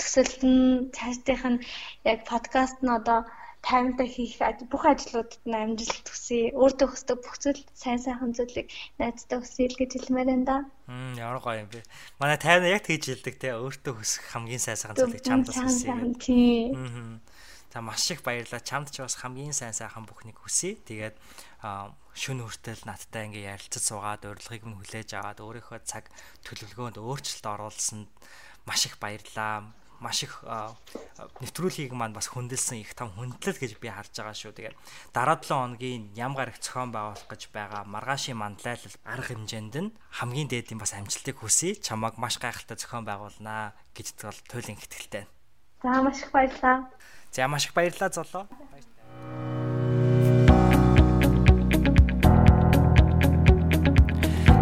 төсөлт 0.00 0.40
нь 0.52 0.64
цаашдынх 0.96 1.44
нь 1.52 1.62
яг 2.10 2.18
подкаст 2.30 2.78
нь 2.84 2.94
одоо 2.98 3.20
таймтай 3.68 4.08
хийх 4.14 4.36
бүх 4.72 4.84
ажлуудад 4.92 5.42
нь 5.48 5.60
амжилт 5.62 6.06
хүсье. 6.10 6.52
Өөртөө 6.60 6.88
хүсдэг 6.90 7.18
бүх 7.24 7.36
зүйл 7.42 7.62
сайн 7.82 8.00
сайхан 8.04 8.32
зүйлийг 8.36 8.68
найздаа 9.00 9.38
хүсье 9.40 9.64
л 9.68 9.78
гэж 9.80 9.90
хэлмээр 9.96 10.28
байна 10.30 10.46
да. 10.50 10.56
Мм 10.90 11.14
ямар 11.14 11.38
гоё 11.38 11.62
юм 11.62 11.70
бэ. 11.70 11.86
Манай 12.18 12.34
тайван 12.34 12.66
яг 12.66 12.82
тэгж 12.82 13.22
хэлдэг 13.22 13.38
те 13.38 13.54
өөртөө 13.54 13.94
хүсэх 13.94 14.26
хамгийн 14.34 14.58
сайн 14.58 14.74
сайхан 14.74 14.98
зүйлийг 14.98 15.22
чамд 15.22 15.46
хүсье. 15.46 15.94
Тийм. 16.18 17.22
За 17.70 17.78
маш 17.78 18.10
их 18.10 18.26
баярлалаа. 18.26 18.58
Чамд 18.58 18.90
ч 18.90 18.98
бас 18.98 19.14
хамгийн 19.14 19.54
сайн 19.54 19.70
сайхан 19.70 20.02
бүхнийг 20.02 20.42
хүсье. 20.42 20.74
Тэгээд 20.82 21.14
шүн 21.62 22.42
хүртэл 22.42 22.82
надтай 22.90 23.30
ингээ 23.30 23.54
ярилцаж 23.54 23.82
суугаад 23.86 24.26
урилгыг 24.26 24.66
нь 24.66 24.74
хүлээж 24.82 25.14
аваад 25.14 25.38
өөрийнхөө 25.38 25.78
цаг 25.86 26.10
төлөвлөгөөнд 26.42 26.98
өөрчлөлт 26.98 27.46
оруулсанд 27.46 28.10
маш 28.66 28.90
их 28.90 28.98
баярлалаа. 28.98 29.70
Маш 30.00 30.24
их 30.24 30.40
нэвтрүүлгийг 31.44 31.92
маань 31.92 32.16
бас 32.16 32.32
хөндлөсөн 32.32 32.80
их 32.80 32.96
том 32.96 33.12
хөндлөл 33.12 33.60
гэж 33.60 33.76
би 33.76 33.92
харж 33.92 34.16
байгаа 34.16 34.32
шүү. 34.32 34.56
Тэгээд 34.56 34.76
дараа 35.12 35.36
7 35.36 35.76
хоногийн 35.76 36.08
ям 36.16 36.32
гарах 36.32 36.56
зохион 36.56 36.88
байгуулах 36.90 37.28
гэж 37.28 37.52
байгаа 37.52 37.84
маргаашийн 37.84 38.40
мандлайлал 38.40 38.96
арга 39.04 39.36
хэмжээнд 39.36 39.76
нь 39.76 39.92
хамгийн 40.16 40.48
дээдийн 40.48 40.80
бас 40.80 40.96
амжилтыг 40.96 41.36
хүсье. 41.44 41.76
Чамайг 41.76 42.16
маш 42.16 42.40
гайхалтай 42.40 42.80
зохион 42.80 43.04
байгуулнаа 43.04 43.76
гэж 43.92 44.16
бол 44.24 44.40
туйлын 44.48 44.80
ихтгэлтэй. 44.80 45.28
За 45.84 46.00
маш 46.00 46.18
их 46.24 46.32
баярлалаа. 46.32 46.88
За 47.28 47.48
маш 47.48 47.68
их 47.68 47.76
баярлалаа 47.76 48.08
золоо. 48.08 48.48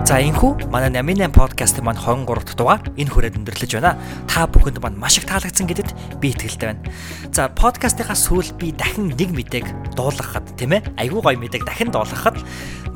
За 0.09 0.17
энхүү 0.25 0.73
манай 0.73 0.89
88 0.89 1.37
подкаст 1.37 1.83
маань 1.85 2.01
23 2.01 2.41
дахь 2.41 2.57
дугаар 2.57 2.81
энэ 2.97 3.13
хүрээд 3.13 3.45
өндөрлөж 3.45 3.77
байна. 3.77 4.01
Та 4.25 4.49
бүхэнд 4.49 4.81
маань 4.81 4.97
маш 4.97 5.21
их 5.21 5.29
таалагдсан 5.29 5.69
гэдэгт 5.69 6.17
би 6.17 6.33
итгэлтэй 6.33 6.73
байна. 6.73 6.81
За 7.29 7.53
подкастынхаа 7.53 8.17
сүүл 8.17 8.57
би 8.57 8.73
дахин 8.73 9.13
нэг 9.13 9.37
мэдээг 9.37 9.93
дуулгахад 10.01 10.57
тийм 10.57 10.81
ээ 10.81 10.97
айгүй 10.97 11.21
гоё 11.21 11.37
мэдээг 11.37 11.69
дахин 11.69 11.93
дуулгахад 11.93 12.41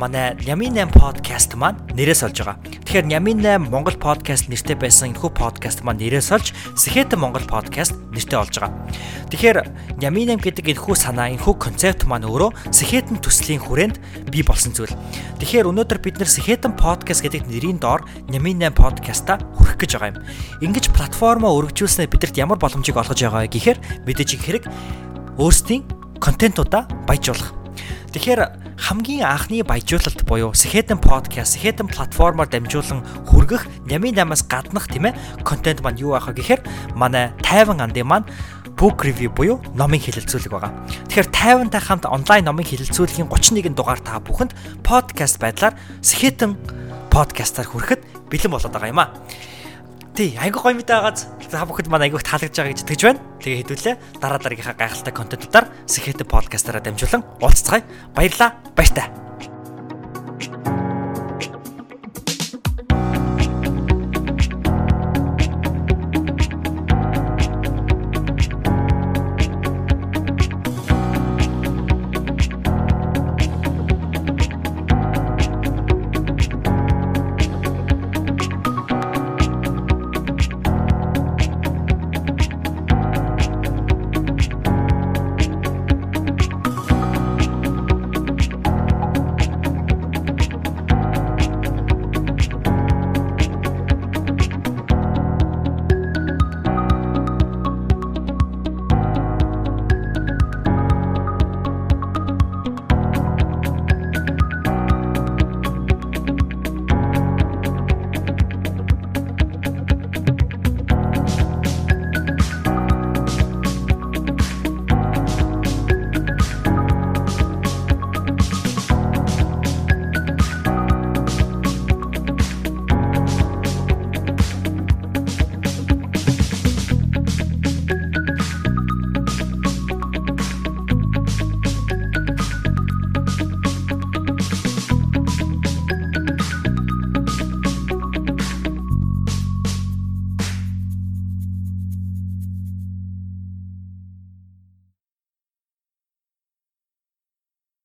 манай 0.00 0.32
Нямин 0.40 0.72
8 0.72 0.88
подкаст 0.88 1.52
маань 1.52 1.76
нэрээс 1.92 2.24
олж 2.24 2.48
байгаа. 2.48 2.56
Тэгэхээр 2.64 3.04
Нямин 3.04 3.44
8 3.44 3.68
Монгол 3.68 4.00
подкаст 4.00 4.48
нэртэй 4.48 4.80
байсан 4.80 5.12
энэхүү 5.12 5.36
подкаст 5.36 5.84
маань 5.84 6.00
нэрээс 6.00 6.32
олж 6.32 6.56
Сэхэтэн 6.80 7.20
Монгол 7.20 7.44
подкаст 7.44 7.92
нэртэй 8.08 8.40
болж 8.40 8.56
байгаа. 8.56 8.72
Тэгэхээр 9.28 9.58
Нямин 10.00 10.40
8 10.40 10.48
гэдэг 10.48 10.64
энэхүү 10.80 10.96
санаа 10.96 11.28
энэхүү 11.28 11.60
концепт 11.60 12.08
маань 12.08 12.24
өөрөө 12.24 12.72
Сэхэтэн 12.72 13.20
төслийн 13.20 13.60
хүрээнд 13.60 14.00
бий 14.32 14.40
болсон 14.40 14.72
зүйл. 14.72 14.96
Тэгэхээр 15.36 15.68
өнөөдөр 15.68 16.00
бид 16.00 16.16
нэр 16.16 16.30
Сэхэтэн 16.32 16.72
подкаст 16.72 17.01
гэдэг 17.02 17.50
нэрийн 17.50 17.78
доор 17.82 18.06
Нямин 18.30 18.62
8 18.62 18.78
подкаста 18.78 19.42
хүрэх 19.58 19.76
гэж 19.80 19.98
байгаа 19.98 20.10
юм. 20.14 20.22
Ингиж 20.62 20.90
платформоо 20.94 21.56
өргөжүүлснээр 21.58 22.12
бидэрт 22.12 22.38
ямар 22.38 22.58
боломжийг 22.62 22.96
олгож 22.96 23.18
байгаа 23.18 23.50
гэхээр 23.50 24.06
мэдээж 24.06 24.30
их 24.38 24.42
хэрэг 24.46 24.64
өөрсдийн 25.38 25.82
контентуудаа 26.22 26.86
баяжуулах. 27.08 27.50
Тэгэхээр 28.12 28.40
хамгийн 28.76 29.24
анхны 29.24 29.64
баяжуулалт 29.64 30.22
буюу 30.28 30.52
Сэхэтэн 30.52 31.00
подкаст, 31.00 31.56
Сэхэтэн 31.56 31.88
платформоор 31.88 32.48
дамжуулан 32.48 33.00
хүргэх 33.24 33.64
Нямын 33.88 34.14
намаас 34.14 34.44
гаднах 34.44 34.86
тийм 34.86 35.08
ээ 35.08 35.16
контент 35.42 35.80
маань 35.80 35.96
юу 35.96 36.12
вэ 36.12 36.36
гэхээр 36.36 36.60
манай 36.94 37.32
тайван 37.40 37.80
андын 37.80 38.06
маань 38.06 38.28
book 38.76 39.04
review 39.04 39.30
буюу 39.30 39.60
номын 39.78 40.00
хэлэлцүүлэг 40.00 40.52
байгаа. 40.52 40.72
Тэгэхээр 41.08 41.28
тайвантай 41.30 41.80
хамт 41.80 42.04
онлайн 42.04 42.44
номын 42.44 42.66
хэлэлцүүлгийн 42.66 43.30
31 43.30 43.76
дугаар 43.78 44.00
та 44.00 44.18
бүхэнд 44.20 44.52
подкаст 44.82 45.38
байдлаар 45.38 45.78
Сэхэтэн 46.02 46.56
подкастаар 47.12 47.68
хүрэхэд 47.68 48.00
бэлэн 48.32 48.52
болоод 48.56 48.72
байгаа 48.72 48.88
юм 48.88 49.02
а. 49.04 49.12
Тий, 50.16 50.36
айгу 50.40 50.64
гоё 50.64 50.76
мэдээ 50.76 50.96
байгааз 50.96 51.28
та 51.52 51.68
бүхэнд 51.68 51.92
маань 51.92 52.08
айгуух 52.08 52.24
таалагдж 52.24 52.56
байгаа 52.56 52.72
гэж 52.72 52.80
итгэж 52.84 53.00
байна. 53.04 53.20
Тэгээ 53.40 53.60
хэдүүлээ 53.64 53.94
дараа 54.20 54.40
дараагийнхаа 54.40 54.76
гайхалтай 54.80 55.12
контентуудаар 55.12 55.66
Сэхэтэ 55.88 56.24
подкастаараа 56.24 56.84
дамжуулан 56.84 57.24
уулзцгаая. 57.40 57.84
Баярлалаа. 58.16 58.56
Баяртай. 58.76 59.21